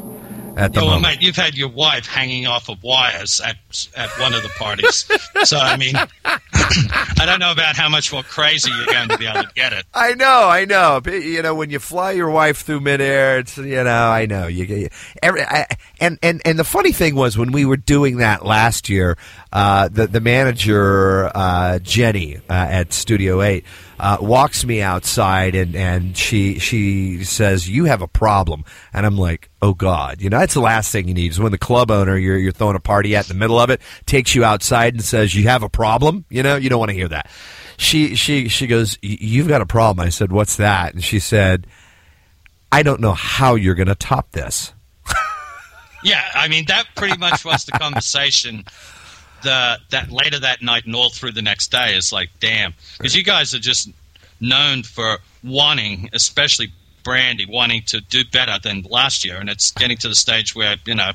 At 0.59 0.73
the 0.73 0.81
Yeah, 0.81 0.87
well, 0.87 1.01
mate, 1.01 1.23
you've 1.23 1.37
had 1.37 1.57
your 1.57 1.69
wife 1.69 2.05
hanging 2.07 2.49
off 2.49 2.69
of 2.69 2.83
wires 2.83 3.41
at 3.41 3.57
at 3.97 4.11
one 4.19 4.35
of 4.35 4.43
the 4.43 4.49
parties, 4.49 5.09
so 5.45 5.57
I 5.57 5.77
mean, 5.77 5.95
I 6.25 7.25
don't 7.27 7.39
know 7.39 7.53
about 7.53 7.77
how 7.77 7.89
much 7.89 8.13
more 8.13 8.25
crazy 8.25 8.69
you're 8.77 8.87
going 8.87 9.09
to 9.09 9.19
be 9.19 9.27
able 9.27 9.45
to 9.45 9.55
get 9.55 9.73
it. 9.73 9.87
I 9.95 10.15
know, 10.15 10.49
I 10.49 10.65
know. 10.65 11.01
You 11.07 11.43
know, 11.43 11.55
when 11.55 11.71
you 11.71 11.79
fly 11.79 12.11
your 12.11 12.29
wife 12.29 12.63
through 12.63 12.81
midair, 12.81 13.39
it's 13.39 13.57
you 13.57 13.85
know, 13.85 14.11
I 14.11 14.27
know 14.27 14.49
you. 14.49 14.65
you 14.65 14.89
every, 15.23 15.43
I, 15.43 15.67
and 16.01 16.19
and 16.25 16.43
and 16.45 16.59
the 16.59 16.65
funny 16.65 16.91
thing 16.91 17.15
was 17.15 17.39
when 17.39 17.53
we 17.53 17.65
were 17.65 17.77
doing 17.77 18.17
that 18.17 18.45
last 18.45 18.89
year, 18.89 19.17
uh, 19.53 19.87
the 19.87 20.09
the 20.09 20.21
manager 20.21 21.31
uh, 21.37 21.79
Jenny 21.79 22.39
uh, 22.39 22.43
at 22.49 22.93
Studio 22.93 23.43
Eight 23.43 23.65
uh, 23.99 24.19
walks 24.21 24.65
me 24.65 24.81
outside 24.81 25.55
and 25.55 25.75
and 25.75 26.17
she 26.17 26.59
she 26.59 27.25
says 27.25 27.69
you 27.69 27.85
have 27.85 28.03
a 28.03 28.09
problem, 28.09 28.65
and 28.93 29.05
I'm 29.05 29.17
like, 29.17 29.51
oh 29.61 29.75
God, 29.75 30.21
you 30.21 30.31
know 30.31 30.39
that's 30.39 30.55
the 30.55 30.61
last 30.61 30.93
thing 30.93 31.09
you 31.09 31.15
need. 31.15 31.33
Is 31.33 31.41
when 31.41 31.53
the 31.53 31.59
club 31.59 31.91
owner 31.91 32.17
you're 32.17 32.39
you're 32.39 32.53
throwing 32.53 32.77
a 32.77 32.81
party 32.81 33.17
at 33.17 33.29
in 33.29 33.37
the 33.37 33.41
middle 33.41 33.59
of 33.59 33.71
it 33.71 33.81
takes 34.07 34.35
you 34.35 34.45
outside 34.45 34.95
and 34.95 35.03
says 35.05 35.35
you 35.35 35.49
have 35.49 35.63
a 35.63 35.69
problem. 35.69 36.25
You 36.31 36.43
know, 36.43 36.57
you 36.57 36.69
don't 36.69 36.79
want 36.79 36.91
to 36.91 36.97
hear 36.97 37.09
that. 37.09 37.31
She 37.77 38.15
she 38.15 38.49
she 38.49 38.67
goes 38.67 38.99
you've 39.03 39.49
got 39.49 39.61
a 39.63 39.67
problem. 39.67 40.07
I 40.07 40.11
said 40.11 40.33
what's 40.33 40.57
that? 40.57 40.95
And 40.95 41.03
she 41.03 41.19
said 41.19 41.67
i 42.71 42.83
don't 42.83 43.01
know 43.01 43.13
how 43.13 43.55
you're 43.55 43.75
going 43.75 43.89
to 43.89 43.95
top 43.95 44.33
this. 44.33 44.73
Yeah, 46.05 46.23
I 46.33 46.47
mean 46.47 46.65
that 46.69 46.87
pretty 46.95 47.19
much 47.19 47.45
was 47.45 47.65
the 47.65 47.73
conversation. 47.79 48.65
The 49.43 49.79
that 49.91 50.11
later 50.11 50.41
that 50.41 50.63
night 50.63 50.85
and 50.87 50.95
all 50.95 51.11
through 51.11 51.33
the 51.33 51.43
next 51.43 51.71
day 51.71 51.97
is 51.97 52.13
like, 52.13 52.31
damn, 52.41 52.75
because 52.97 53.15
you 53.15 53.23
guys 53.23 53.55
are 53.55 53.61
just 53.61 53.89
known 54.41 54.83
for 54.83 55.19
wanting, 55.45 56.11
especially 56.13 56.73
Brandy, 57.05 57.47
wanting 57.49 57.83
to 57.87 58.01
do 58.01 58.25
better 58.25 58.59
than 58.63 58.83
last 58.83 59.25
year, 59.25 59.37
and 59.37 59.49
it's 59.49 59.71
getting 59.73 59.97
to 59.99 60.09
the 60.09 60.15
stage 60.15 60.55
where 60.55 60.77
you 60.85 60.95
know, 60.95 61.13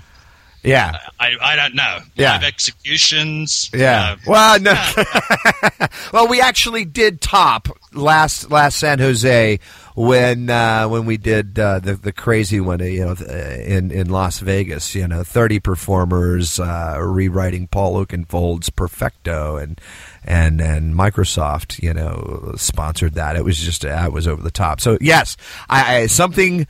yeah. 0.63 0.97
I 1.19 1.31
I 1.41 1.55
don't 1.55 1.75
know, 1.75 1.99
Yeah. 2.15 2.33
live 2.33 2.43
executions, 2.43 3.69
yeah. 3.73 4.11
uh, 4.13 4.17
well 4.27 4.59
no. 4.59 4.73
well 6.13 6.27
we 6.27 6.41
actually 6.41 6.85
did 6.85 7.21
top 7.21 7.67
last 7.93 8.49
last 8.49 8.79
san 8.79 8.97
jose 8.99 9.59
when 9.95 10.49
uh, 10.49 10.87
when 10.87 11.05
we 11.05 11.17
did 11.17 11.59
uh, 11.59 11.77
the 11.79 11.93
the 11.93 12.11
crazy 12.11 12.59
one 12.59 12.81
uh, 12.81 12.85
you 12.85 13.05
know 13.05 13.15
uh, 13.29 13.33
in 13.63 13.91
in 13.91 14.09
Las 14.09 14.39
Vegas 14.39 14.95
you 14.95 15.07
know 15.07 15.23
30 15.23 15.59
performers 15.59 16.59
uh, 16.59 16.97
rewriting 16.99 17.67
Paul 17.67 18.03
Oakenfold's 18.03 18.69
Perfecto 18.71 19.57
and 19.57 19.79
and 20.23 20.59
and 20.61 20.95
Microsoft 20.95 21.81
you 21.83 21.93
know 21.93 22.53
sponsored 22.55 23.13
that. 23.13 23.35
It 23.35 23.43
was 23.45 23.59
just 23.59 23.85
uh, 23.85 24.03
it 24.05 24.11
was 24.13 24.27
over 24.27 24.41
the 24.41 24.49
top. 24.51 24.81
So 24.81 24.97
yes 24.99 25.37
I, 25.69 25.97
I 25.97 26.07
something 26.07 26.65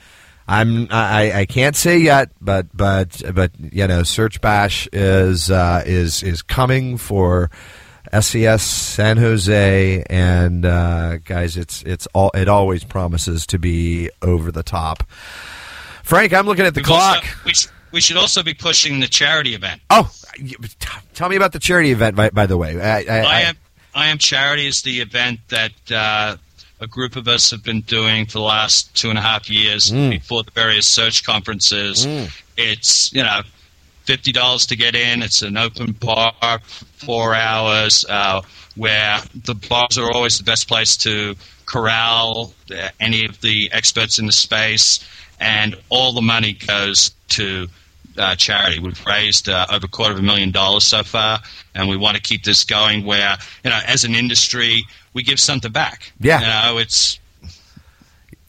I'm 0.47 0.87
I, 0.91 1.31
I 1.41 1.45
can't 1.45 1.75
say 1.75 1.97
yet, 1.99 2.31
but 2.41 2.67
but 2.75 3.21
but 3.33 3.51
you 3.59 3.87
know, 3.87 4.03
Search 4.03 4.41
Bash 4.41 4.87
is 4.91 5.49
uh, 5.49 5.83
is 5.85 6.21
is 6.23 6.41
coming 6.41 6.97
for 6.97 7.49
SES 8.19 8.61
San 8.61 9.17
Jose, 9.17 10.03
and 10.09 10.65
uh, 10.65 11.17
guys, 11.19 11.55
it's 11.55 11.81
it's 11.83 12.07
all 12.13 12.29
it 12.33 12.49
always 12.49 12.83
promises 12.83 13.47
to 13.47 13.57
be 13.59 14.09
over 14.21 14.51
the 14.51 14.63
top. 14.63 15.03
Frank, 16.03 16.33
I'm 16.33 16.45
looking 16.45 16.65
at 16.65 16.73
the 16.75 16.81
we've 16.81 16.91
also- 16.91 17.21
clock. 17.21 17.45
we, 17.45 17.53
sh- 17.53 17.67
we 17.93 18.01
should 18.01 18.17
also 18.17 18.43
be 18.43 18.53
pushing 18.53 18.99
the 18.99 19.07
charity 19.07 19.53
event. 19.55 19.81
Oh, 19.89 20.11
t- 20.35 20.55
tell 21.13 21.29
me 21.29 21.37
about 21.37 21.53
the 21.53 21.59
charity 21.59 21.91
event. 21.91 22.15
By, 22.17 22.29
by 22.31 22.45
the 22.47 22.57
way, 22.57 22.79
I, 22.81 22.99
I, 22.99 23.03
I 23.03 23.19
I- 23.23 23.41
am 23.41 23.55
I 23.95 24.07
am 24.09 24.17
charity 24.17 24.67
is 24.67 24.81
the 24.81 24.99
event 24.99 25.39
that 25.49 25.71
uh, 25.89 26.35
a 26.83 26.87
group 26.87 27.15
of 27.15 27.27
us 27.29 27.49
have 27.51 27.63
been 27.63 27.81
doing 27.81 28.25
for 28.25 28.33
the 28.33 28.41
last 28.41 28.93
two 28.93 29.09
and 29.09 29.17
a 29.17 29.21
half 29.21 29.49
years 29.49 29.89
Mm. 29.89 30.09
before 30.11 30.43
the 30.43 30.51
various 30.51 30.85
search 30.85 31.23
conferences. 31.23 32.05
It's 32.57 33.11
you 33.13 33.23
know 33.23 33.41
fifty 34.03 34.31
dollars 34.33 34.65
to 34.67 34.75
get 34.75 34.93
in. 34.95 35.23
It's 35.23 35.41
an 35.41 35.55
open 35.57 35.93
bar, 35.93 36.33
for 36.41 36.85
four 37.05 37.35
hours, 37.35 38.05
uh, 38.07 38.41
where 38.75 39.19
the 39.33 39.55
bars 39.55 39.97
are 39.97 40.11
always 40.11 40.37
the 40.37 40.43
best 40.43 40.67
place 40.67 40.97
to 40.97 41.35
corral 41.65 42.53
uh, 42.69 42.89
any 42.99 43.25
of 43.25 43.39
the 43.41 43.69
experts 43.71 44.19
in 44.19 44.25
the 44.25 44.31
space, 44.33 44.99
and 45.39 45.75
all 45.89 46.11
the 46.11 46.21
money 46.21 46.53
goes 46.53 47.11
to 47.29 47.67
uh, 48.17 48.35
charity. 48.35 48.79
We've 48.79 49.05
raised 49.05 49.49
uh, 49.49 49.65
over 49.71 49.85
a 49.85 49.89
quarter 49.89 50.13
of 50.13 50.19
a 50.19 50.23
million 50.23 50.51
dollars 50.51 50.83
so 50.83 51.03
far, 51.03 51.39
and 51.73 51.89
we 51.89 51.97
want 51.97 52.15
to 52.15 52.21
keep 52.21 52.43
this 52.43 52.63
going. 52.63 53.05
Where 53.05 53.37
you 53.63 53.69
know, 53.69 53.79
as 53.85 54.03
an 54.03 54.15
industry, 54.15 54.85
we 55.13 55.23
give 55.23 55.39
something 55.39 55.71
back. 55.71 56.13
Yeah. 56.19 56.39
you 56.39 56.47
know, 56.73 56.77
it's 56.79 57.19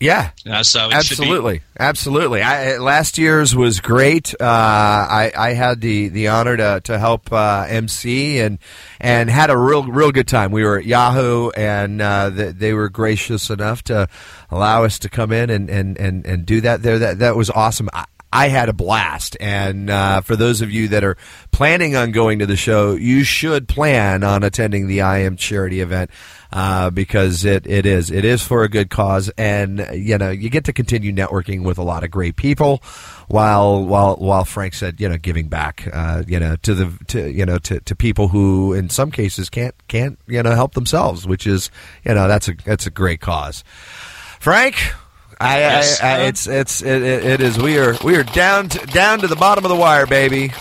yeah, 0.04 0.30
so 0.62 0.90
it 0.90 1.02
should 1.04 1.16
be- 1.16 1.24
absolutely, 1.24 1.62
absolutely. 1.78 2.42
I, 2.42 2.76
last 2.76 3.16
year's 3.16 3.56
was 3.56 3.80
great. 3.80 4.34
Uh, 4.38 4.44
I, 4.44 5.32
I 5.34 5.52
had 5.54 5.80
the, 5.80 6.08
the 6.08 6.28
honor 6.28 6.56
to, 6.58 6.80
to 6.84 6.98
help 6.98 7.32
uh, 7.32 7.64
MC 7.68 8.40
and 8.40 8.58
and 9.00 9.30
had 9.30 9.48
a 9.50 9.56
real 9.56 9.84
real 9.84 10.12
good 10.12 10.28
time. 10.28 10.50
We 10.50 10.62
were 10.62 10.78
at 10.78 10.84
Yahoo, 10.84 11.50
and 11.50 12.02
uh, 12.02 12.30
th- 12.30 12.56
they 12.56 12.74
were 12.74 12.90
gracious 12.90 13.48
enough 13.48 13.82
to 13.84 14.08
allow 14.50 14.84
us 14.84 14.98
to 15.00 15.08
come 15.08 15.32
in 15.32 15.48
and, 15.48 15.70
and, 15.70 15.96
and, 15.96 16.26
and 16.26 16.44
do 16.44 16.60
that 16.60 16.82
there. 16.82 16.98
That 16.98 17.20
that 17.20 17.36
was 17.36 17.48
awesome. 17.50 17.88
I, 17.94 18.04
I 18.34 18.48
had 18.48 18.68
a 18.68 18.72
blast. 18.72 19.36
And 19.38 19.88
uh, 19.88 20.20
for 20.22 20.34
those 20.34 20.60
of 20.60 20.70
you 20.70 20.88
that 20.88 21.04
are 21.04 21.16
planning 21.52 21.94
on 21.94 22.10
going 22.10 22.40
to 22.40 22.46
the 22.46 22.56
show, 22.56 22.94
you 22.94 23.22
should 23.22 23.68
plan 23.68 24.24
on 24.24 24.42
attending 24.42 24.88
the 24.88 25.02
I 25.02 25.18
Am 25.20 25.36
charity 25.36 25.80
event. 25.80 26.10
Uh, 26.52 26.88
because 26.88 27.44
it, 27.44 27.66
it 27.66 27.84
is 27.84 28.12
it 28.12 28.24
is 28.24 28.40
for 28.40 28.62
a 28.62 28.68
good 28.68 28.88
cause, 28.88 29.28
and 29.36 29.84
you 29.92 30.16
know 30.16 30.30
you 30.30 30.48
get 30.48 30.62
to 30.62 30.72
continue 30.72 31.12
networking 31.12 31.64
with 31.64 31.78
a 31.78 31.82
lot 31.82 32.04
of 32.04 32.12
great 32.12 32.36
people, 32.36 32.80
while 33.26 33.84
while 33.84 34.14
while 34.14 34.44
Frank 34.44 34.72
said 34.74 35.00
you 35.00 35.08
know 35.08 35.16
giving 35.16 35.48
back, 35.48 35.88
uh, 35.92 36.22
you 36.28 36.38
know 36.38 36.54
to 36.62 36.74
the 36.74 37.04
to 37.08 37.28
you 37.28 37.44
know 37.44 37.58
to, 37.58 37.80
to 37.80 37.96
people 37.96 38.28
who 38.28 38.72
in 38.72 38.88
some 38.88 39.10
cases 39.10 39.50
can't 39.50 39.74
can't 39.88 40.16
you 40.28 40.40
know 40.44 40.54
help 40.54 40.74
themselves, 40.74 41.26
which 41.26 41.44
is 41.44 41.72
you 42.04 42.14
know 42.14 42.28
that's 42.28 42.46
a 42.46 42.54
that's 42.64 42.86
a 42.86 42.90
great 42.90 43.20
cause. 43.20 43.64
Frank, 44.38 44.76
I, 45.44 45.58
Yes, 45.58 46.00
I, 46.02 46.08
I, 46.08 46.18
it's 46.22 46.46
it's 46.46 46.82
it, 46.82 47.02
it 47.02 47.40
is 47.40 47.58
we 47.58 47.78
are 47.78 47.96
we 48.02 48.16
are 48.16 48.24
down 48.24 48.68
to, 48.70 48.86
down 48.86 49.20
to 49.20 49.26
the 49.26 49.36
bottom 49.36 49.64
of 49.64 49.68
the 49.68 49.76
wire, 49.76 50.06
baby. 50.06 50.52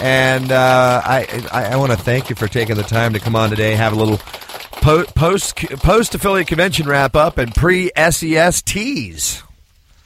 And 0.00 0.52
uh, 0.52 1.02
I 1.04 1.46
I, 1.52 1.64
I 1.72 1.76
want 1.76 1.92
to 1.92 1.98
thank 1.98 2.28
you 2.28 2.36
for 2.36 2.48
taking 2.48 2.76
the 2.76 2.82
time 2.82 3.12
to 3.12 3.20
come 3.20 3.36
on 3.36 3.50
today, 3.50 3.74
have 3.74 3.92
a 3.92 3.96
little 3.96 4.18
po- 4.72 5.04
post 5.14 5.56
post 5.56 6.14
affiliate 6.14 6.48
convention 6.48 6.88
wrap 6.88 7.16
up 7.16 7.38
and 7.38 7.54
pre 7.54 7.90
SES 7.96 8.62
tease. 8.62 9.42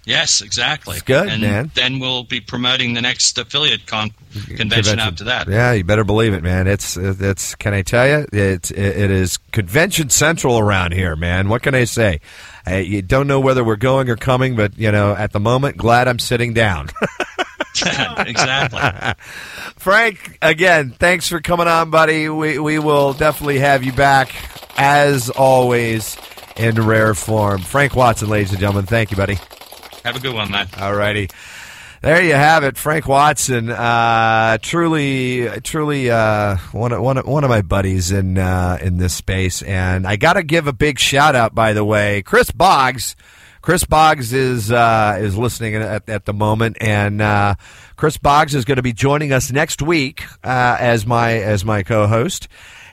Yes, 0.07 0.41
exactly. 0.41 0.99
Good, 1.05 1.29
and 1.29 1.43
man. 1.43 1.71
Then 1.75 1.99
we'll 1.99 2.25
be 2.25 2.41
promoting 2.41 2.95
the 2.95 3.03
next 3.03 3.37
affiliate 3.37 3.87
con- 3.87 4.13
convention, 4.57 4.99
after 4.99 5.25
that. 5.25 5.47
Yeah, 5.47 5.73
you 5.73 5.85
better 5.85 6.05
believe 6.05 6.33
it, 6.33 6.43
man. 6.43 6.67
It's 6.67 6.97
it's. 6.97 7.55
Can 7.55 7.75
I 7.75 7.83
tell 7.83 8.09
you? 8.09 8.27
It's 8.33 8.71
it, 8.71 8.79
it 8.79 9.11
is 9.11 9.37
convention 9.53 10.09
central 10.09 10.59
around 10.59 10.93
here, 10.93 11.17
man. 11.17 11.49
What 11.49 11.63
can 11.63 11.75
I 11.75 11.85
say? 11.85 12.21
I, 12.67 12.79
you 12.79 13.03
don't 13.03 13.27
know 13.27 13.41
whether 13.41 13.65
we're 13.65 13.77
going 13.77 14.09
or 14.09 14.17
coming, 14.17 14.57
but 14.57 14.79
you 14.79 14.93
know, 14.93 15.15
at 15.15 15.33
the 15.33 15.41
moment, 15.41 15.77
glad 15.77 16.09
I'm 16.09 16.19
sitting 16.19 16.53
down. 16.53 16.89
exactly. 18.19 18.81
Frank, 19.77 20.39
again, 20.43 20.91
thanks 20.91 21.29
for 21.29 21.41
coming 21.41 21.69
on, 21.69 21.91
buddy. 21.91 22.29
We 22.29 22.59
we 22.59 22.79
will 22.79 23.13
definitely 23.13 23.61
have 23.61 23.85
you 23.85 23.93
back 23.93 24.35
as 24.77 25.31
always 25.31 26.17
in 26.57 26.75
rare 26.75 27.15
form. 27.15 27.61
Frank 27.61 27.95
Watson, 27.95 28.29
ladies 28.29 28.51
and 28.51 28.61
gentlemen, 28.61 28.87
thank 28.87 29.11
you, 29.11 29.17
buddy. 29.17 29.39
Have 30.05 30.17
a 30.17 30.21
good 30.21 30.35
one, 30.35 30.51
man. 30.51 30.69
All 30.79 30.95
righty. 30.95 31.29
There 32.03 32.23
you 32.23 32.33
have 32.33 32.65
it, 32.65 32.79
Frank 32.79 33.07
Watson. 33.07 33.69
Uh, 33.69 34.57
truly, 34.63 35.51
truly 35.61 36.11
uh, 36.11 36.57
one 36.73 36.93
of 36.93 37.03
one 37.03 37.19
of, 37.19 37.27
one 37.27 37.45
of 37.45 37.51
my 37.51 37.61
buddies 37.61 38.11
in 38.11 38.39
uh, 38.39 38.79
in 38.81 38.97
this 38.97 39.13
space, 39.13 39.61
and 39.61 40.07
I 40.07 40.17
got 40.17 40.33
to 40.33 40.43
give 40.43 40.67
a 40.67 40.73
big 40.73 40.99
shout 40.99 41.37
out. 41.37 41.55
By 41.55 41.75
the 41.75 41.85
way, 41.85 42.23
Chris 42.23 42.51
Boggs. 42.51 43.17
Chris 43.61 43.85
Boggs 43.85 44.33
is 44.33 44.73
uh, 44.73 45.19
is 45.21 45.37
listening 45.37 45.75
at, 45.75 46.09
at 46.09 46.25
the 46.25 46.33
moment, 46.33 46.79
and 46.81 47.21
uh, 47.21 47.57
Chris 47.97 48.17
Boggs 48.17 48.55
is 48.55 48.65
going 48.65 48.77
to 48.77 48.83
be 48.83 48.95
joining 48.95 49.35
us 49.35 49.53
next 49.53 49.83
week 49.83 50.25
uh, 50.43 50.79
as 50.81 51.07
my 51.07 51.33
as 51.33 51.67
my 51.67 51.83
co-host. 51.83 52.49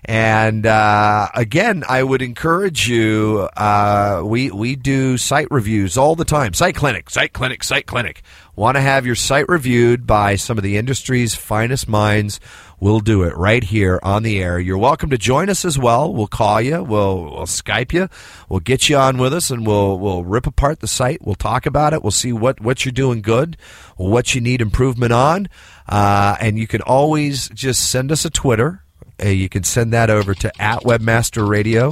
And 0.05 0.65
uh, 0.65 1.29
again, 1.33 1.83
I 1.87 2.03
would 2.03 2.21
encourage 2.21 2.87
you. 2.87 3.49
Uh, 3.55 4.21
we 4.23 4.51
we 4.51 4.75
do 4.75 5.17
site 5.17 5.47
reviews 5.51 5.97
all 5.97 6.15
the 6.15 6.25
time. 6.25 6.53
Site 6.53 6.75
clinic, 6.75 7.09
site 7.09 7.33
clinic, 7.33 7.63
site 7.63 7.85
clinic. 7.85 8.21
Want 8.55 8.75
to 8.75 8.81
have 8.81 9.05
your 9.05 9.15
site 9.15 9.47
reviewed 9.47 10.07
by 10.07 10.35
some 10.35 10.57
of 10.57 10.63
the 10.63 10.77
industry's 10.77 11.35
finest 11.35 11.87
minds? 11.87 12.39
We'll 12.79 12.99
do 12.99 13.23
it 13.23 13.35
right 13.35 13.63
here 13.63 13.99
on 14.03 14.23
the 14.23 14.41
air. 14.41 14.59
You're 14.59 14.77
welcome 14.77 15.09
to 15.09 15.17
join 15.17 15.49
us 15.49 15.65
as 15.65 15.79
well. 15.79 16.13
We'll 16.13 16.27
call 16.27 16.61
you. 16.61 16.83
We'll 16.83 17.23
we'll 17.23 17.45
Skype 17.45 17.91
you. 17.91 18.07
We'll 18.49 18.59
get 18.59 18.87
you 18.87 18.97
on 18.97 19.17
with 19.17 19.33
us, 19.33 19.49
and 19.49 19.65
we'll 19.65 19.99
we'll 19.99 20.23
rip 20.23 20.47
apart 20.47 20.79
the 20.79 20.87
site. 20.87 21.21
We'll 21.23 21.35
talk 21.35 21.65
about 21.65 21.93
it. 21.93 22.03
We'll 22.03 22.11
see 22.11 22.33
what 22.33 22.61
what 22.61 22.85
you're 22.85 22.91
doing 22.91 23.21
good, 23.21 23.57
what 23.95 24.35
you 24.35 24.41
need 24.41 24.61
improvement 24.61 25.11
on, 25.11 25.49
uh, 25.89 26.37
and 26.39 26.57
you 26.57 26.67
can 26.67 26.81
always 26.81 27.49
just 27.49 27.89
send 27.89 28.11
us 28.11 28.25
a 28.25 28.29
Twitter. 28.29 28.83
Uh, 29.23 29.29
you 29.29 29.49
can 29.49 29.63
send 29.63 29.93
that 29.93 30.09
over 30.09 30.33
to 30.33 30.61
at 30.61 30.81
Webmaster 30.81 31.47
Radio, 31.47 31.91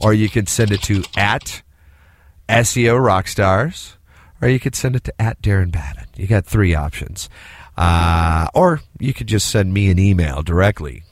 or 0.00 0.12
you 0.12 0.28
can 0.28 0.46
send 0.46 0.70
it 0.72 0.82
to 0.82 1.02
at 1.16 1.62
SEO 2.48 2.98
Rockstars, 3.00 3.94
or 4.40 4.48
you 4.48 4.60
could 4.60 4.74
send 4.74 4.96
it 4.96 5.04
to 5.04 5.20
at 5.20 5.40
Daron 5.40 5.72
Babin. 5.72 6.06
You 6.16 6.26
got 6.26 6.44
three 6.44 6.74
options. 6.74 7.28
Uh, 7.76 8.48
or 8.54 8.80
you 8.98 9.14
could 9.14 9.26
just 9.26 9.48
send 9.48 9.72
me 9.72 9.90
an 9.90 9.98
email 9.98 10.42
directly. 10.42 11.04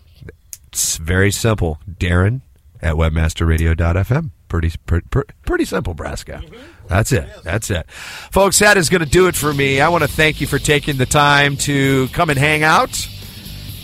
It's 0.69 0.99
very 0.99 1.31
simple. 1.31 1.79
Daron 1.91 2.43
at 2.83 2.95
webmasterradio.fm. 2.95 4.31
Pretty, 4.49 4.73
pretty, 4.85 5.07
pretty 5.45 5.65
simple, 5.65 5.95
Brasco. 5.95 6.43
That's 6.89 7.13
it. 7.13 7.29
That's 7.45 7.71
it. 7.71 7.89
Folks, 7.91 8.59
that 8.59 8.77
is 8.77 8.89
going 8.89 9.03
to 9.05 9.09
do 9.09 9.29
it 9.29 9.37
for 9.37 9.55
me. 9.55 9.81
I 9.81 9.89
want 9.89 10.03
to 10.03 10.09
thank 10.09 10.41
you 10.41 10.47
for 10.47 10.59
taking 10.59 10.97
the 10.97 11.07
time 11.07 11.57
to 11.59 12.09
come 12.09 12.31
and 12.31 12.39
hang 12.39 12.65
out, 12.65 12.91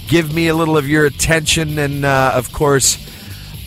give 0.08 0.32
me 0.32 0.48
a 0.48 0.54
little 0.54 0.76
of 0.76 0.88
your 0.88 1.04
attention, 1.04 1.78
and, 1.78 2.04
uh, 2.04 2.32
of 2.34 2.52
course, 2.52 2.98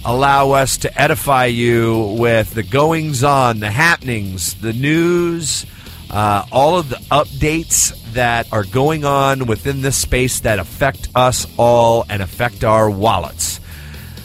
allow 0.06 0.52
us 0.52 0.78
to 0.78 1.02
edify 1.02 1.46
you 1.46 2.16
with 2.18 2.54
the 2.54 2.64
goings 2.64 3.24
on, 3.24 3.60
the 3.60 3.70
happenings, 3.70 4.56
the 4.56 4.74
news, 4.74 5.66
uh, 6.10 6.46
all 6.52 6.78
of 6.78 6.90
the 6.90 6.96
updates 7.12 7.94
that 8.14 8.48
are 8.52 8.64
going 8.64 9.06
on 9.06 9.46
within 9.46 9.82
this 9.82 9.96
space 9.96 10.40
that 10.42 10.58
affect 10.58 11.10
us 11.14 11.46
all 11.58 12.06
and 12.10 12.22
affect 12.22 12.64
our 12.64 12.90
wallets. 12.90 13.60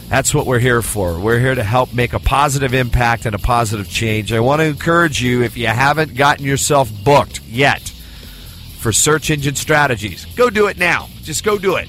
That's 0.08 0.34
what 0.34 0.46
we're 0.46 0.60
here 0.60 0.82
for. 0.82 1.18
We're 1.18 1.40
here 1.40 1.54
to 1.54 1.64
help 1.64 1.92
make 1.92 2.12
a 2.12 2.18
positive 2.18 2.72
impact 2.72 3.26
and 3.26 3.34
a 3.34 3.38
positive 3.38 3.88
change. 3.88 4.32
I 4.32 4.40
want 4.40 4.60
to 4.60 4.66
encourage 4.66 5.20
you 5.22 5.42
if 5.42 5.56
you 5.56 5.66
haven't 5.66 6.14
gotten 6.14 6.44
yourself 6.44 6.90
booked 7.04 7.40
yet 7.42 7.80
for 8.78 8.92
search 8.92 9.30
engine 9.30 9.54
strategies, 9.54 10.24
go 10.36 10.50
do 10.50 10.66
it 10.66 10.78
now. 10.78 11.08
Just 11.22 11.42
go 11.42 11.58
do 11.58 11.76
it. 11.76 11.88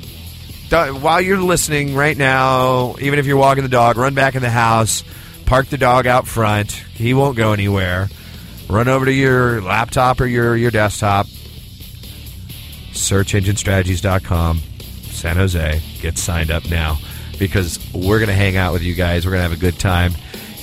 While 0.69 1.21
you're 1.21 1.37
listening 1.37 1.95
right 1.95 2.17
now, 2.17 2.95
even 2.99 3.19
if 3.19 3.25
you're 3.25 3.37
walking 3.37 3.63
the 3.63 3.69
dog, 3.69 3.97
run 3.97 4.13
back 4.15 4.35
in 4.35 4.41
the 4.41 4.49
house, 4.49 5.03
park 5.45 5.67
the 5.67 5.77
dog 5.77 6.07
out 6.07 6.27
front. 6.27 6.71
He 6.71 7.13
won't 7.13 7.37
go 7.37 7.53
anywhere. 7.53 8.09
Run 8.67 8.87
over 8.87 9.05
to 9.05 9.13
your 9.13 9.61
laptop 9.61 10.19
or 10.19 10.25
your, 10.25 10.55
your 10.55 10.71
desktop, 10.71 11.27
searchenginestrategies.com, 12.93 14.57
San 15.03 15.35
Jose. 15.35 15.81
Get 16.01 16.17
signed 16.17 16.49
up 16.49 16.67
now 16.67 16.97
because 17.37 17.79
we're 17.93 18.17
going 18.17 18.29
to 18.29 18.33
hang 18.33 18.57
out 18.57 18.73
with 18.73 18.81
you 18.81 18.95
guys. 18.95 19.25
We're 19.25 19.33
going 19.33 19.43
to 19.43 19.49
have 19.49 19.57
a 19.57 19.61
good 19.61 19.79
time. 19.79 20.13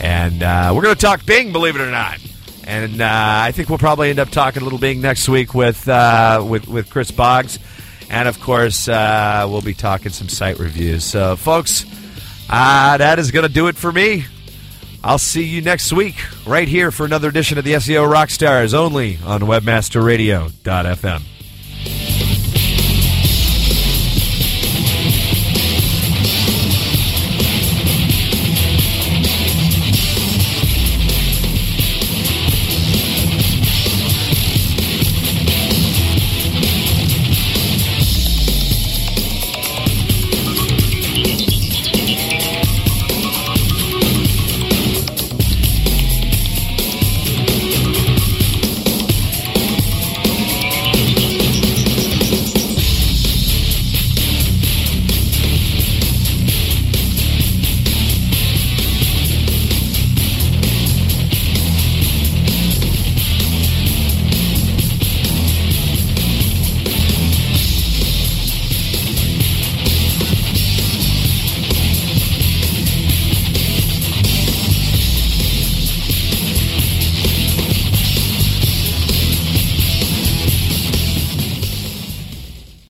And 0.00 0.42
uh, 0.42 0.72
we're 0.74 0.82
going 0.82 0.96
to 0.96 1.00
talk 1.00 1.24
Bing, 1.24 1.52
believe 1.52 1.76
it 1.76 1.80
or 1.80 1.90
not. 1.90 2.18
And 2.64 3.00
uh, 3.00 3.08
I 3.08 3.52
think 3.52 3.68
we'll 3.68 3.78
probably 3.78 4.10
end 4.10 4.18
up 4.18 4.30
talking 4.30 4.62
a 4.62 4.64
little 4.64 4.80
Bing 4.80 5.00
next 5.00 5.28
week 5.28 5.54
with, 5.54 5.88
uh, 5.88 6.44
with, 6.46 6.66
with 6.66 6.90
Chris 6.90 7.12
Boggs. 7.12 7.60
And 8.12 8.28
of 8.28 8.38
course, 8.40 8.88
uh, 8.88 9.46
we'll 9.48 9.62
be 9.62 9.72
talking 9.72 10.12
some 10.12 10.28
site 10.28 10.58
reviews. 10.58 11.02
So, 11.02 11.34
folks, 11.34 11.86
uh, 12.50 12.98
that 12.98 13.18
is 13.18 13.30
going 13.30 13.46
to 13.46 13.52
do 13.52 13.68
it 13.68 13.76
for 13.76 13.90
me. 13.90 14.26
I'll 15.02 15.18
see 15.18 15.44
you 15.44 15.62
next 15.62 15.92
week 15.92 16.16
right 16.46 16.68
here 16.68 16.90
for 16.92 17.06
another 17.06 17.28
edition 17.28 17.56
of 17.58 17.64
the 17.64 17.72
SEO 17.72 18.08
Rockstars 18.12 18.74
only 18.74 19.18
on 19.24 19.40
webmasterradio.fm. 19.40 21.22